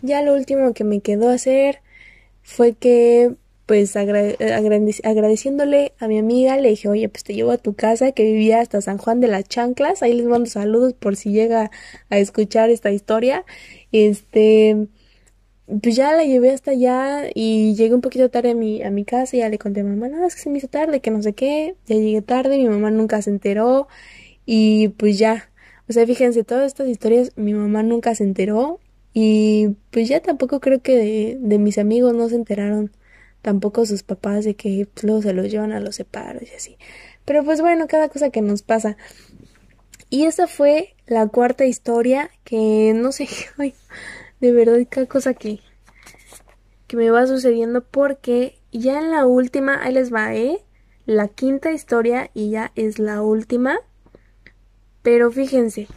ya 0.02 0.22
lo 0.22 0.34
último 0.34 0.72
que 0.74 0.84
me 0.84 1.00
quedó 1.00 1.30
hacer 1.30 1.80
fue 2.42 2.74
que, 2.74 3.34
pues 3.66 3.96
agradeciéndole 3.96 5.92
a 5.98 6.08
mi 6.08 6.18
amiga, 6.18 6.56
le 6.56 6.70
dije, 6.70 6.88
oye, 6.88 7.08
pues 7.08 7.24
te 7.24 7.34
llevo 7.34 7.50
a 7.50 7.58
tu 7.58 7.74
casa 7.74 8.12
que 8.12 8.24
vivía 8.24 8.60
hasta 8.60 8.80
San 8.80 8.98
Juan 8.98 9.20
de 9.20 9.28
las 9.28 9.44
Chanclas. 9.44 10.02
Ahí 10.02 10.14
les 10.14 10.26
mando 10.26 10.48
saludos 10.48 10.94
por 10.94 11.16
si 11.16 11.32
llega 11.32 11.70
a 12.10 12.18
escuchar 12.18 12.70
esta 12.70 12.90
historia. 12.92 13.44
Este, 13.92 14.88
pues 15.82 15.96
ya 15.96 16.12
la 16.12 16.24
llevé 16.24 16.50
hasta 16.50 16.70
allá 16.72 17.24
y 17.34 17.74
llegué 17.74 17.94
un 17.94 18.00
poquito 18.00 18.30
tarde 18.30 18.52
a 18.52 18.54
mi, 18.54 18.82
a 18.82 18.90
mi 18.90 19.04
casa 19.04 19.36
y 19.36 19.40
ya 19.40 19.48
le 19.48 19.58
conté 19.58 19.80
a 19.80 19.84
mamá, 19.84 20.08
no, 20.08 20.26
es 20.26 20.34
que 20.34 20.40
se 20.40 20.50
me 20.50 20.58
hizo 20.58 20.68
tarde, 20.68 21.00
que 21.00 21.10
no 21.10 21.22
sé 21.22 21.34
qué. 21.34 21.76
Ya 21.86 21.96
llegué 21.96 22.22
tarde, 22.22 22.56
mi 22.58 22.68
mamá 22.68 22.90
nunca 22.90 23.20
se 23.22 23.30
enteró 23.30 23.88
y 24.46 24.88
pues 24.90 25.18
ya. 25.18 25.50
O 25.88 25.92
sea, 25.92 26.06
fíjense, 26.06 26.44
todas 26.44 26.66
estas 26.66 26.88
historias 26.88 27.32
mi 27.36 27.54
mamá 27.54 27.82
nunca 27.82 28.14
se 28.14 28.24
enteró 28.24 28.80
y 29.12 29.76
pues 29.90 30.08
ya 30.08 30.20
tampoco 30.20 30.60
creo 30.60 30.80
que 30.82 31.38
de, 31.40 31.58
mis 31.58 31.78
amigos 31.78 32.14
no 32.14 32.28
se 32.28 32.36
enteraron 32.36 32.92
tampoco 33.42 33.86
sus 33.86 34.02
papás 34.02 34.44
de 34.44 34.54
que 34.54 34.86
pues, 34.92 35.04
luego 35.04 35.22
se 35.22 35.32
los 35.32 35.50
llevan 35.50 35.72
a 35.72 35.80
los 35.80 35.96
separos 35.96 36.42
y 36.42 36.54
así. 36.54 36.76
Pero 37.24 37.44
pues 37.44 37.60
bueno, 37.60 37.86
cada 37.88 38.08
cosa 38.08 38.30
que 38.30 38.42
nos 38.42 38.62
pasa. 38.62 38.96
Y 40.10 40.24
esa 40.24 40.46
fue 40.46 40.94
la 41.06 41.26
cuarta 41.28 41.66
historia 41.66 42.30
que 42.44 42.92
no 42.94 43.12
sé, 43.12 43.28
de 44.40 44.52
verdad 44.52 44.78
cada 44.88 45.06
cosa 45.06 45.34
que, 45.34 45.60
que 46.86 46.96
me 46.96 47.10
va 47.10 47.26
sucediendo 47.26 47.82
porque 47.82 48.58
ya 48.72 48.98
en 48.98 49.10
la 49.10 49.26
última, 49.26 49.82
ahí 49.82 49.94
les 49.94 50.12
va, 50.12 50.34
¿eh? 50.34 50.58
La 51.06 51.28
quinta 51.28 51.72
historia 51.72 52.30
y 52.34 52.50
ya 52.50 52.72
es 52.74 52.98
la 52.98 53.22
última. 53.22 53.78
Pero 55.02 55.30
fíjense, 55.30 55.88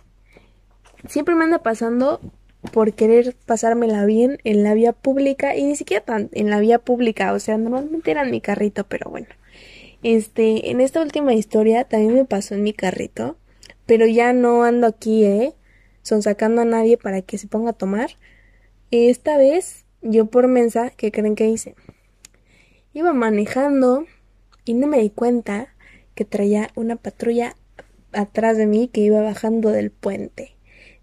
siempre 1.08 1.36
me 1.36 1.44
anda 1.44 1.64
pasando 1.64 2.22
por 2.72 2.94
querer 2.94 3.36
pasármela 3.46 4.06
bien 4.06 4.38
en 4.44 4.64
la 4.64 4.74
vía 4.74 4.94
pública 4.94 5.56
y 5.56 5.64
ni 5.64 5.76
siquiera 5.76 6.06
tan 6.06 6.30
en 6.32 6.50
la 6.50 6.60
vía 6.60 6.80
pública, 6.80 7.34
o 7.34 7.40
sea, 7.40 7.58
normalmente 7.58 8.12
era 8.12 8.24
en 8.24 8.32
mi 8.32 8.42
carrito, 8.42 8.86
pero 8.86 9.10
bueno. 9.10 9.28
Este, 10.04 10.72
en 10.72 10.82
esta 10.82 11.02
última 11.02 11.34
historia 11.34 11.84
también 11.84 12.14
me 12.14 12.26
pasó 12.26 12.56
en 12.56 12.64
mi 12.64 12.74
carrito, 12.74 13.38
pero 13.86 14.06
ya 14.06 14.34
no 14.34 14.64
ando 14.64 14.88
aquí, 14.88 15.26
eh, 15.26 15.54
son 16.02 16.22
sacando 16.22 16.62
a 16.62 16.66
nadie 16.66 16.98
para 16.98 17.22
que 17.22 17.38
se 17.38 17.48
ponga 17.48 17.72
a 17.72 17.74
tomar. 17.74 18.12
Esta 18.92 19.38
vez, 19.38 19.86
yo 20.02 20.26
por 20.26 20.50
mensa, 20.50 20.90
¿qué 20.90 21.14
creen 21.14 21.36
que 21.36 21.48
hice? 21.48 21.76
Iba 22.94 23.14
manejando 23.14 24.06
y 24.66 24.74
no 24.74 24.86
me 24.86 25.00
di 25.00 25.10
cuenta 25.10 25.74
que 26.14 26.26
traía 26.26 26.70
una 26.76 26.98
patrulla 26.98 27.56
atrás 28.12 28.58
de 28.58 28.66
mí 28.66 28.90
que 28.90 29.00
iba 29.00 29.22
bajando 29.22 29.70
del 29.70 29.92
puente. 29.92 30.58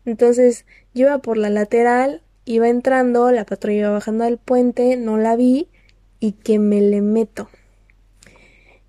Entonces 0.05 0.66
yo 0.93 1.07
iba 1.07 1.18
por 1.18 1.39
la 1.39 1.49
lateral, 1.49 2.22
iba 2.45 2.68
entrando, 2.68 3.30
la 3.30 3.47
patrulla 3.47 3.78
iba 3.78 3.91
bajando 3.91 4.24
del 4.24 4.36
puente, 4.36 4.99
no 4.99 5.16
la 5.16 5.34
vi 5.34 5.68
y 6.20 6.32
que 6.32 6.59
me 6.59 6.82
le 6.82 7.01
meto. 7.01 7.49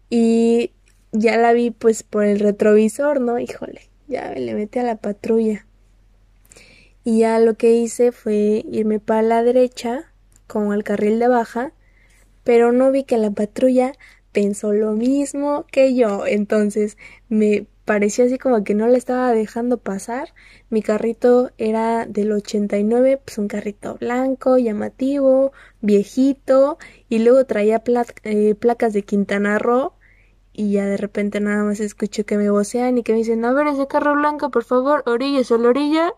Y 0.10 0.74
ya 1.14 1.38
la 1.38 1.54
vi 1.54 1.72
pues 1.72 2.04
por 2.04 2.26
el 2.26 2.40
retrovisor, 2.40 3.22
¿no? 3.22 3.40
Híjole, 3.40 3.80
ya 4.10 4.30
me 4.34 4.42
le 4.42 4.56
metí 4.56 4.80
a 4.80 4.84
la 4.84 4.98
patrulla. 4.98 5.66
Y 7.04 7.20
ya 7.20 7.40
lo 7.40 7.56
que 7.56 7.74
hice 7.74 8.12
fue 8.12 8.66
irme 8.72 9.00
para 9.00 9.22
la 9.22 9.44
derecha, 9.44 10.12
como 10.48 10.72
al 10.72 10.84
carril 10.84 11.20
de 11.20 11.28
baja, 11.28 11.74
pero 12.44 12.72
no 12.72 12.92
vi 12.92 13.04
que 13.04 13.18
la 13.18 13.32
patrulla 13.32 13.94
pensó 14.32 14.74
lo 14.74 14.94
mismo 14.94 15.66
que 15.72 15.96
yo. 15.96 16.26
Entonces 16.26 16.98
me 17.30 17.68
parecía 17.86 18.26
así 18.26 18.38
como 18.38 18.64
que 18.64 18.76
no 18.76 18.88
le 18.88 18.98
estaba 18.98 19.32
dejando 19.34 19.78
pasar. 19.78 20.34
Mi 20.70 20.82
carrito 20.82 21.52
era 21.58 22.06
del 22.06 22.32
89, 22.32 23.22
pues 23.26 23.38
un 23.38 23.48
carrito 23.48 23.96
blanco, 23.96 24.58
llamativo, 24.58 25.54
viejito, 25.82 26.78
y 27.10 27.20
luego 27.20 27.46
traía 27.46 27.82
eh, 28.24 28.56
placas 28.56 28.94
de 28.94 29.04
Quintana 29.04 29.58
Roo. 29.60 29.94
Y 30.54 30.74
ya 30.74 30.86
de 30.86 30.98
repente 30.98 31.40
nada 31.40 31.64
más 31.64 31.80
escucho 31.80 32.26
que 32.26 32.38
me 32.38 32.50
vocean 32.50 32.98
y 32.98 33.04
que 33.04 33.14
me 33.14 33.20
dicen, 33.20 33.44
a 33.46 33.54
ver 33.54 33.68
ese 33.68 33.88
carro 33.88 34.14
blanco, 34.14 34.52
por 34.52 34.66
favor, 34.66 35.04
orilla 35.08 35.42
a 35.50 35.58
la 35.58 35.70
orilla. 35.70 36.14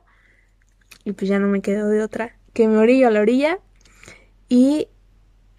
Y 1.03 1.13
pues 1.13 1.29
ya 1.29 1.39
no 1.39 1.47
me 1.47 1.61
quedo 1.61 1.89
de 1.89 2.01
otra. 2.01 2.37
Que 2.53 2.67
me 2.67 2.77
orillo 2.77 3.07
a 3.07 3.11
la 3.11 3.21
orilla. 3.21 3.59
Y 4.49 4.87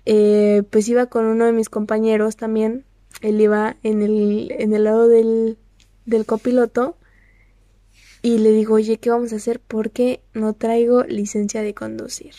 eh, 0.05 0.63
pues 0.71 0.89
iba 0.89 1.07
con 1.07 1.27
uno 1.27 1.47
de 1.47 1.53
mis 1.53 1.69
compañeros 1.69 2.37
también. 2.37 2.85
Él 3.21 3.41
iba 3.41 3.77
en 3.83 4.03
el, 4.03 4.53
en 4.59 4.73
el 4.73 4.85
lado 4.85 5.09
del, 5.09 5.59
del 6.07 6.27
copiloto. 6.27 6.97
Y 8.23 8.39
le 8.39 8.53
digo, 8.53 8.75
oye, 8.75 8.99
¿qué 8.99 9.11
vamos 9.11 9.33
a 9.33 9.37
hacer? 9.37 9.61
Porque 9.61 10.23
no 10.33 10.53
traigo 10.55 11.03
licencia 11.05 11.63
de 11.63 11.75
conducir. 11.75 12.35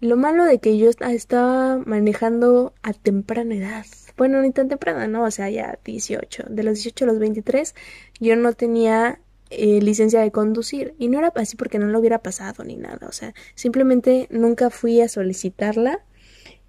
Lo 0.00 0.16
malo 0.16 0.44
de 0.44 0.60
que 0.60 0.78
yo 0.78 0.88
estaba 0.88 1.78
manejando 1.78 2.74
a 2.82 2.94
temprana 2.94 3.54
edad. 3.54 3.86
Bueno, 4.16 4.40
ni 4.40 4.50
tan 4.50 4.68
temprana, 4.68 5.06
¿no? 5.06 5.24
O 5.24 5.30
sea, 5.30 5.50
ya 5.50 5.78
18. 5.84 6.44
De 6.48 6.62
los 6.62 6.74
18 6.74 7.04
a 7.04 7.08
los 7.08 7.18
23, 7.18 7.74
yo 8.18 8.36
no 8.36 8.52
tenía 8.54 9.20
eh, 9.50 9.80
licencia 9.82 10.20
de 10.20 10.30
conducir. 10.30 10.94
Y 10.98 11.08
no 11.08 11.18
era 11.18 11.32
así 11.36 11.56
porque 11.56 11.78
no 11.78 11.86
lo 11.86 11.98
hubiera 11.98 12.22
pasado 12.22 12.64
ni 12.64 12.76
nada. 12.76 13.06
O 13.08 13.12
sea, 13.12 13.34
simplemente 13.54 14.26
nunca 14.30 14.70
fui 14.70 15.00
a 15.00 15.08
solicitarla 15.08 16.04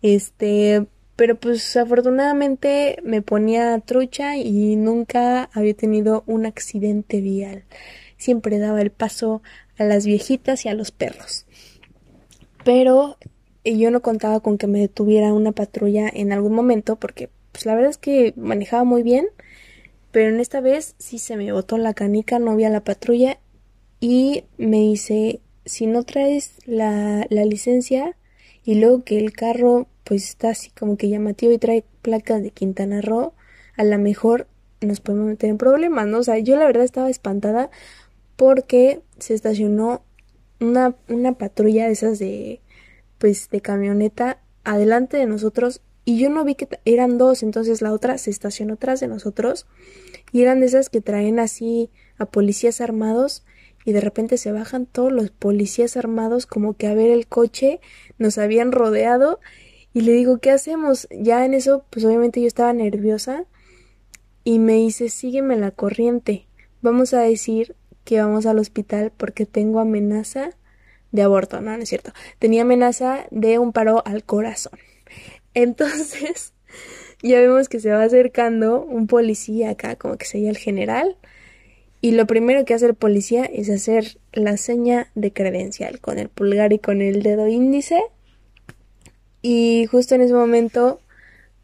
este, 0.02 0.88
pero 1.16 1.36
pues 1.36 1.76
afortunadamente 1.78 2.98
me 3.04 3.22
ponía 3.22 3.80
trucha 3.80 4.38
y 4.38 4.76
nunca 4.76 5.50
había 5.54 5.74
tenido 5.74 6.24
un 6.26 6.46
accidente 6.46 7.22
vial. 7.22 7.64
Siempre 8.18 8.60
daba 8.60 8.82
el 8.82 8.92
paso 8.92 9.42
a 9.78 9.84
las 9.84 10.06
viejitas 10.06 10.66
y 10.66 10.70
a 10.70 10.74
los 10.74 10.92
perros. 10.92 11.46
Pero 12.64 13.18
eh, 13.64 13.78
yo 13.78 13.92
no 13.92 14.02
contaba 14.02 14.40
con 14.40 14.58
que 14.58 14.68
me 14.68 14.80
detuviera 14.80 15.34
una 15.34 15.52
patrulla 15.52 16.10
en 16.12 16.32
algún 16.32 16.54
momento 16.54 16.98
porque 16.98 17.30
pues 17.52 17.66
la 17.66 17.76
verdad 17.76 17.92
es 17.92 17.98
que 17.98 18.34
manejaba 18.38 18.84
muy 18.86 19.04
bien, 19.04 19.28
pero 20.12 20.30
en 20.30 20.40
esta 20.40 20.62
vez 20.62 20.96
sí 20.98 21.20
se 21.20 21.38
me 21.38 21.52
botó 21.52 21.78
la 21.78 21.94
canica, 21.94 22.40
no 22.40 22.56
vi 22.56 22.66
a 22.66 22.70
la 22.70 22.84
patrulla 22.84 23.40
y 24.00 24.46
me 24.58 24.80
dice, 24.80 25.42
si 25.66 25.88
no 25.88 26.04
traes 26.04 26.54
la, 26.66 27.26
la 27.30 27.46
licencia 27.46 28.18
y 28.64 28.76
luego 28.76 29.04
que 29.04 29.18
el 29.18 29.34
carro 29.34 29.88
pues 30.04 30.28
está 30.28 30.50
así 30.50 30.72
como 30.72 30.98
que 30.98 31.10
llamativo 31.10 31.52
y 31.52 31.58
trae 31.58 31.86
placas 32.02 32.42
de 32.42 32.52
Quintana 32.52 33.02
Roo, 33.02 33.34
a 33.78 33.84
lo 33.84 33.98
mejor 33.98 34.48
nos 34.82 35.00
podemos 35.00 35.28
meter 35.28 35.50
en 35.50 35.58
problemas, 35.58 36.08
¿no? 36.08 36.20
O 36.20 36.24
sea, 36.24 36.40
yo 36.40 36.56
la 36.58 36.66
verdad 36.66 36.84
estaba 36.84 37.10
espantada 37.10 37.70
porque 38.36 39.02
se 39.20 39.34
estacionó 39.34 40.04
una, 40.60 40.96
una 41.08 41.34
patrulla 41.34 41.86
de 41.86 41.92
esas 41.92 42.20
de, 42.20 42.62
pues, 43.18 43.50
de 43.50 43.62
camioneta 43.62 44.40
adelante 44.64 45.18
de 45.18 45.26
nosotros 45.26 45.82
y 46.04 46.18
yo 46.18 46.30
no 46.30 46.44
vi 46.44 46.56
que 46.56 46.68
eran 46.86 47.18
dos, 47.18 47.44
entonces 47.44 47.82
la 47.82 47.94
otra 47.94 48.18
se 48.18 48.32
estacionó 48.32 48.74
atrás 48.74 49.00
de 49.00 49.08
nosotros 49.08 49.68
y 50.32 50.42
eran 50.42 50.60
de 50.60 50.66
esas 50.66 50.90
que 50.90 51.02
traen 51.02 51.40
así 51.40 51.92
a 52.18 52.26
policías 52.26 52.82
armados 52.82 53.44
y 53.86 53.94
de 53.94 54.02
repente 54.02 54.38
se 54.38 54.52
bajan 54.52 54.86
todos 54.86 55.12
los 55.12 55.32
policías 55.32 55.98
armados 55.98 56.46
como 56.46 56.76
que 56.76 56.88
a 56.88 56.94
ver 56.94 57.10
el 57.10 57.28
coche, 57.28 57.80
nos 58.18 58.38
habían 58.38 58.72
rodeado 58.72 59.40
y 59.94 60.02
le 60.02 60.14
digo, 60.14 60.40
¿qué 60.40 60.52
hacemos? 60.52 61.08
Ya 61.12 61.46
en 61.46 61.54
eso, 61.54 61.86
pues 61.90 62.06
obviamente 62.06 62.42
yo 62.42 62.48
estaba 62.48 62.74
nerviosa 62.74 63.46
y 64.44 64.60
me 64.60 64.74
dice, 64.74 65.10
sígueme 65.10 65.58
la 65.58 65.72
corriente. 65.72 66.48
Vamos 66.82 67.14
a 67.14 67.22
decir 67.22 67.76
que 68.04 68.20
vamos 68.20 68.46
al 68.46 68.60
hospital 68.60 69.12
porque 69.16 69.46
tengo 69.46 69.80
amenaza 69.80 70.52
de 71.12 71.22
aborto. 71.22 71.62
No, 71.62 71.76
no 71.76 71.84
es 71.84 71.90
cierto. 71.90 72.12
Tenía 72.40 72.64
amenaza 72.64 73.26
de 73.32 73.60
un 73.60 73.74
paro 73.74 74.02
al 74.06 74.24
corazón. 74.24 74.80
Entonces, 75.54 76.54
ya 77.24 77.40
vemos 77.40 77.70
que 77.70 77.80
se 77.80 77.92
va 77.92 78.04
acercando 78.04 78.84
un 78.84 79.08
policía 79.08 79.72
acá, 79.72 79.96
como 79.96 80.18
que 80.18 80.26
sería 80.26 80.50
el 80.50 80.58
general. 80.58 81.18
Y 82.02 82.12
lo 82.14 82.26
primero 82.26 82.66
que 82.66 82.74
hace 82.74 82.88
el 82.88 82.96
policía 82.96 83.46
es 83.46 83.70
hacer 83.70 84.18
la 84.34 84.58
seña 84.58 85.12
de 85.14 85.32
credencial 85.32 86.00
con 86.00 86.18
el 86.18 86.30
pulgar 86.30 86.74
y 86.74 86.80
con 86.80 87.02
el 87.02 87.22
dedo 87.22 87.48
índice 87.48 88.02
y 89.42 89.88
justo 89.88 90.16
en 90.16 90.22
ese 90.22 90.34
momento, 90.34 91.00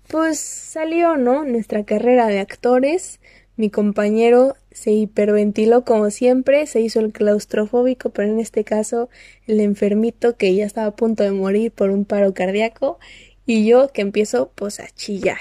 pues 0.07 0.39
salió, 0.39 1.17
¿no? 1.17 1.43
Nuestra 1.43 1.83
carrera 1.83 2.27
de 2.27 2.39
actores. 2.39 3.19
Mi 3.55 3.69
compañero 3.69 4.55
se 4.71 4.91
hiperventiló 4.91 5.83
como 5.83 6.09
siempre, 6.09 6.65
se 6.67 6.81
hizo 6.81 6.99
el 6.99 7.11
claustrofóbico, 7.11 8.09
pero 8.11 8.31
en 8.31 8.39
este 8.39 8.63
caso 8.63 9.09
el 9.47 9.59
enfermito 9.59 10.37
que 10.37 10.53
ya 10.55 10.65
estaba 10.65 10.87
a 10.87 10.95
punto 10.95 11.23
de 11.23 11.31
morir 11.31 11.71
por 11.71 11.89
un 11.89 12.05
paro 12.05 12.33
cardíaco 12.33 12.99
y 13.47 13.65
yo 13.65 13.87
que 13.91 14.01
empiezo 14.01 14.51
pues 14.53 14.79
a 14.79 14.87
chillar. 14.89 15.39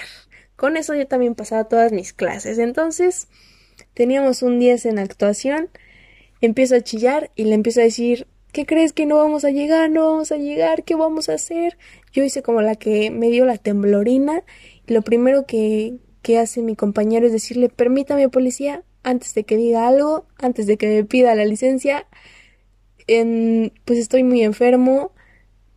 Con 0.56 0.78
eso 0.78 0.94
yo 0.94 1.06
también 1.06 1.34
pasaba 1.34 1.64
todas 1.64 1.92
mis 1.92 2.14
clases. 2.14 2.58
Entonces 2.58 3.28
teníamos 3.92 4.40
un 4.40 4.58
10 4.58 4.86
en 4.86 4.98
actuación, 4.98 5.68
empiezo 6.40 6.76
a 6.76 6.80
chillar 6.80 7.30
y 7.36 7.44
le 7.44 7.54
empiezo 7.54 7.80
a 7.80 7.84
decir 7.84 8.26
¿Qué 8.56 8.64
crees 8.64 8.94
que 8.94 9.04
no 9.04 9.16
vamos 9.16 9.44
a 9.44 9.50
llegar? 9.50 9.90
No 9.90 10.10
vamos 10.10 10.32
a 10.32 10.38
llegar, 10.38 10.82
¿qué 10.82 10.94
vamos 10.94 11.28
a 11.28 11.34
hacer? 11.34 11.76
Yo 12.10 12.24
hice 12.24 12.42
como 12.42 12.62
la 12.62 12.74
que 12.74 13.10
me 13.10 13.28
dio 13.28 13.44
la 13.44 13.58
temblorina 13.58 14.44
y 14.86 14.94
lo 14.94 15.02
primero 15.02 15.44
que, 15.44 15.98
que 16.22 16.38
hace 16.38 16.62
mi 16.62 16.74
compañero 16.74 17.26
es 17.26 17.32
decirle, 17.32 17.68
permítame 17.68 18.30
policía, 18.30 18.82
antes 19.02 19.34
de 19.34 19.44
que 19.44 19.58
diga 19.58 19.86
algo, 19.86 20.24
antes 20.38 20.66
de 20.66 20.78
que 20.78 20.86
me 20.86 21.04
pida 21.04 21.34
la 21.34 21.44
licencia, 21.44 22.06
en, 23.06 23.74
pues 23.84 23.98
estoy 23.98 24.22
muy 24.22 24.42
enfermo, 24.42 25.12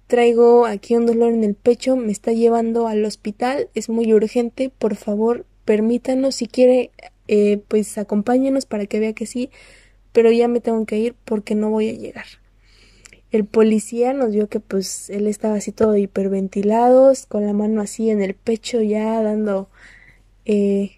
traigo 0.09 0.65
aquí 0.65 0.95
un 0.95 1.05
dolor 1.05 1.31
en 1.31 1.43
el 1.43 1.53
pecho, 1.53 1.95
me 1.95 2.11
está 2.11 2.31
llevando 2.31 2.87
al 2.87 3.05
hospital, 3.05 3.69
es 3.75 3.89
muy 3.89 4.11
urgente, 4.11 4.71
por 4.75 4.95
favor, 4.95 5.45
permítanos, 5.65 6.33
si 6.33 6.47
quiere, 6.47 6.89
eh, 7.27 7.61
pues 7.67 7.95
acompáñenos 7.99 8.65
para 8.65 8.87
que 8.87 8.99
vea 8.99 9.13
que 9.13 9.27
sí, 9.27 9.51
pero 10.11 10.31
ya 10.31 10.47
me 10.47 10.61
tengo 10.61 10.83
que 10.87 10.97
ir 10.97 11.15
porque 11.25 11.53
no 11.53 11.69
voy 11.69 11.89
a 11.89 11.93
llegar. 11.93 12.25
El 13.31 13.45
policía 13.45 14.13
nos 14.13 14.31
vio 14.31 14.49
que 14.49 14.59
pues 14.59 15.11
él 15.11 15.27
estaba 15.27 15.57
así 15.57 15.71
todo 15.71 15.95
hiperventilado, 15.95 17.13
con 17.27 17.45
la 17.45 17.53
mano 17.53 17.79
así 17.79 18.09
en 18.09 18.23
el 18.23 18.33
pecho 18.33 18.81
ya 18.81 19.21
dando 19.21 19.69
eh, 20.45 20.93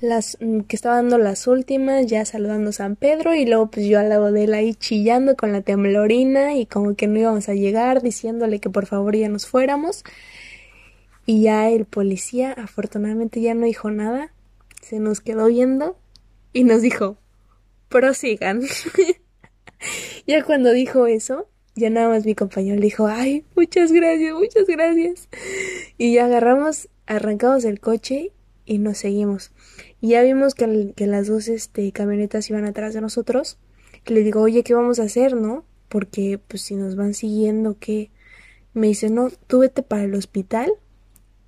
las 0.00 0.36
mm, 0.40 0.60
que 0.60 0.76
estaba 0.76 0.96
dando 0.96 1.18
las 1.18 1.46
últimas, 1.46 2.06
ya 2.06 2.24
saludando 2.24 2.70
a 2.70 2.72
San 2.72 2.96
Pedro 2.96 3.34
y 3.34 3.46
luego 3.46 3.70
pues 3.70 3.86
yo 3.86 3.98
al 3.98 4.08
lado 4.08 4.32
de 4.32 4.44
él 4.44 4.54
ahí 4.54 4.74
chillando 4.74 5.36
con 5.36 5.52
la 5.52 5.62
temblorina 5.62 6.54
y 6.54 6.66
como 6.66 6.94
que 6.94 7.06
no 7.06 7.18
íbamos 7.18 7.48
a 7.48 7.54
llegar, 7.54 8.02
diciéndole 8.02 8.60
que 8.60 8.70
por 8.70 8.86
favor 8.86 9.16
ya 9.16 9.28
nos 9.28 9.46
fuéramos. 9.46 10.04
Y 11.24 11.42
ya 11.42 11.68
el 11.68 11.86
policía 11.86 12.52
afortunadamente 12.52 13.40
ya 13.40 13.54
no 13.54 13.66
dijo 13.66 13.90
nada, 13.90 14.32
se 14.80 15.00
nos 15.00 15.20
quedó 15.20 15.46
viendo 15.46 15.98
y 16.52 16.64
nos 16.64 16.82
dijo, 16.82 17.18
prosigan. 17.88 18.62
ya 20.26 20.44
cuando 20.44 20.70
dijo 20.72 21.06
eso, 21.06 21.48
ya 21.74 21.90
nada 21.90 22.08
más 22.08 22.24
mi 22.24 22.34
compañero 22.34 22.76
le 22.76 22.86
dijo, 22.86 23.08
ay, 23.08 23.44
muchas 23.56 23.90
gracias, 23.90 24.34
muchas 24.34 24.66
gracias. 24.66 25.28
Y 25.98 26.14
ya 26.14 26.26
agarramos, 26.26 26.88
arrancamos 27.06 27.64
el 27.64 27.80
coche 27.80 28.32
y 28.66 28.78
nos 28.78 28.98
seguimos. 28.98 29.52
Y 30.00 30.08
ya 30.08 30.22
vimos 30.22 30.54
que, 30.54 30.92
que 30.94 31.06
las 31.06 31.28
dos 31.28 31.48
este, 31.48 31.90
camionetas 31.92 32.50
iban 32.50 32.66
atrás 32.66 32.92
de 32.92 33.00
nosotros. 33.00 33.58
le 34.06 34.22
digo, 34.22 34.42
oye, 34.42 34.62
¿qué 34.62 34.74
vamos 34.74 34.98
a 34.98 35.04
hacer, 35.04 35.34
no? 35.34 35.64
Porque, 35.88 36.38
pues, 36.46 36.62
si 36.62 36.74
nos 36.74 36.96
van 36.96 37.14
siguiendo, 37.14 37.78
¿qué? 37.78 38.10
Me 38.74 38.88
dice, 38.88 39.08
no, 39.08 39.30
tú 39.46 39.60
vete 39.60 39.82
para 39.82 40.04
el 40.04 40.14
hospital. 40.14 40.72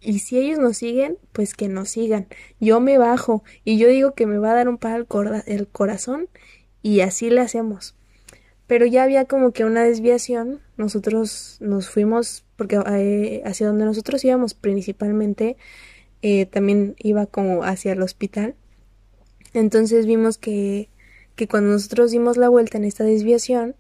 Y 0.01 0.21
si 0.21 0.39
ellos 0.39 0.59
nos 0.59 0.77
siguen, 0.79 1.19
pues 1.33 1.55
que 1.55 1.69
nos 1.69 1.91
sigan. 1.91 2.29
Yo 2.61 2.81
me 2.81 2.99
bajo 2.99 3.43
y 3.65 3.79
yo 3.79 3.89
digo 3.89 4.15
que 4.15 4.27
me 4.27 4.39
va 4.39 4.53
a 4.53 4.55
dar 4.55 4.69
un 4.69 4.79
par 4.79 5.07
el 5.47 5.69
corazón 5.69 6.29
y 6.83 7.01
así 7.01 7.31
le 7.31 7.41
hacemos. 7.41 7.97
Pero 8.69 8.87
ya 8.87 9.03
había 9.03 9.25
como 9.25 9.53
que 9.53 9.65
una 9.65 9.83
desviación. 9.83 10.61
Nosotros 10.77 11.57
nos 11.61 11.89
fuimos, 11.89 12.45
porque 12.57 12.77
eh, 12.77 13.43
hacia 13.45 13.67
donde 13.67 13.87
nosotros 13.87 14.25
íbamos 14.25 14.55
principalmente, 14.55 15.57
eh, 16.23 16.47
también 16.47 16.97
iba 16.99 17.27
como 17.27 17.65
hacia 17.65 17.93
el 17.93 18.03
hospital. 18.03 18.55
Entonces 19.55 20.07
vimos 20.07 20.39
que, 20.39 20.89
que 21.37 21.49
cuando 21.49 21.73
nosotros 21.73 22.11
dimos 22.11 22.37
la 22.37 22.49
vuelta 22.49 22.79
en 22.79 22.85
esta 22.85 23.05
desviación, 23.05 23.77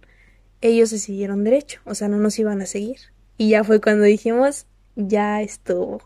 ellos 0.60 0.90
se 0.90 0.98
siguieron 0.98 1.44
derecho, 1.44 1.80
o 1.84 1.94
sea, 1.94 2.08
no 2.08 2.16
nos 2.18 2.38
iban 2.38 2.60
a 2.62 2.66
seguir. 2.66 2.98
Y 3.36 3.50
ya 3.50 3.64
fue 3.64 3.80
cuando 3.80 4.04
dijimos, 4.04 4.66
ya 4.96 5.42
estuvo. 5.42 6.02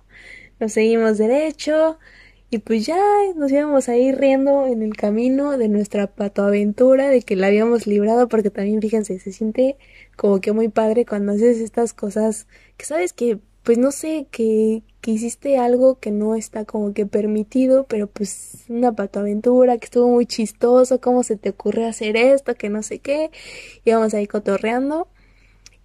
Nos 0.61 0.73
seguimos 0.73 1.19
derecho 1.19 1.99
y 2.51 2.59
pues 2.59 2.85
ya 2.85 2.99
nos 3.35 3.51
íbamos 3.51 3.89
a 3.89 3.97
ir 3.97 4.17
riendo 4.19 4.67
en 4.67 4.83
el 4.83 4.95
camino 4.95 5.57
de 5.57 5.69
nuestra 5.69 6.07
patoaventura, 6.07 7.09
de 7.09 7.23
que 7.23 7.35
la 7.35 7.47
habíamos 7.47 7.87
librado, 7.87 8.29
porque 8.29 8.51
también 8.51 8.83
fíjense, 8.83 9.19
se 9.19 9.33
siente 9.33 9.79
como 10.17 10.41
que 10.43 10.53
muy 10.53 10.69
padre 10.69 11.07
cuando 11.07 11.33
haces 11.33 11.61
estas 11.61 11.95
cosas 11.95 12.47
que 12.77 12.85
sabes 12.85 13.15
que, 13.15 13.39
pues 13.63 13.79
no 13.79 13.91
sé, 13.91 14.27
que, 14.31 14.83
que 15.03 15.11
hiciste 15.11 15.59
algo 15.59 15.99
que 15.99 16.13
no 16.13 16.35
está 16.37 16.65
como 16.65 16.95
que 16.95 17.05
permitido, 17.07 17.85
pero 17.89 18.07
pues 18.07 18.65
una 18.69 18.93
patoaventura 18.93 19.77
que 19.77 19.87
estuvo 19.87 20.09
muy 20.09 20.25
chistoso, 20.27 21.01
cómo 21.01 21.25
se 21.25 21.37
te 21.37 21.51
ocurre 21.51 21.87
hacer 21.87 22.17
esto, 22.17 22.55
que 22.55 22.71
no 22.71 22.83
sé 22.83 23.01
qué, 23.01 23.31
íbamos 23.85 24.15
ahí 24.15 24.27
cotorreando 24.27 25.09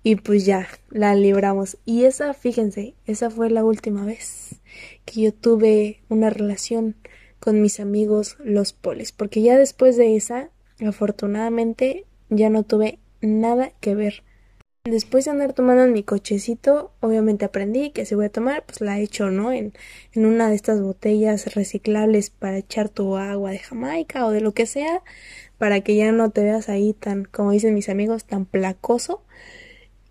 y 0.03 0.15
pues 0.15 0.45
ya, 0.45 0.67
la 0.89 1.15
libramos. 1.15 1.77
Y 1.83 2.05
esa, 2.05 2.33
fíjense, 2.33 2.95
esa 3.05 3.29
fue 3.29 3.49
la 3.49 3.65
última 3.65 4.05
vez 4.05 4.55
que 5.03 5.21
yo 5.21 5.33
tuve 5.33 6.01
una 6.07 6.29
relación 6.29 6.95
con 7.39 7.61
mis 7.61 7.79
amigos 7.79 8.37
los 8.39 8.71
polis. 8.71 9.11
Porque 9.11 9.41
ya 9.41 9.57
después 9.57 9.97
de 9.97 10.15
esa, 10.15 10.49
afortunadamente, 10.79 12.05
ya 12.29 12.49
no 12.49 12.63
tuve 12.63 12.99
nada 13.19 13.71
que 13.81 13.95
ver. 13.95 14.23
Después 14.89 15.25
de 15.25 15.31
andar 15.31 15.51
tomando 15.51 15.83
en 15.83 15.91
mi 15.91 16.01
cochecito, 16.03 16.93
obviamente 17.01 17.43
aprendí 17.43 17.91
que 17.91 18.05
si 18.05 18.15
voy 18.15 18.27
a 18.27 18.29
tomar, 18.29 18.63
pues 18.65 18.79
la 18.79 18.99
echo, 18.99 19.29
¿no? 19.31 19.51
En, 19.51 19.73
en 20.13 20.25
una 20.25 20.47
de 20.49 20.55
estas 20.55 20.81
botellas 20.81 21.53
reciclables 21.55 22.29
para 22.29 22.57
echar 22.57 22.87
tu 22.87 23.17
agua 23.17 23.51
de 23.51 23.59
Jamaica 23.59 24.25
o 24.25 24.31
de 24.31 24.39
lo 24.39 24.53
que 24.53 24.65
sea, 24.65 25.03
para 25.57 25.81
que 25.81 25.97
ya 25.97 26.13
no 26.13 26.29
te 26.31 26.41
veas 26.41 26.69
ahí 26.69 26.93
tan, 26.93 27.25
como 27.25 27.51
dicen 27.51 27.73
mis 27.73 27.89
amigos, 27.89 28.23
tan 28.23 28.45
placoso. 28.45 29.25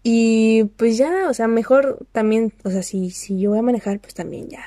Y 0.02 0.64
pues 0.76 0.98
ya, 0.98 1.30
o 1.30 1.34
sea, 1.34 1.48
mejor 1.48 2.06
también, 2.12 2.52
o 2.64 2.70
sea, 2.70 2.82
si, 2.82 3.10
si 3.10 3.40
yo 3.40 3.50
voy 3.50 3.60
a 3.60 3.62
manejar, 3.62 3.98
pues 4.00 4.12
también 4.14 4.48
ya 4.48 4.64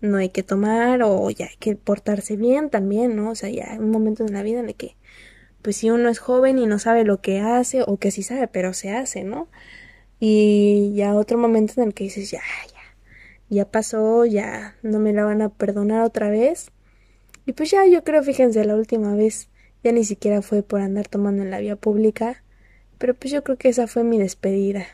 no 0.00 0.18
hay 0.18 0.28
que 0.30 0.44
tomar 0.44 1.02
o 1.02 1.28
ya 1.30 1.46
hay 1.46 1.56
que 1.58 1.74
portarse 1.76 2.36
bien 2.36 2.70
también, 2.70 3.16
¿no? 3.16 3.30
O 3.30 3.34
sea, 3.34 3.50
ya 3.50 3.76
un 3.80 3.90
momento 3.90 4.24
en 4.24 4.32
la 4.32 4.44
vida 4.44 4.60
en 4.60 4.68
el 4.68 4.76
que, 4.76 4.96
pues 5.62 5.76
si 5.76 5.90
uno 5.90 6.08
es 6.08 6.18
joven 6.18 6.58
y 6.58 6.66
no 6.66 6.78
sabe 6.78 7.04
lo 7.04 7.20
que 7.20 7.40
hace, 7.40 7.82
o 7.86 7.96
que 7.98 8.10
sí 8.10 8.22
sabe, 8.22 8.48
pero 8.48 8.72
se 8.74 8.90
hace, 8.92 9.24
¿no? 9.24 9.48
Y 10.20 10.92
ya 10.94 11.14
otro 11.14 11.38
momento 11.38 11.74
en 11.76 11.88
el 11.88 11.94
que 11.94 12.04
dices, 12.04 12.30
ya, 12.30 12.40
ya, 12.68 12.80
ya 13.48 13.70
pasó, 13.70 14.26
ya 14.26 14.76
no 14.82 14.98
me 14.98 15.12
la 15.12 15.24
van 15.24 15.42
a 15.42 15.48
perdonar 15.50 16.02
otra 16.02 16.30
vez. 16.30 16.70
Y 17.46 17.52
pues 17.52 17.70
ya, 17.70 17.86
yo 17.86 18.04
creo, 18.04 18.22
fíjense, 18.22 18.64
la 18.64 18.76
última 18.76 19.14
vez 19.14 19.48
ya 19.84 19.92
ni 19.92 20.04
siquiera 20.04 20.42
fue 20.42 20.62
por 20.62 20.80
andar 20.80 21.08
tomando 21.08 21.42
en 21.42 21.50
la 21.50 21.60
vía 21.60 21.76
pública 21.76 22.42
pero 23.00 23.14
pues 23.14 23.32
yo 23.32 23.42
creo 23.42 23.56
que 23.56 23.70
esa 23.70 23.86
fue 23.86 24.04
mi 24.04 24.18
despedida, 24.18 24.86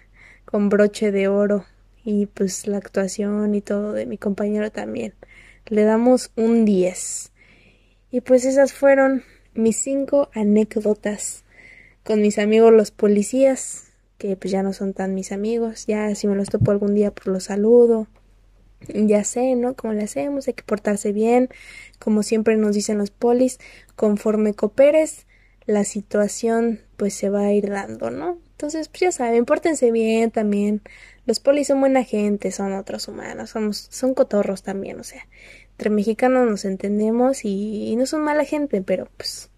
con 0.45 0.69
broche 0.69 1.11
de 1.11 1.27
oro 1.27 1.67
y 2.05 2.27
pues 2.27 2.69
la 2.69 2.77
actuación 2.77 3.53
y 3.57 3.63
todo 3.63 3.93
de 3.95 4.07
mi 4.07 4.17
compañero 4.17 4.71
también. 4.71 5.13
Le 5.67 5.83
damos 5.83 6.31
un 6.37 6.65
10. 6.65 7.33
Y 8.13 8.21
pues 8.21 8.45
esas 8.45 8.73
fueron 8.73 9.25
mis 9.57 9.77
cinco 9.77 10.29
anécdotas 10.33 11.45
con 12.05 12.23
mis 12.23 12.39
amigos 12.39 12.73
los 12.73 12.91
policías, 12.91 13.89
que 14.19 14.37
pues 14.37 14.51
ya 14.51 14.63
no 14.63 14.73
son 14.73 14.95
tan 14.95 15.15
mis 15.15 15.33
amigos, 15.33 15.87
ya 15.87 16.15
si 16.15 16.29
me 16.29 16.37
los 16.37 16.49
topo 16.49 16.71
algún 16.71 16.95
día 16.95 17.11
pues 17.11 17.27
los 17.27 17.45
saludo. 17.45 18.07
Ya 18.89 19.25
sé, 19.25 19.57
¿no? 19.57 19.75
Como 19.75 19.95
le 19.95 20.05
hacemos, 20.05 20.47
hay 20.47 20.55
que 20.55 20.63
portarse 20.63 21.13
bien, 21.13 21.49
como 21.99 22.23
siempre 22.23 22.57
nos 22.57 22.75
dicen 22.75 22.99
los 22.99 23.11
polis, 23.11 23.59
conforme 23.97 24.55
cooperes, 24.55 25.27
la 25.65 25.85
situación 25.85 26.81
pues 26.97 27.15
se 27.15 27.31
va 27.31 27.47
a 27.47 27.53
ir 27.53 27.71
dando, 27.71 28.11
¿no? 28.11 28.39
Entonces, 28.53 28.89
pues 28.89 29.01
ya 29.01 29.13
saben, 29.13 29.45
pórtense 29.45 29.91
bien 29.91 30.31
también. 30.31 30.83
Los 31.27 31.41
polis 31.41 31.67
son 31.67 31.81
buena 31.81 32.05
gente, 32.05 32.53
son 32.53 32.73
otros 32.73 33.09
humanos, 33.09 33.51
somos, 33.51 33.89
son 33.91 34.15
cotorros 34.15 34.63
también, 34.63 35.01
o 35.01 35.05
sea, 35.05 35.27
entre 35.77 35.91
mexicanos 35.91 36.49
nos 36.49 36.65
entendemos 36.65 37.45
y, 37.45 37.95
no 37.97 38.07
son 38.07 38.23
mala 38.23 38.47
gente, 38.47 38.81
pero 38.81 39.09
pues 39.19 39.51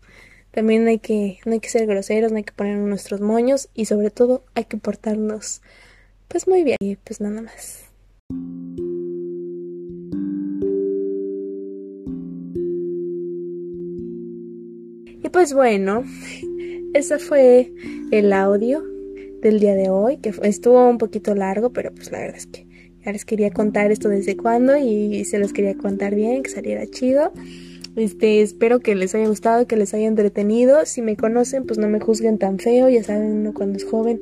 también 0.51 0.89
hay 0.89 0.99
que, 0.99 1.39
no 1.47 1.53
hay 1.53 1.61
que 1.61 1.69
ser 1.69 1.87
groseros, 1.87 2.33
no 2.33 2.39
hay 2.39 2.43
que 2.43 2.53
poner 2.53 2.77
nuestros 2.77 3.21
moños 3.21 3.69
y 3.73 3.85
sobre 3.85 4.11
todo 4.11 4.43
hay 4.57 4.65
que 4.65 4.79
portarnos 4.79 5.63
pues 6.27 6.49
muy 6.49 6.65
bien 6.65 6.77
y 6.81 6.97
pues 6.97 7.21
nada 7.21 7.41
más. 7.41 7.85
Y 15.23 15.29
pues 15.29 15.55
bueno, 15.55 16.03
ese 16.95 17.21
fue 17.21 17.73
el 18.11 18.33
audio 18.33 18.83
del 19.41 19.61
día 19.61 19.77
de 19.77 19.89
hoy, 19.89 20.17
que 20.17 20.35
estuvo 20.43 20.89
un 20.89 20.99
poquito 20.99 21.37
largo, 21.37 21.71
pero 21.71 21.95
pues 21.95 22.11
la 22.11 22.19
verdad 22.19 22.39
es 22.39 22.47
que 22.47 22.68
les 23.13 23.25
quería 23.25 23.51
contar 23.51 23.91
esto 23.91 24.09
desde 24.09 24.37
cuándo 24.37 24.77
y 24.77 25.25
se 25.25 25.39
los 25.39 25.53
quería 25.53 25.77
contar 25.77 26.15
bien, 26.15 26.43
que 26.43 26.51
saliera 26.51 26.87
chido. 26.87 27.33
Este, 27.97 28.43
espero 28.43 28.81
que 28.81 28.95
les 28.95 29.15
haya 29.15 29.27
gustado, 29.29 29.67
que 29.67 29.77
les 29.77 29.95
haya 29.95 30.07
entretenido. 30.07 30.85
Si 30.87 31.03
me 31.03 31.17
conocen, 31.17 31.67
pues 31.67 31.79
no 31.79 31.89
me 31.89 32.01
juzguen 32.01 32.39
tan 32.39 32.59
feo, 32.59 32.89
ya 32.89 33.03
saben, 33.03 33.33
uno 33.33 33.55
cuando 33.55 33.77
es 33.79 33.85
joven, 33.85 34.21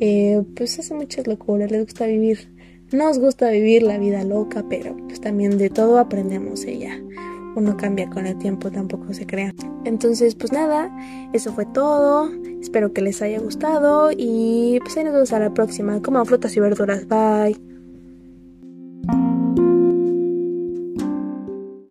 eh, 0.00 0.42
pues 0.56 0.78
hace 0.78 0.94
muchas 0.94 1.26
locuras, 1.26 1.70
les 1.70 1.84
gusta 1.84 2.06
vivir. 2.06 2.48
Nos 2.92 3.18
gusta 3.18 3.50
vivir 3.50 3.82
la 3.82 3.98
vida 3.98 4.24
loca, 4.24 4.64
pero 4.68 4.96
pues 5.08 5.20
también 5.20 5.58
de 5.58 5.70
todo 5.70 5.98
aprendemos 5.98 6.64
ella 6.64 7.00
uno 7.56 7.76
cambia 7.76 8.08
con 8.08 8.26
el 8.26 8.38
tiempo, 8.38 8.70
tampoco 8.70 9.12
se 9.14 9.26
crea. 9.26 9.52
Entonces, 9.84 10.34
pues 10.34 10.52
nada, 10.52 10.94
eso 11.32 11.52
fue 11.52 11.64
todo. 11.66 12.30
Espero 12.60 12.92
que 12.92 13.00
les 13.00 13.22
haya 13.22 13.40
gustado 13.40 14.10
y 14.16 14.78
pues 14.80 14.96
ahí 14.96 15.04
nos 15.04 15.14
vemos 15.14 15.32
a 15.32 15.40
la 15.40 15.52
próxima. 15.52 16.00
Como 16.02 16.24
frutas 16.24 16.56
y 16.56 16.60
verduras. 16.60 17.08
Bye. 17.08 17.75